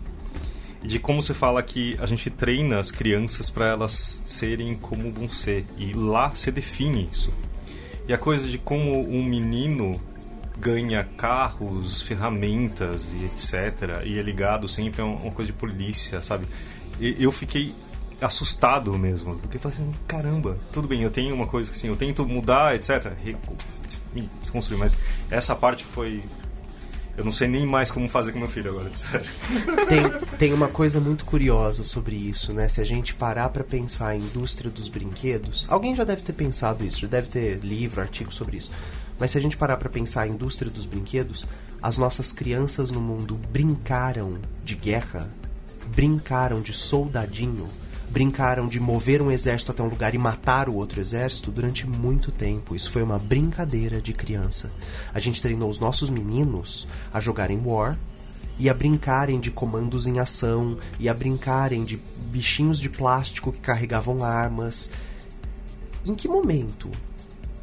E 0.83 0.87
de 0.87 0.99
como 0.99 1.21
você 1.21 1.33
fala 1.33 1.63
que 1.63 1.95
a 1.99 2.05
gente 2.05 2.29
treina 2.29 2.79
as 2.79 2.91
crianças 2.91 3.49
para 3.49 3.67
elas 3.69 3.93
serem 4.25 4.75
como 4.75 5.09
vão 5.09 5.29
ser 5.29 5.65
e 5.77 5.93
lá 5.93 6.35
se 6.35 6.51
define 6.51 7.09
isso. 7.11 7.31
E 8.05 8.13
a 8.13 8.17
coisa 8.17 8.45
de 8.49 8.57
como 8.57 9.07
um 9.09 9.23
menino 9.23 9.99
ganha 10.59 11.05
carros, 11.17 12.01
ferramentas 12.01 13.13
e 13.13 13.23
etc. 13.25 14.01
E 14.05 14.19
é 14.19 14.21
ligado 14.21 14.67
sempre 14.67 15.01
a 15.01 15.05
uma 15.05 15.31
coisa 15.31 15.49
de 15.51 15.57
polícia, 15.57 16.21
sabe? 16.21 16.45
Eu 16.99 17.31
fiquei 17.31 17.73
assustado 18.21 18.97
mesmo. 18.97 19.35
Porque 19.37 19.57
falei 19.57 19.77
assim, 19.77 19.91
caramba, 20.07 20.55
tudo 20.71 20.87
bem, 20.87 21.01
eu 21.01 21.09
tenho 21.09 21.33
uma 21.35 21.47
coisa 21.47 21.71
que 21.71 21.77
assim, 21.77 21.87
eu 21.87 21.95
tento 21.95 22.25
mudar, 22.25 22.75
etc. 22.75 23.11
Me 24.13 24.29
desconstruir, 24.39 24.77
mas 24.77 24.97
essa 25.29 25.55
parte 25.55 25.83
foi. 25.85 26.21
Eu 27.15 27.23
não 27.23 27.31
sei 27.31 27.47
nem 27.47 27.63
mais 27.63 27.91
como 27.91 28.09
fazer 28.09 28.31
com 28.31 28.39
meu 28.39 28.47
filho 28.47 28.71
agora, 28.71 28.89
sério. 28.97 29.29
tem, 29.87 30.37
tem 30.39 30.53
uma 30.53 30.67
coisa 30.67 30.99
muito 30.99 31.25
curiosa 31.25 31.83
sobre 31.83 32.15
isso, 32.15 32.51
né? 32.53 32.67
Se 32.67 32.81
a 32.81 32.85
gente 32.85 33.13
parar 33.13 33.49
pra 33.49 33.63
pensar 33.63 34.07
a 34.09 34.15
indústria 34.15 34.71
dos 34.71 34.87
brinquedos, 34.87 35.67
alguém 35.69 35.93
já 35.93 36.03
deve 36.03 36.23
ter 36.23 36.33
pensado 36.33 36.83
isso, 36.83 37.01
já 37.01 37.07
deve 37.07 37.27
ter 37.27 37.59
livro, 37.59 38.01
artigo 38.01 38.33
sobre 38.33 38.57
isso. 38.57 38.71
Mas 39.19 39.31
se 39.31 39.37
a 39.37 39.41
gente 39.41 39.55
parar 39.55 39.77
pra 39.77 39.89
pensar 39.89 40.23
a 40.23 40.27
indústria 40.27 40.71
dos 40.71 40.87
brinquedos, 40.87 41.47
as 41.81 41.97
nossas 41.97 42.31
crianças 42.31 42.89
no 42.89 42.99
mundo 42.99 43.39
brincaram 43.51 44.29
de 44.63 44.75
guerra, 44.75 45.29
brincaram 45.95 46.61
de 46.61 46.73
soldadinho, 46.73 47.67
brincaram 48.13 48.67
de 48.67 48.79
mover 48.79 49.23
um 49.23 49.31
exército 49.31 49.71
até 49.71 49.81
um 49.81 49.87
lugar 49.87 50.13
e 50.13 50.19
matar 50.19 50.69
o 50.69 50.75
outro 50.75 51.01
exército 51.01 51.49
durante 51.49 51.87
muito 51.87 52.31
tempo. 52.31 52.75
Isso 52.75 52.91
foi 52.91 53.01
uma 53.01 53.17
brincadeira 53.17 53.99
de 53.99 54.13
criança. 54.13 54.71
A 55.11 55.19
gente 55.19 55.41
treinou 55.41 55.69
os 55.69 55.79
nossos 55.79 56.11
meninos 56.11 56.87
a 57.11 57.19
jogarem 57.19 57.59
War, 57.65 57.97
e 58.59 58.69
a 58.69 58.73
brincarem 58.73 59.39
de 59.39 59.49
comandos 59.49 60.05
em 60.05 60.19
ação, 60.19 60.77
e 60.99 61.09
a 61.09 61.13
brincarem 61.13 61.83
de 61.83 61.99
bichinhos 62.31 62.79
de 62.79 62.87
plástico 62.87 63.51
que 63.51 63.59
carregavam 63.59 64.23
armas. 64.23 64.91
Em 66.05 66.13
que 66.13 66.27
momento 66.27 66.91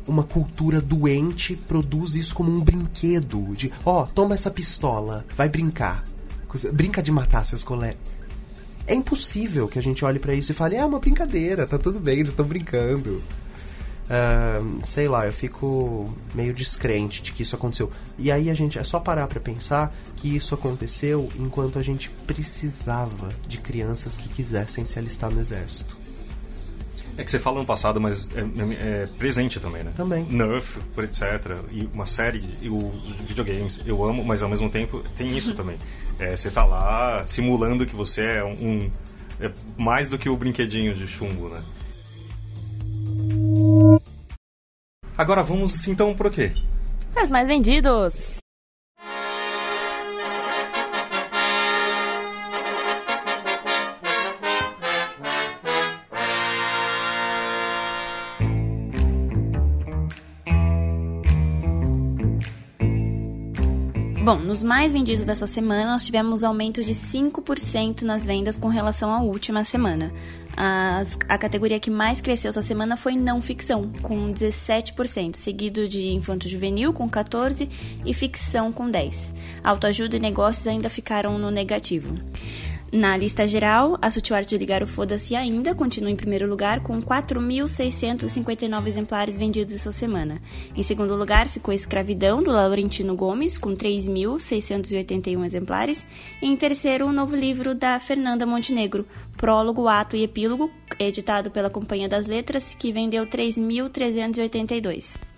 uma 0.09 0.25
cultura 0.25 0.81
doente 0.81 1.55
produz 1.55 2.17
isso 2.17 2.35
como 2.35 2.51
um 2.51 2.61
brinquedo? 2.61 3.55
De, 3.55 3.73
ó, 3.85 4.05
toma 4.05 4.35
essa 4.35 4.51
pistola, 4.51 5.25
vai 5.37 5.49
brincar. 5.49 6.03
Brinca 6.73 7.01
de 7.01 7.13
matar 7.13 7.45
seus 7.45 7.63
colegas. 7.63 8.10
É 8.91 8.95
impossível 8.95 9.69
que 9.69 9.79
a 9.79 9.83
gente 9.83 10.05
olhe 10.05 10.19
pra 10.19 10.35
isso 10.35 10.51
e 10.51 10.55
fale, 10.55 10.75
é 10.75 10.85
uma 10.85 10.99
brincadeira, 10.99 11.65
tá 11.65 11.79
tudo 11.79 12.01
bem, 12.01 12.19
eles 12.19 12.33
estão 12.33 12.45
brincando. 12.45 13.23
Ah, 14.11 14.57
sei 14.85 15.07
lá, 15.07 15.27
eu 15.27 15.33
fico 15.33 16.13
meio 16.35 16.53
descrente 16.53 17.23
de 17.23 17.31
que 17.31 17.45
isso 17.45 17.55
aconteceu. 17.55 17.89
E 18.19 18.33
aí 18.33 18.51
a 18.51 18.55
gente 18.55 18.81
é 18.81 18.83
só 18.83 18.99
parar 18.99 19.29
pra 19.29 19.39
pensar 19.39 19.93
que 20.17 20.35
isso 20.35 20.57
aconteceu 20.57 21.29
enquanto 21.39 21.79
a 21.79 21.83
gente 21.83 22.11
precisava 22.27 23.29
de 23.47 23.59
crianças 23.59 24.17
que 24.17 24.29
quisessem 24.29 24.85
se 24.85 24.99
alistar 24.99 25.33
no 25.33 25.41
exército. 25.41 25.97
É 27.19 27.25
que 27.25 27.31
você 27.31 27.39
fala 27.39 27.59
no 27.61 27.67
passado, 27.67 28.01
mas 28.01 28.29
é, 28.35 28.41
é- 28.41 29.03
é 29.03 29.07
presente 29.19 29.61
também, 29.61 29.83
né? 29.85 29.91
Também. 29.97 30.25
Nerf, 30.25 30.79
por 30.95 31.05
etc. 31.05 31.23
E 31.71 31.89
uma 31.95 32.07
série 32.07 32.43
e 32.63 32.69
os 32.71 32.97
videogames. 33.27 33.81
Eu 33.85 34.05
amo, 34.05 34.25
mas 34.25 34.43
ao 34.43 34.49
mesmo 34.49 34.71
tempo 34.71 35.01
tem 35.17 35.37
isso 35.37 35.53
também. 35.53 35.77
É, 36.19 36.35
você 36.37 36.51
tá 36.51 36.65
lá 36.65 37.27
simulando 37.27 37.85
que 37.87 37.95
você 37.95 38.23
é 38.23 38.45
um. 38.45 38.53
um- 38.53 38.91
é 39.41 39.51
mais 39.79 40.09
do 40.09 40.19
que 40.19 40.29
o 40.29 40.37
brinquedinho 40.37 40.95
de 40.95 41.07
chumbo, 41.07 41.49
né? 41.49 41.63
Agora 45.17 45.43
vamos 45.43 45.87
então 45.89 46.15
pro 46.15 46.31
quê? 46.31 46.53
Para 47.13 47.25
os 47.25 47.31
mais 47.31 47.47
vendidos. 47.47 48.15
Bom, 64.31 64.39
nos 64.39 64.63
mais 64.63 64.93
vendidos 64.93 65.25
dessa 65.25 65.45
semana, 65.45 65.91
nós 65.91 66.05
tivemos 66.07 66.45
aumento 66.45 66.85
de 66.85 66.93
5% 66.95 68.03
nas 68.03 68.25
vendas 68.25 68.57
com 68.57 68.69
relação 68.69 69.13
à 69.13 69.21
última 69.21 69.65
semana. 69.65 70.13
As- 70.57 71.19
a 71.29 71.37
categoria 71.37 71.81
que 71.81 71.91
mais 71.91 72.21
cresceu 72.21 72.51
essa 72.51 72.63
semana 72.63 72.97
foi 72.97 73.17
não 73.17 73.43
ficção, 73.43 73.91
com 74.01 74.31
17%, 74.33 75.37
seguido 75.37 75.89
de 75.89 76.11
infanto-juvenil, 76.11 76.93
com 76.93 77.11
14%, 77.11 77.69
e 78.07 78.15
ficção, 78.15 78.71
com 78.71 78.89
10%. 78.89 79.35
Autoajuda 79.65 80.17
e 80.17 80.21
negócios 80.21 80.69
ainda 80.69 80.89
ficaram 80.89 81.37
no 81.37 81.51
negativo. 81.51 82.15
Na 82.93 83.17
lista 83.17 83.47
geral, 83.47 83.97
a 84.03 84.11
Sutil 84.11 84.35
Arte 84.35 84.49
de 84.49 84.59
Ligar 84.59 84.83
o 84.83 84.87
Foda-se 84.87 85.37
ainda 85.37 85.73
continua 85.77 86.11
em 86.11 86.17
primeiro 86.17 86.49
lugar 86.49 86.81
com 86.81 87.01
4.659 87.01 88.89
exemplares 88.89 89.39
vendidos 89.39 89.77
essa 89.77 89.93
semana. 89.93 90.43
Em 90.75 90.83
segundo 90.83 91.15
lugar 91.15 91.49
ficou 91.49 91.73
Escravidão, 91.73 92.43
do 92.43 92.51
Laurentino 92.51 93.15
Gomes, 93.15 93.57
com 93.57 93.77
3.681 93.77 95.45
exemplares. 95.45 96.05
E 96.43 96.47
em 96.47 96.57
terceiro, 96.57 97.07
o 97.07 97.13
novo 97.13 97.37
livro 97.37 97.77
da 97.77 98.01
Fernanda 98.01 98.45
Montenegro, 98.45 99.07
Prólogo, 99.37 99.87
Ato 99.87 100.17
e 100.17 100.25
Epílogo, 100.25 100.69
editado 100.99 101.49
pela 101.49 101.71
Companhia 101.71 102.09
das 102.09 102.27
Letras, 102.27 102.75
que 102.75 102.91
vendeu 102.91 103.25
3.382. 103.25 105.30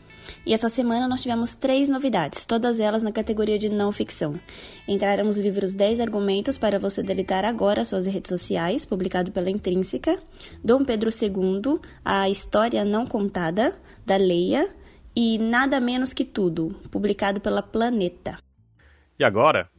E 0.44 0.52
essa 0.52 0.68
semana 0.68 1.06
nós 1.06 1.22
tivemos 1.22 1.54
três 1.54 1.88
novidades, 1.88 2.44
todas 2.44 2.80
elas 2.80 3.02
na 3.02 3.12
categoria 3.12 3.58
de 3.58 3.68
não 3.68 3.92
ficção. 3.92 4.40
Entraram 4.88 5.28
os 5.28 5.38
livros 5.38 5.72
10 5.74 6.00
argumentos 6.00 6.58
para 6.58 6.78
você 6.78 7.02
deletar 7.02 7.44
agora 7.44 7.84
suas 7.84 8.06
redes 8.06 8.28
sociais, 8.28 8.84
publicado 8.84 9.30
pela 9.30 9.50
Intrínseca, 9.50 10.20
Dom 10.62 10.84
Pedro 10.84 11.10
II, 11.10 11.80
A 12.04 12.28
História 12.28 12.84
Não 12.84 13.06
Contada, 13.06 13.74
da 14.04 14.16
Leia, 14.16 14.68
e 15.14 15.38
Nada 15.38 15.78
Menos 15.78 16.12
Que 16.12 16.24
Tudo, 16.24 16.68
publicado 16.90 17.40
pela 17.40 17.62
Planeta. 17.62 18.38
E 19.18 19.24
agora, 19.24 19.70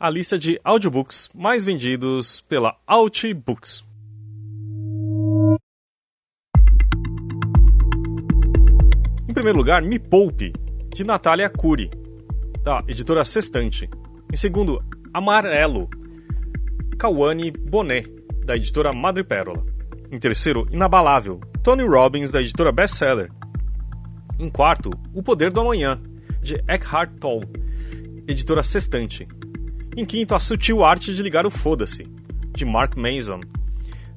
a 0.00 0.10
lista 0.10 0.38
de 0.38 0.60
audiobooks 0.64 1.30
mais 1.32 1.64
vendidos 1.64 2.40
pela 2.40 2.76
Outbooks. 2.86 3.91
Em 9.32 9.34
primeiro 9.34 9.56
lugar, 9.56 9.80
Me 9.80 9.98
Poupe, 9.98 10.52
de 10.94 11.04
Natália 11.04 11.48
Cury, 11.48 11.90
da 12.62 12.84
editora 12.86 13.24
Sextante. 13.24 13.88
Em 14.30 14.36
segundo, 14.36 14.84
Amarelo, 15.10 15.88
Kawane 16.98 17.50
Bonet, 17.50 18.06
da 18.44 18.54
editora 18.56 18.92
Madre 18.92 19.24
Pérola. 19.24 19.64
Em 20.10 20.18
terceiro, 20.18 20.68
Inabalável, 20.70 21.40
Tony 21.62 21.82
Robbins, 21.82 22.30
da 22.30 22.42
editora 22.42 22.70
Bestseller. 22.70 23.32
Em 24.38 24.50
quarto, 24.50 24.90
O 25.14 25.22
Poder 25.22 25.50
do 25.50 25.62
Amanhã, 25.62 25.98
de 26.42 26.62
Eckhart 26.68 27.12
Tolle, 27.18 27.48
editora 28.28 28.62
Sextante. 28.62 29.26
Em 29.96 30.04
quinto, 30.04 30.34
A 30.34 30.40
Sutil 30.40 30.84
Arte 30.84 31.14
de 31.14 31.22
Ligar 31.22 31.46
o 31.46 31.50
Foda-se, 31.50 32.06
de 32.54 32.66
Mark 32.66 32.98
Mason, 32.98 33.40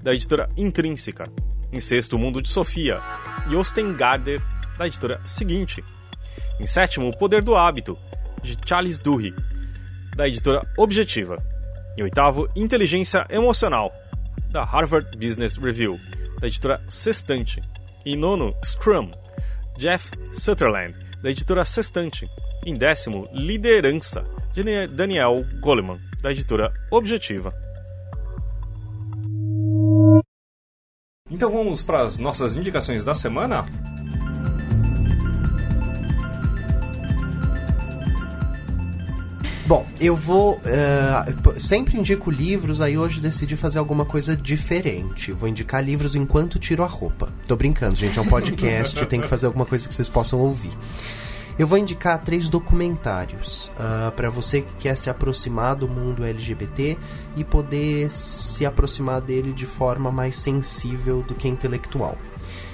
da 0.04 0.14
editora 0.14 0.50
Intrínseca. 0.58 1.24
Em 1.72 1.80
sexto, 1.80 2.18
O 2.18 2.20
Mundo 2.20 2.42
de 2.42 2.50
Sofia, 2.50 3.02
e 3.50 3.56
Ostengarder, 3.56 4.42
da 4.78 4.88
editora 4.88 5.22
Seguinte. 5.26 5.84
Em 6.60 6.66
sétimo, 6.66 7.10
O 7.10 7.18
Poder 7.18 7.42
do 7.42 7.56
Hábito, 7.56 7.98
de 8.42 8.58
Charles 8.66 9.00
Duhigg, 9.00 9.36
da 10.16 10.28
editora 10.28 10.66
Objetiva. 10.78 11.38
Em 11.98 12.04
oitavo, 12.04 12.48
Inteligência 12.56 13.26
Emocional, 13.30 13.94
da 14.50 14.64
Harvard 14.64 15.18
Business 15.18 15.58
Review, 15.58 16.00
da 16.40 16.48
editora 16.48 16.82
Sextante. 16.90 17.62
Em 18.06 18.16
nono, 18.16 18.56
Scrum, 18.64 19.12
Jeff 19.78 20.12
Sutherland, 20.34 20.96
da 21.22 21.30
editora 21.30 21.66
Sextante. 21.66 22.30
Em 22.66 22.76
décimo, 22.76 23.28
Liderança, 23.34 24.24
de 24.54 24.88
Daniel 24.88 25.46
Goleman, 25.60 26.00
da 26.22 26.32
editora 26.32 26.74
Objetiva. 26.92 27.54
Então 31.30 31.50
vamos 31.50 31.84
para 31.84 32.02
as 32.02 32.20
nossas 32.20 32.56
indicações 32.56 33.04
da 33.04 33.16
semana? 33.16 33.66
Bom, 39.66 39.84
eu 40.00 40.16
vou. 40.16 40.58
Uh, 40.58 41.60
sempre 41.60 41.98
indico 41.98 42.30
livros, 42.30 42.80
aí 42.80 43.00
hoje 43.00 43.20
decidi 43.20 43.56
fazer 43.56 43.80
alguma 43.80 44.06
coisa 44.06 44.38
diferente. 44.38 45.32
Vou 45.32 45.50
indicar 45.50 45.84
livros 45.84 46.16
enquanto 46.16 46.60
tiro 46.60 46.84
a 46.84 46.88
roupa. 46.88 47.34
Tô 47.48 47.56
brincando, 47.56 47.96
gente, 47.96 48.20
é 48.20 48.22
um 48.22 48.28
podcast, 48.28 49.04
tenho 49.08 49.24
que 49.24 49.28
fazer 49.28 49.48
alguma 49.48 49.66
coisa 49.66 49.88
que 49.90 49.96
vocês 49.96 50.08
possam 50.08 50.40
ouvir. 50.40 50.72
Eu 51.58 51.66
vou 51.66 51.80
indicar 51.80 52.22
três 52.22 52.48
documentários 52.48 53.72
uh, 53.80 54.12
para 54.12 54.30
você 54.30 54.62
que 54.62 54.74
quer 54.76 54.96
se 54.96 55.10
aproximar 55.10 55.76
do 55.76 55.88
mundo 55.88 56.24
LGBT 56.24 56.96
e 57.36 57.44
poder 57.44 58.12
se 58.12 58.68
aproximar 58.68 59.20
dele 59.20 59.52
de 59.52 59.66
forma 59.66 60.12
mais 60.12 60.36
sensível 60.36 61.24
do 61.24 61.34
que 61.34 61.48
intelectual. 61.48 62.20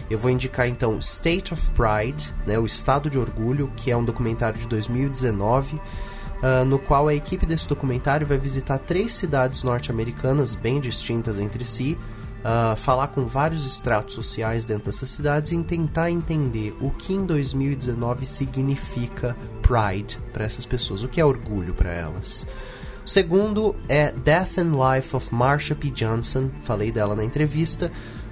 Eu 0.10 0.20
vou 0.20 0.30
indicar 0.30 0.68
então 0.68 0.98
State 1.00 1.54
of 1.54 1.72
Pride, 1.72 2.34
né, 2.46 2.60
o 2.60 2.66
Estado 2.66 3.10
de 3.10 3.18
Orgulho, 3.18 3.72
que 3.78 3.92
é 3.92 3.96
um 3.96 4.04
documentário 4.04 4.60
de 4.60 4.68
2019 4.68 5.80
uh, 6.42 6.66
no 6.66 6.80
qual 6.80 7.08
a 7.08 7.14
equipe 7.14 7.46
desse 7.46 7.68
documentário 7.68 8.26
vai 8.26 8.38
visitar 8.38 8.78
três 8.80 9.14
cidades 9.14 9.64
norte-americanas 9.64 10.56
bem 10.56 10.80
distintas 10.80 11.40
entre 11.40 11.66
si, 11.66 11.98
uh, 12.42 12.76
falar 12.76 13.08
com 13.10 13.26
vários 13.26 13.66
estratos 13.66 14.16
sociais 14.16 14.66
dentro 14.66 14.86
dessas 14.86 15.10
cidades 15.10 15.52
e 15.52 15.64
tentar 15.64 16.10
entender 16.10 16.76
o 16.82 16.90
que 16.92 17.14
em 17.14 17.26
2019 17.26 18.26
significa 18.26 19.36
Pride 19.62 20.20
para 20.34 20.44
essas 20.44 20.66
pessoas, 20.66 21.04
o 21.04 21.08
que 21.08 21.22
é 21.22 21.26
orgulho 21.26 21.74
para 21.74 21.92
elas. 21.92 22.48
O 23.06 23.10
segundo 23.10 23.76
é 23.90 24.12
Death 24.12 24.60
and 24.60 24.74
Life 24.74 25.16
of 25.16 25.34
Marsha 25.34 25.74
P. 25.74 25.90
Johnson, 25.90 26.50
falei 26.64 26.92
dela 26.92 27.16
na 27.16 27.24
entrevista. 27.24 27.92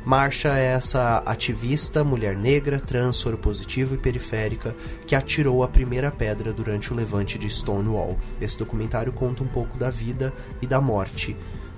Marsha 0.10 0.58
é 0.58 0.66
essa 0.66 1.22
ativista, 1.24 2.04
mulher 2.04 2.36
negra, 2.36 2.80
trans, 2.80 3.18
soropositiva 3.18 3.94
e 3.94 3.98
periférica 4.00 4.76
que 5.06 5.14
atirou 5.14 5.64
a 5.64 5.68
primeira 5.68 6.10
pedra 6.10 6.52
durante 6.52 6.92
o 6.92 6.96
levante 6.96 7.38
de 7.38 7.48
Stonewall. 7.48 8.18
Esse 8.42 8.58
documentário 8.58 9.14
conta 9.14 9.44
um 9.44 9.48
pouco 9.48 9.78
da 9.78 9.92
vida 9.92 10.34
e 10.64 10.66
da 10.66 10.82
morte 10.82 11.38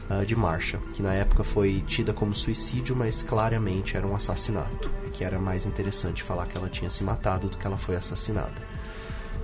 uh, 0.09 0.25
de 0.25 0.33
Marsha, 0.33 0.79
que 0.93 1.03
na 1.03 1.13
época 1.13 1.43
foi 1.43 1.83
tida 1.85 2.13
como 2.13 2.33
suicídio, 2.33 2.95
mas 2.95 3.21
claramente 3.21 3.97
era 3.97 4.07
um 4.07 4.15
assassinato. 4.15 4.89
Que 5.11 5.25
era 5.25 5.37
mais 5.37 5.65
interessante 5.65 6.23
falar 6.23 6.45
que 6.45 6.57
ela 6.57 6.69
tinha 6.69 6.89
se 6.89 7.03
matado 7.03 7.49
do 7.49 7.57
que 7.57 7.67
ela 7.67 7.77
foi 7.77 7.97
assassinada. 7.97 8.61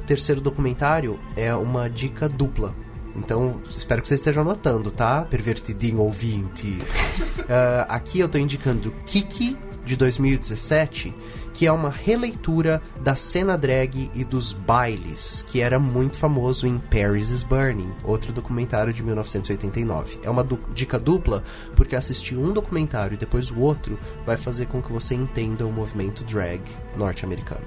O 0.01 0.05
terceiro 0.05 0.39
documentário 0.39 1.19
é 1.35 1.53
uma 1.53 1.89
dica 1.89 2.29
dupla 2.29 2.73
então, 3.17 3.61
espero 3.69 4.01
que 4.01 4.07
você 4.07 4.15
esteja 4.15 4.41
anotando, 4.41 4.91
tá? 4.91 5.23
Pervertidinho 5.23 5.99
ouvinte. 5.99 6.67
uh, 6.69 7.85
aqui 7.89 8.19
eu 8.19 8.27
estou 8.27 8.39
indicando 8.39 8.91
Kiki, 9.05 9.57
de 9.87 9.95
2017, 9.95 11.15
que 11.53 11.65
é 11.65 11.71
uma 11.71 11.89
releitura 11.89 12.81
da 13.01 13.15
cena 13.15 13.57
drag 13.57 14.11
e 14.13 14.23
dos 14.25 14.51
bailes, 14.51 15.43
que 15.47 15.61
era 15.61 15.79
muito 15.79 16.17
famoso 16.17 16.67
em 16.67 16.77
Paris 16.77 17.29
is 17.29 17.41
Burning, 17.41 17.91
outro 18.03 18.33
documentário 18.33 18.93
de 18.93 19.01
1989. 19.01 20.19
É 20.23 20.29
uma 20.29 20.43
du 20.43 20.59
dica 20.73 20.99
dupla, 20.99 21.43
porque 21.75 21.95
assistir 21.95 22.35
um 22.35 22.51
documentário 22.51 23.15
e 23.15 23.17
depois 23.17 23.49
o 23.49 23.59
outro 23.61 23.97
vai 24.25 24.35
fazer 24.35 24.67
com 24.67 24.81
que 24.81 24.91
você 24.91 25.15
entenda 25.15 25.65
o 25.65 25.71
movimento 25.71 26.23
drag 26.25 26.61
norte-americano. 26.95 27.65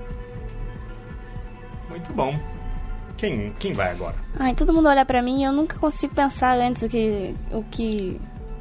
Muito 1.88 2.12
bom. 2.12 2.38
Quem, 3.20 3.52
quem 3.58 3.74
vai 3.74 3.90
agora? 3.90 4.14
Ai, 4.38 4.54
todo 4.54 4.72
mundo 4.72 4.88
olha 4.88 5.04
para 5.04 5.20
mim 5.20 5.42
e 5.42 5.44
eu 5.44 5.52
nunca 5.52 5.78
consigo 5.78 6.14
pensar 6.14 6.58
antes 6.58 6.82
o 6.82 6.88
que, 6.88 7.34
o 7.52 7.62
que 7.64 8.18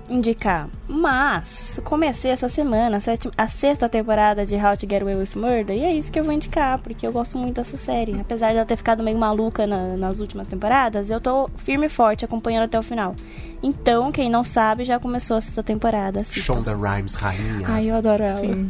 indicar. 0.09 0.67
Mas, 0.85 1.79
comecei 1.85 2.31
essa 2.31 2.49
semana 2.49 2.97
a, 2.97 2.99
sétima, 2.99 3.31
a 3.37 3.47
sexta 3.47 3.87
temporada 3.87 4.45
de 4.45 4.55
How 4.57 4.75
to 4.75 4.85
Get 4.85 5.01
Away 5.01 5.15
with 5.15 5.29
Murder 5.37 5.77
e 5.77 5.85
é 5.85 5.93
isso 5.93 6.11
que 6.11 6.19
eu 6.19 6.25
vou 6.25 6.33
indicar, 6.33 6.77
porque 6.79 7.07
eu 7.07 7.11
gosto 7.13 7.37
muito 7.37 7.55
dessa 7.55 7.77
série. 7.77 8.19
Apesar 8.19 8.51
de 8.51 8.57
ela 8.57 8.65
ter 8.65 8.75
ficado 8.75 9.01
meio 9.01 9.17
maluca 9.17 9.65
na, 9.65 9.95
nas 9.95 10.19
últimas 10.19 10.45
temporadas, 10.45 11.09
eu 11.09 11.21
tô 11.21 11.49
firme 11.55 11.85
e 11.85 11.89
forte 11.89 12.25
acompanhando 12.25 12.65
até 12.65 12.77
o 12.77 12.83
final. 12.83 13.15
Então, 13.63 14.11
quem 14.11 14.29
não 14.29 14.43
sabe, 14.43 14.83
já 14.83 14.99
começou 14.99 15.37
a 15.37 15.41
sexta 15.41 15.63
temporada. 15.63 16.25
Shonda 16.29 16.75
Rhimes, 16.75 17.15
rainha. 17.15 17.65
Ai, 17.65 17.89
eu 17.89 17.95
adoro 17.95 18.23
ela. 18.23 18.41
Sim. 18.41 18.69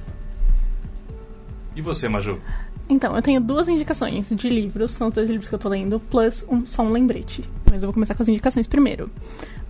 E 1.75 1.81
você, 1.81 2.07
Maju? 2.07 2.39
Então, 2.89 3.15
eu 3.15 3.21
tenho 3.21 3.39
duas 3.39 3.67
indicações 3.67 4.27
de 4.31 4.49
livros, 4.49 4.91
são 4.91 5.09
os 5.09 5.13
dois 5.13 5.29
livros 5.29 5.47
que 5.47 5.53
eu 5.53 5.59
tô 5.59 5.69
lendo, 5.69 5.99
plus 5.99 6.43
um, 6.49 6.65
só 6.65 6.81
um 6.81 6.91
lembrete. 6.91 7.47
Mas 7.69 7.83
eu 7.83 7.87
vou 7.87 7.93
começar 7.93 8.15
com 8.15 8.23
as 8.23 8.29
indicações 8.29 8.65
primeiro. 8.65 9.11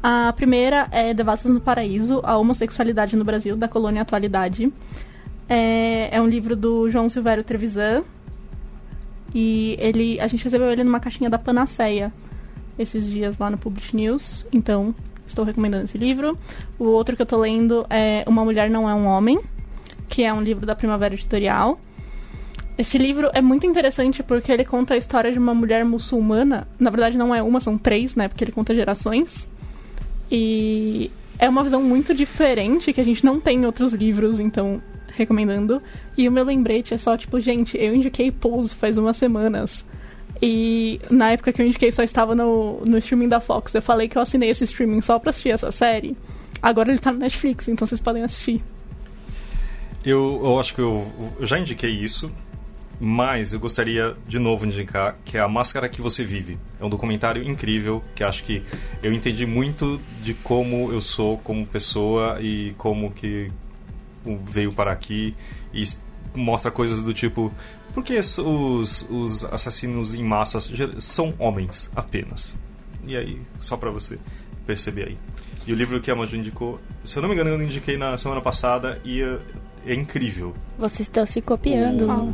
A 0.01 0.31
primeira 0.31 0.87
é 0.89 1.13
Devassos 1.13 1.51
no 1.51 1.59
Paraíso, 1.59 2.21
a 2.23 2.37
homossexualidade 2.37 3.17
no 3.17 3.25
Brasil, 3.25 3.57
da 3.57 3.67
colônia 3.67 4.01
atualidade. 4.01 4.71
É, 5.49 6.15
é 6.15 6.21
um 6.21 6.27
livro 6.27 6.55
do 6.55 6.89
João 6.89 7.09
Silvério 7.09 7.43
Trevisan. 7.43 8.03
E 9.35 9.75
ele, 9.79 10.17
a 10.21 10.27
gente 10.27 10.45
recebeu 10.45 10.71
ele 10.71 10.85
numa 10.85 11.01
caixinha 11.01 11.29
da 11.29 11.37
Panaceia 11.37 12.13
esses 12.79 13.05
dias 13.05 13.37
lá 13.37 13.49
no 13.49 13.57
Publish 13.57 13.93
News. 13.93 14.47
Então, 14.53 14.95
estou 15.27 15.43
recomendando 15.43 15.83
esse 15.83 15.97
livro. 15.97 16.37
O 16.79 16.85
outro 16.85 17.17
que 17.17 17.21
eu 17.21 17.25
tô 17.25 17.37
lendo 17.37 17.85
é 17.89 18.23
Uma 18.25 18.45
Mulher 18.45 18.69
Não 18.69 18.89
É 18.89 18.93
um 18.93 19.05
Homem, 19.05 19.41
que 20.07 20.23
é 20.23 20.33
um 20.33 20.41
livro 20.41 20.65
da 20.65 20.73
Primavera 20.73 21.13
Editorial. 21.13 21.77
Esse 22.79 22.97
livro 22.97 23.29
é 23.33 23.41
muito 23.41 23.65
interessante 23.65 24.23
porque 24.23 24.49
ele 24.49 24.63
conta 24.63 24.93
a 24.93 24.97
história 24.97 25.33
de 25.33 25.37
uma 25.37 25.53
mulher 25.53 25.83
muçulmana. 25.83 26.65
Na 26.79 26.89
verdade, 26.89 27.17
não 27.17 27.35
é 27.35 27.43
uma, 27.43 27.59
são 27.59 27.77
três, 27.77 28.15
né? 28.15 28.29
Porque 28.29 28.41
ele 28.41 28.53
conta 28.53 28.73
gerações. 28.73 29.45
E 30.31 31.11
é 31.37 31.49
uma 31.49 31.61
visão 31.61 31.83
muito 31.83 32.13
diferente 32.15 32.93
que 32.93 33.01
a 33.01 33.03
gente 33.03 33.25
não 33.25 33.37
tem 33.37 33.57
em 33.57 33.65
outros 33.65 33.91
livros, 33.91 34.39
então 34.39 34.81
recomendando. 35.09 35.81
E 36.17 36.25
o 36.25 36.31
meu 36.31 36.45
lembrete 36.45 36.93
é 36.93 36.97
só, 36.97 37.17
tipo, 37.17 37.37
gente, 37.41 37.77
eu 37.77 37.93
indiquei 37.93 38.31
Pose 38.31 38.73
faz 38.73 38.97
umas 38.97 39.17
semanas. 39.17 39.83
E 40.41 41.01
na 41.09 41.31
época 41.31 41.51
que 41.51 41.61
eu 41.61 41.65
indiquei 41.65 41.91
só 41.91 42.01
estava 42.01 42.33
no, 42.33 42.79
no 42.85 42.97
streaming 42.99 43.27
da 43.27 43.41
Fox. 43.41 43.75
Eu 43.75 43.81
falei 43.81 44.07
que 44.07 44.17
eu 44.17 44.21
assinei 44.21 44.51
esse 44.51 44.63
streaming 44.63 45.01
só 45.01 45.19
pra 45.19 45.31
assistir 45.31 45.49
essa 45.49 45.69
série. 45.69 46.15
Agora 46.61 46.89
ele 46.89 46.99
tá 46.99 47.11
no 47.11 47.19
Netflix, 47.19 47.67
então 47.67 47.85
vocês 47.85 47.99
podem 47.99 48.23
assistir. 48.23 48.63
Eu, 50.05 50.39
eu 50.41 50.57
acho 50.57 50.73
que 50.73 50.79
eu, 50.79 51.05
eu 51.37 51.45
já 51.45 51.59
indiquei 51.59 51.91
isso. 51.91 52.31
Mas 52.99 53.53
eu 53.53 53.59
gostaria 53.59 54.15
de 54.27 54.37
novo 54.37 54.67
de 54.67 54.73
indicar 54.73 55.17
que 55.23 55.37
é 55.37 55.39
A 55.39 55.47
Máscara 55.47 55.87
que 55.87 56.01
Você 56.01 56.23
Vive. 56.23 56.59
É 56.79 56.83
um 56.83 56.89
documentário 56.89 57.41
incrível 57.41 58.03
que 58.13 58.23
acho 58.23 58.43
que 58.43 58.61
eu 59.01 59.13
entendi 59.13 59.45
muito 59.45 60.01
de 60.21 60.33
como 60.33 60.91
eu 60.91 61.01
sou 61.01 61.37
como 61.37 61.65
pessoa 61.65 62.39
e 62.41 62.73
como 62.77 63.11
que 63.11 63.51
veio 64.43 64.73
para 64.73 64.91
aqui. 64.91 65.33
E 65.73 65.83
mostra 66.35 66.69
coisas 66.69 67.01
do 67.03 67.13
tipo. 67.13 67.53
Por 67.93 68.03
que 68.03 68.17
os, 68.19 69.07
os 69.09 69.43
assassinos 69.45 70.13
em 70.13 70.23
massa 70.23 70.59
são 70.99 71.33
homens 71.39 71.89
apenas? 71.95 72.59
E 73.07 73.15
aí, 73.15 73.41
só 73.59 73.77
pra 73.77 73.89
você 73.89 74.19
perceber 74.67 75.07
aí. 75.07 75.17
E 75.65 75.73
o 75.73 75.75
livro 75.75 75.99
que 75.99 76.11
a 76.11 76.15
Maju 76.15 76.35
indicou, 76.35 76.79
se 77.03 77.17
eu 77.17 77.21
não 77.21 77.29
me 77.29 77.35
engano, 77.35 77.49
eu 77.49 77.61
indiquei 77.61 77.97
na 77.97 78.17
semana 78.17 78.41
passada 78.41 79.01
e 79.03 79.21
é, 79.21 79.39
é 79.85 79.93
incrível. 79.93 80.53
Vocês 80.77 81.07
estão 81.07 81.25
se 81.25 81.41
copiando. 81.41 82.09
O, 82.09 82.33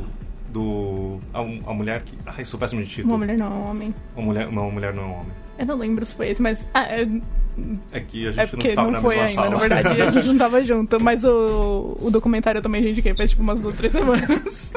do. 0.55 1.19
A, 1.33 1.41
a, 1.41 1.73
mulher 1.73 2.01
que. 2.03 2.17
Ai, 2.25 2.45
sou 2.45 2.57
péssimo 2.57 2.81
de 2.81 2.87
título. 2.87 3.13
Uma 3.13 3.17
mulher 3.19 3.37
não 3.37 3.47
é 3.47 3.49
um 3.49 3.69
homem. 3.69 3.95
Uma 4.15 4.25
mulher, 4.25 4.47
uma 4.47 4.71
mulher 4.71 4.93
não 4.93 5.03
é 5.03 5.05
um 5.05 5.13
homem. 5.13 5.31
Eu 5.59 5.65
não 5.65 5.77
lembro 5.77 6.05
se 6.05 6.15
foi 6.15 6.29
esse, 6.29 6.41
mas. 6.41 6.65
Ah, 6.73 6.83
é... 6.83 7.07
é 7.91 7.99
que 7.99 8.27
a 8.27 8.31
gente 8.31 8.39
é 8.39 8.47
porque 8.47 8.75
não, 8.75 8.91
não 8.91 9.01
foi 9.01 9.19
ainda, 9.19 9.27
sala. 9.27 9.49
na 9.49 9.57
verdade, 9.57 10.01
a 10.01 10.11
gente 10.11 10.27
não 10.27 10.37
tava 10.37 10.63
junto. 10.65 10.99
Mas 10.99 11.25
o, 11.25 11.97
o 11.99 12.09
documentário 12.09 12.59
eu 12.59 12.61
também 12.61 12.81
a 12.81 12.87
gente 12.87 13.01
quer 13.01 13.15
faz 13.15 13.31
tipo 13.31 13.43
umas 13.43 13.59
duas, 13.59 13.75
três 13.75 13.91
semanas. 13.91 14.71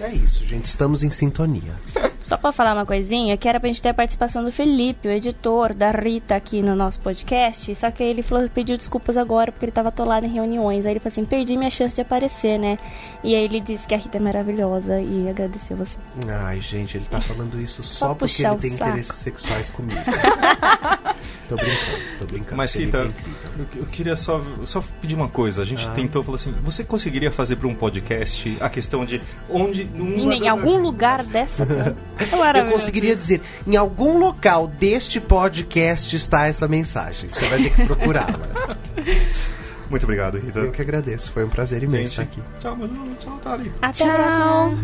É 0.00 0.12
isso, 0.12 0.46
gente, 0.46 0.66
estamos 0.66 1.02
em 1.02 1.10
sintonia. 1.10 1.74
Só 2.28 2.36
pra 2.36 2.52
falar 2.52 2.74
uma 2.74 2.84
coisinha, 2.84 3.38
que 3.38 3.48
era 3.48 3.58
pra 3.58 3.68
gente 3.68 3.80
ter 3.80 3.88
a 3.88 3.94
participação 3.94 4.44
do 4.44 4.52
Felipe, 4.52 5.08
o 5.08 5.10
editor 5.10 5.72
da 5.72 5.90
Rita 5.90 6.36
aqui 6.36 6.60
no 6.60 6.76
nosso 6.76 7.00
podcast. 7.00 7.74
Só 7.74 7.90
que 7.90 8.02
ele 8.02 8.20
falou, 8.20 8.46
pediu 8.50 8.76
desculpas 8.76 9.16
agora 9.16 9.50
porque 9.50 9.64
ele 9.64 9.72
tava 9.72 9.88
atolado 9.88 10.26
em 10.26 10.28
reuniões. 10.28 10.84
Aí 10.84 10.92
ele 10.92 11.00
falou 11.00 11.10
assim: 11.10 11.24
perdi 11.24 11.56
minha 11.56 11.70
chance 11.70 11.94
de 11.94 12.02
aparecer, 12.02 12.58
né? 12.58 12.76
E 13.24 13.34
aí 13.34 13.44
ele 13.44 13.60
disse 13.60 13.86
que 13.86 13.94
a 13.94 13.96
Rita 13.96 14.18
é 14.18 14.20
maravilhosa 14.20 15.00
e 15.00 15.26
agradeceu 15.26 15.78
você. 15.78 15.96
Ai, 16.28 16.60
gente, 16.60 16.98
ele 16.98 17.06
tá 17.06 17.18
falando 17.18 17.58
isso 17.58 17.82
só, 17.82 18.08
só 18.08 18.14
porque 18.14 18.44
ele 18.44 18.56
tem 18.56 18.72
saco. 18.72 18.90
interesses 18.90 19.16
sexuais 19.16 19.70
comigo. 19.70 19.98
tô 21.48 21.56
brincando, 21.56 22.18
tô 22.18 22.24
brincando. 22.26 22.56
Mas, 22.58 22.74
Rita, 22.74 22.98
é 22.98 23.78
eu, 23.78 23.86
queria 23.86 24.14
só, 24.14 24.42
só 24.64 24.84
pedir 25.00 25.14
uma 25.14 25.28
coisa. 25.28 25.62
A 25.62 25.64
gente 25.64 25.86
ah. 25.86 25.92
tentou 25.92 26.22
falar 26.22 26.34
assim: 26.34 26.54
você 26.62 26.84
conseguiria 26.84 27.32
fazer 27.32 27.56
para 27.56 27.68
um 27.68 27.74
podcast 27.74 28.58
a 28.60 28.68
questão 28.68 29.06
de 29.06 29.22
onde. 29.48 29.88
Em, 29.94 30.44
em 30.44 30.46
algum 30.48 30.78
lugar 30.78 31.24
dessa. 31.24 31.66
eu 32.58 32.72
conseguiria 32.72 33.14
dizer, 33.14 33.40
em 33.66 33.76
algum 33.76 34.18
local 34.18 34.66
deste 34.66 35.20
podcast 35.20 36.14
está 36.14 36.46
essa 36.46 36.66
mensagem. 36.66 37.30
Você 37.30 37.46
vai 37.48 37.62
ter 37.62 37.70
que 37.70 37.86
procurá-la. 37.86 38.76
Muito 39.90 40.02
obrigado, 40.04 40.38
Rita. 40.38 40.58
Eu 40.58 40.70
que 40.70 40.82
agradeço. 40.82 41.32
Foi 41.32 41.44
um 41.44 41.48
prazer 41.48 41.82
imenso 41.82 42.16
Gente, 42.16 42.28
estar 42.38 42.42
aqui. 42.42 42.60
Tchau, 42.60 42.76
Manu. 42.76 43.14
Tchau, 43.18 43.38
Tali. 43.38 43.72
Até 43.80 44.04
Tchau. 44.04 44.74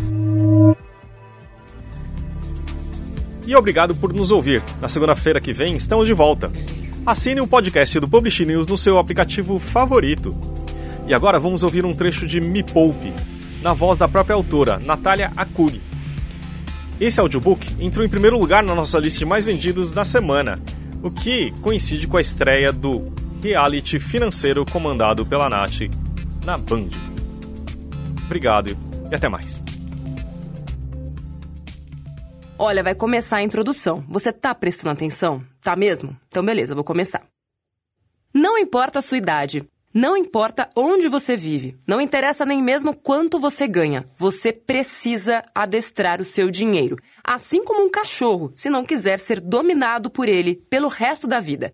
E 3.45 3.55
obrigado 3.55 3.93
por 3.95 4.11
nos 4.11 4.31
ouvir. 4.31 4.63
Na 4.81 4.87
segunda-feira 4.87 5.39
que 5.39 5.53
vem 5.53 5.75
estamos 5.75 6.07
de 6.07 6.13
volta. 6.13 6.51
Assine 7.05 7.39
o 7.39 7.47
podcast 7.47 7.99
do 7.99 8.07
Publish 8.07 8.43
News 8.45 8.65
no 8.65 8.77
seu 8.77 8.97
aplicativo 8.97 9.59
favorito. 9.59 10.35
E 11.07 11.13
agora 11.13 11.39
vamos 11.39 11.61
ouvir 11.61 11.85
um 11.85 11.93
trecho 11.93 12.25
de 12.25 12.41
Me 12.41 12.63
Poupe, 12.63 13.13
na 13.61 13.73
voz 13.73 13.95
da 13.95 14.07
própria 14.07 14.35
autora, 14.35 14.79
Natália 14.79 15.31
Acuri. 15.37 15.79
Esse 16.99 17.19
audiobook 17.19 17.75
entrou 17.77 18.05
em 18.05 18.09
primeiro 18.09 18.39
lugar 18.39 18.63
na 18.63 18.73
nossa 18.73 18.97
lista 18.99 19.19
de 19.19 19.25
mais 19.25 19.43
vendidos 19.43 19.91
da 19.91 20.05
semana, 20.05 20.55
o 21.03 21.11
que 21.11 21.51
coincide 21.61 22.07
com 22.07 22.15
a 22.15 22.21
estreia 22.21 22.71
do 22.71 23.03
reality 23.41 23.99
financeiro 23.99 24.65
comandado 24.65 25.25
pela 25.25 25.49
Nath 25.49 25.81
na 26.45 26.57
Band. 26.57 26.89
Obrigado 28.25 28.77
e 29.11 29.15
até 29.15 29.27
mais. 29.27 29.61
Olha, 32.57 32.81
vai 32.81 32.95
começar 32.95 33.37
a 33.37 33.43
introdução. 33.43 34.01
Você 34.07 34.31
tá 34.31 34.55
prestando 34.55 34.91
atenção? 34.91 35.43
Tá 35.61 35.75
mesmo? 35.75 36.15
Então 36.29 36.45
beleza, 36.45 36.73
vou 36.73 36.83
começar. 36.85 37.23
Não 38.33 38.57
importa 38.57 38.99
a 38.99 39.01
sua 39.01 39.17
idade, 39.17 39.67
não 39.97 40.17
importa 40.17 40.69
onde 40.75 41.07
você 41.07 41.37
vive, 41.37 41.77
não 41.87 42.01
interessa 42.01 42.45
nem 42.45 42.61
mesmo 42.61 42.93
quanto 42.93 43.39
você 43.39 43.65
ganha, 43.65 44.05
você 44.13 44.51
precisa 44.51 45.41
adestrar 45.55 46.19
o 46.19 46.25
seu 46.25 46.51
dinheiro, 46.51 46.97
assim 47.23 47.63
como 47.63 47.81
um 47.81 47.89
cachorro, 47.89 48.51
se 48.57 48.69
não 48.69 48.83
quiser 48.83 49.17
ser 49.19 49.39
dominado 49.39 50.09
por 50.09 50.27
ele 50.27 50.57
pelo 50.69 50.89
resto 50.89 51.27
da 51.27 51.39
vida. 51.39 51.73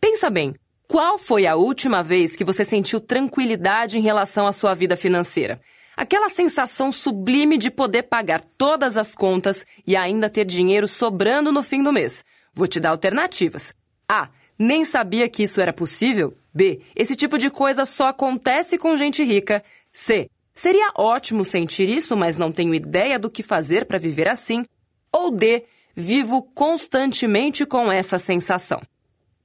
Pensa 0.00 0.28
bem, 0.28 0.52
qual 0.88 1.16
foi 1.16 1.46
a 1.46 1.54
última 1.54 2.02
vez 2.02 2.34
que 2.34 2.42
você 2.42 2.64
sentiu 2.64 3.00
tranquilidade 3.00 3.96
em 3.96 4.02
relação 4.02 4.48
à 4.48 4.52
sua 4.52 4.74
vida 4.74 4.96
financeira? 4.96 5.60
Aquela 5.96 6.28
sensação 6.28 6.90
sublime 6.90 7.56
de 7.56 7.70
poder 7.70 8.02
pagar 8.02 8.40
todas 8.58 8.96
as 8.96 9.14
contas 9.14 9.64
e 9.86 9.94
ainda 9.94 10.28
ter 10.28 10.44
dinheiro 10.44 10.88
sobrando 10.88 11.52
no 11.52 11.62
fim 11.62 11.84
do 11.84 11.92
mês. 11.92 12.24
Vou 12.52 12.66
te 12.66 12.80
dar 12.80 12.90
alternativas. 12.90 13.72
A. 14.08 14.28
Nem 14.58 14.84
sabia 14.84 15.28
que 15.28 15.44
isso 15.44 15.60
era 15.60 15.72
possível? 15.72 16.36
B. 16.52 16.80
Esse 16.94 17.14
tipo 17.16 17.38
de 17.38 17.50
coisa 17.50 17.84
só 17.84 18.08
acontece 18.08 18.76
com 18.76 18.96
gente 18.96 19.22
rica. 19.22 19.62
C. 19.92 20.28
Seria 20.54 20.92
ótimo 20.96 21.44
sentir 21.44 21.88
isso, 21.88 22.16
mas 22.16 22.36
não 22.36 22.52
tenho 22.52 22.74
ideia 22.74 23.18
do 23.18 23.30
que 23.30 23.42
fazer 23.42 23.86
para 23.86 23.98
viver 23.98 24.28
assim. 24.28 24.64
Ou 25.12 25.30
D. 25.30 25.64
Vivo 25.94 26.42
constantemente 26.54 27.64
com 27.66 27.90
essa 27.90 28.18
sensação. 28.18 28.80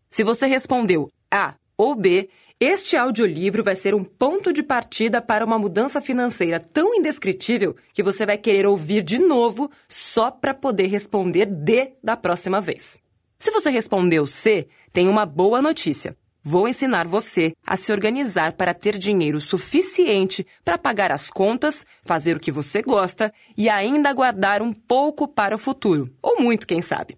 Se 0.09 0.23
você 0.23 0.45
respondeu 0.45 1.09
A 1.31 1.55
ou 1.77 1.95
B, 1.95 2.29
este 2.59 2.95
audiolivro 2.95 3.63
vai 3.63 3.75
ser 3.75 3.93
um 3.93 4.03
ponto 4.03 4.53
de 4.53 4.63
partida 4.63 5.21
para 5.21 5.43
uma 5.43 5.59
mudança 5.59 6.01
financeira 6.01 6.57
tão 6.57 6.95
indescritível 6.95 7.75
que 7.93 8.01
você 8.01 8.25
vai 8.25 8.37
querer 8.37 8.65
ouvir 8.65 9.03
de 9.03 9.19
novo 9.19 9.69
só 9.89 10.31
para 10.31 10.53
poder 10.53 10.87
responder 10.87 11.45
D 11.47 11.93
da 12.01 12.15
próxima 12.15 12.61
vez. 12.61 12.97
Se 13.37 13.51
você 13.51 13.69
respondeu 13.69 14.25
C, 14.25 14.69
tem 14.93 15.09
uma 15.09 15.25
boa 15.25 15.61
notícia. 15.61 16.15
Vou 16.47 16.67
ensinar 16.67 17.07
você 17.07 17.53
a 17.65 17.75
se 17.75 17.91
organizar 17.91 18.53
para 18.53 18.71
ter 18.71 18.99
dinheiro 18.99 19.41
suficiente 19.41 20.45
para 20.63 20.77
pagar 20.77 21.11
as 21.11 21.27
contas, 21.27 21.83
fazer 22.03 22.37
o 22.37 22.39
que 22.39 22.51
você 22.51 22.83
gosta 22.83 23.33
e 23.57 23.67
ainda 23.67 24.13
guardar 24.13 24.61
um 24.61 24.71
pouco 24.71 25.27
para 25.27 25.55
o 25.55 25.57
futuro, 25.57 26.13
ou 26.21 26.39
muito, 26.39 26.67
quem 26.67 26.83
sabe. 26.83 27.17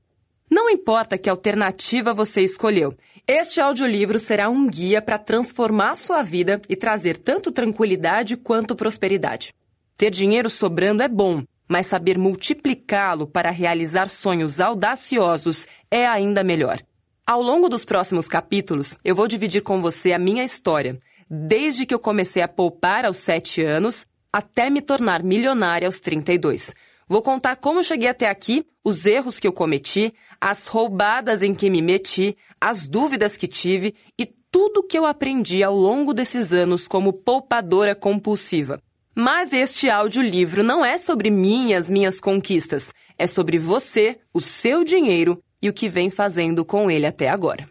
Não 0.50 0.70
importa 0.70 1.18
que 1.18 1.30
alternativa 1.30 2.14
você 2.14 2.40
escolheu, 2.42 2.96
este 3.28 3.60
audiolivro 3.60 4.18
será 4.18 4.48
um 4.50 4.66
guia 4.66 5.02
para 5.02 5.18
transformar 5.18 5.98
sua 5.98 6.24
vida 6.24 6.62
e 6.70 6.76
trazer 6.78 7.18
tanto 7.18 7.52
tranquilidade 7.52 8.38
quanto 8.38 8.78
prosperidade. 8.78 9.54
Ter 9.98 10.10
dinheiro 10.10 10.50
sobrando 10.50 11.04
é 11.04 11.10
bom, 11.10 11.44
mas 11.68 11.88
saber 11.88 12.18
multiplicá-lo 12.18 13.28
para 13.28 13.52
realizar 13.52 14.08
sonhos 14.08 14.62
audaciosos 14.62 15.68
é 15.92 16.08
ainda 16.08 16.46
melhor. 16.46 16.82
Ao 17.30 17.42
longo 17.42 17.68
dos 17.68 17.84
próximos 17.84 18.26
capítulos, 18.30 18.98
eu 19.04 19.14
vou 19.14 19.28
dividir 19.28 19.62
com 19.62 19.82
você 19.82 20.14
a 20.14 20.18
minha 20.18 20.46
história, 20.46 20.98
desde 21.30 21.86
que 21.86 21.94
eu 21.94 22.00
comecei 22.00 22.42
a 22.42 22.48
poupar 22.48 23.04
aos 23.04 23.18
7 23.18 23.62
anos 23.62 24.06
até 24.32 24.70
me 24.70 24.80
tornar 24.80 25.22
milionária 25.22 25.90
aos 25.90 26.00
32. 26.00 26.74
Vou 27.06 27.22
contar 27.22 27.58
como 27.58 27.84
cheguei 27.84 28.08
até 28.08 28.30
aqui, 28.30 28.66
os 28.82 29.06
erros 29.06 29.42
que 29.42 29.48
eu 29.48 29.52
cometi, 29.52 30.14
as 30.40 30.68
roubadas 30.68 31.44
em 31.44 31.54
que 31.54 31.70
me 31.70 31.82
meti, 31.82 32.34
as 32.62 32.88
dúvidas 32.88 33.36
que 33.36 33.46
tive 33.46 33.94
e 34.18 34.26
tudo 34.50 34.88
que 34.88 34.98
eu 34.98 35.06
aprendi 35.06 35.62
ao 35.62 35.76
longo 35.76 36.14
desses 36.14 36.54
anos 36.54 36.88
como 36.88 37.12
poupadora 37.12 37.94
compulsiva. 37.94 38.82
Mas 39.14 39.52
este 39.52 39.90
audiolivro 39.90 40.64
não 40.64 40.86
é 40.86 40.98
sobre 40.98 41.30
mim 41.30 41.72
e 41.72 41.76
as 41.76 41.90
minhas 41.90 42.22
conquistas, 42.22 42.94
é 43.18 43.28
sobre 43.28 43.58
você, 43.58 44.18
o 44.34 44.40
seu 44.40 44.86
dinheiro 44.86 45.44
e 45.62 45.70
o 45.70 45.74
que 45.74 45.90
vem 45.90 46.10
fazendo 46.10 46.64
com 46.64 46.90
ele 46.90 47.06
até 47.06 47.30
agora. 47.30 47.68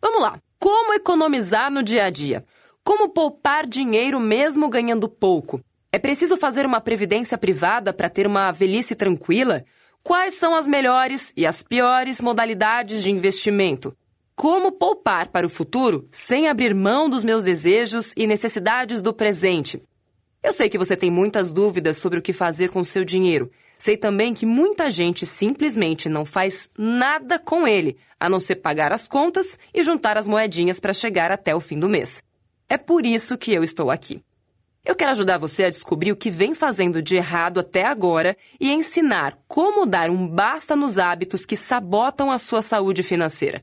Vamos 0.00 0.20
lá! 0.20 0.40
Como 0.58 0.94
economizar 0.94 1.70
no 1.70 1.82
dia 1.82 2.04
a 2.04 2.10
dia? 2.10 2.44
Como 2.82 3.10
poupar 3.10 3.66
dinheiro 3.66 4.18
mesmo 4.18 4.68
ganhando 4.68 5.08
pouco? 5.08 5.60
É 5.92 5.98
preciso 5.98 6.36
fazer 6.36 6.64
uma 6.66 6.80
previdência 6.80 7.36
privada 7.36 7.92
para 7.92 8.08
ter 8.08 8.26
uma 8.26 8.52
velhice 8.52 8.94
tranquila? 8.94 9.64
Quais 10.02 10.34
são 10.34 10.54
as 10.54 10.66
melhores 10.66 11.32
e 11.36 11.46
as 11.46 11.62
piores 11.62 12.20
modalidades 12.20 13.02
de 13.02 13.10
investimento? 13.10 13.96
Como 14.34 14.72
poupar 14.72 15.28
para 15.28 15.46
o 15.46 15.50
futuro 15.50 16.06
sem 16.12 16.48
abrir 16.48 16.74
mão 16.74 17.08
dos 17.08 17.24
meus 17.24 17.42
desejos 17.42 18.12
e 18.16 18.26
necessidades 18.26 19.02
do 19.02 19.12
presente? 19.12 19.82
Eu 20.42 20.52
sei 20.52 20.68
que 20.68 20.78
você 20.78 20.96
tem 20.96 21.10
muitas 21.10 21.50
dúvidas 21.50 21.96
sobre 21.96 22.18
o 22.18 22.22
que 22.22 22.32
fazer 22.32 22.68
com 22.68 22.84
seu 22.84 23.04
dinheiro 23.04 23.50
Sei 23.78 23.96
também 23.96 24.32
que 24.32 24.46
muita 24.46 24.90
gente 24.90 25.26
simplesmente 25.26 26.08
não 26.08 26.24
faz 26.24 26.70
nada 26.78 27.38
com 27.38 27.66
ele, 27.66 27.96
a 28.18 28.28
não 28.28 28.40
ser 28.40 28.56
pagar 28.56 28.92
as 28.92 29.06
contas 29.06 29.58
e 29.72 29.82
juntar 29.82 30.16
as 30.16 30.26
moedinhas 30.26 30.80
para 30.80 30.94
chegar 30.94 31.30
até 31.30 31.54
o 31.54 31.60
fim 31.60 31.78
do 31.78 31.88
mês. 31.88 32.22
É 32.68 32.76
por 32.76 33.04
isso 33.04 33.36
que 33.36 33.52
eu 33.52 33.62
estou 33.62 33.90
aqui. 33.90 34.22
Eu 34.84 34.94
quero 34.94 35.10
ajudar 35.10 35.38
você 35.38 35.64
a 35.64 35.70
descobrir 35.70 36.12
o 36.12 36.16
que 36.16 36.30
vem 36.30 36.54
fazendo 36.54 37.02
de 37.02 37.16
errado 37.16 37.58
até 37.58 37.84
agora 37.84 38.36
e 38.60 38.70
ensinar 38.70 39.36
como 39.48 39.84
dar 39.84 40.10
um 40.10 40.28
basta 40.28 40.76
nos 40.76 40.96
hábitos 40.96 41.44
que 41.44 41.56
sabotam 41.56 42.30
a 42.30 42.38
sua 42.38 42.62
saúde 42.62 43.02
financeira. 43.02 43.60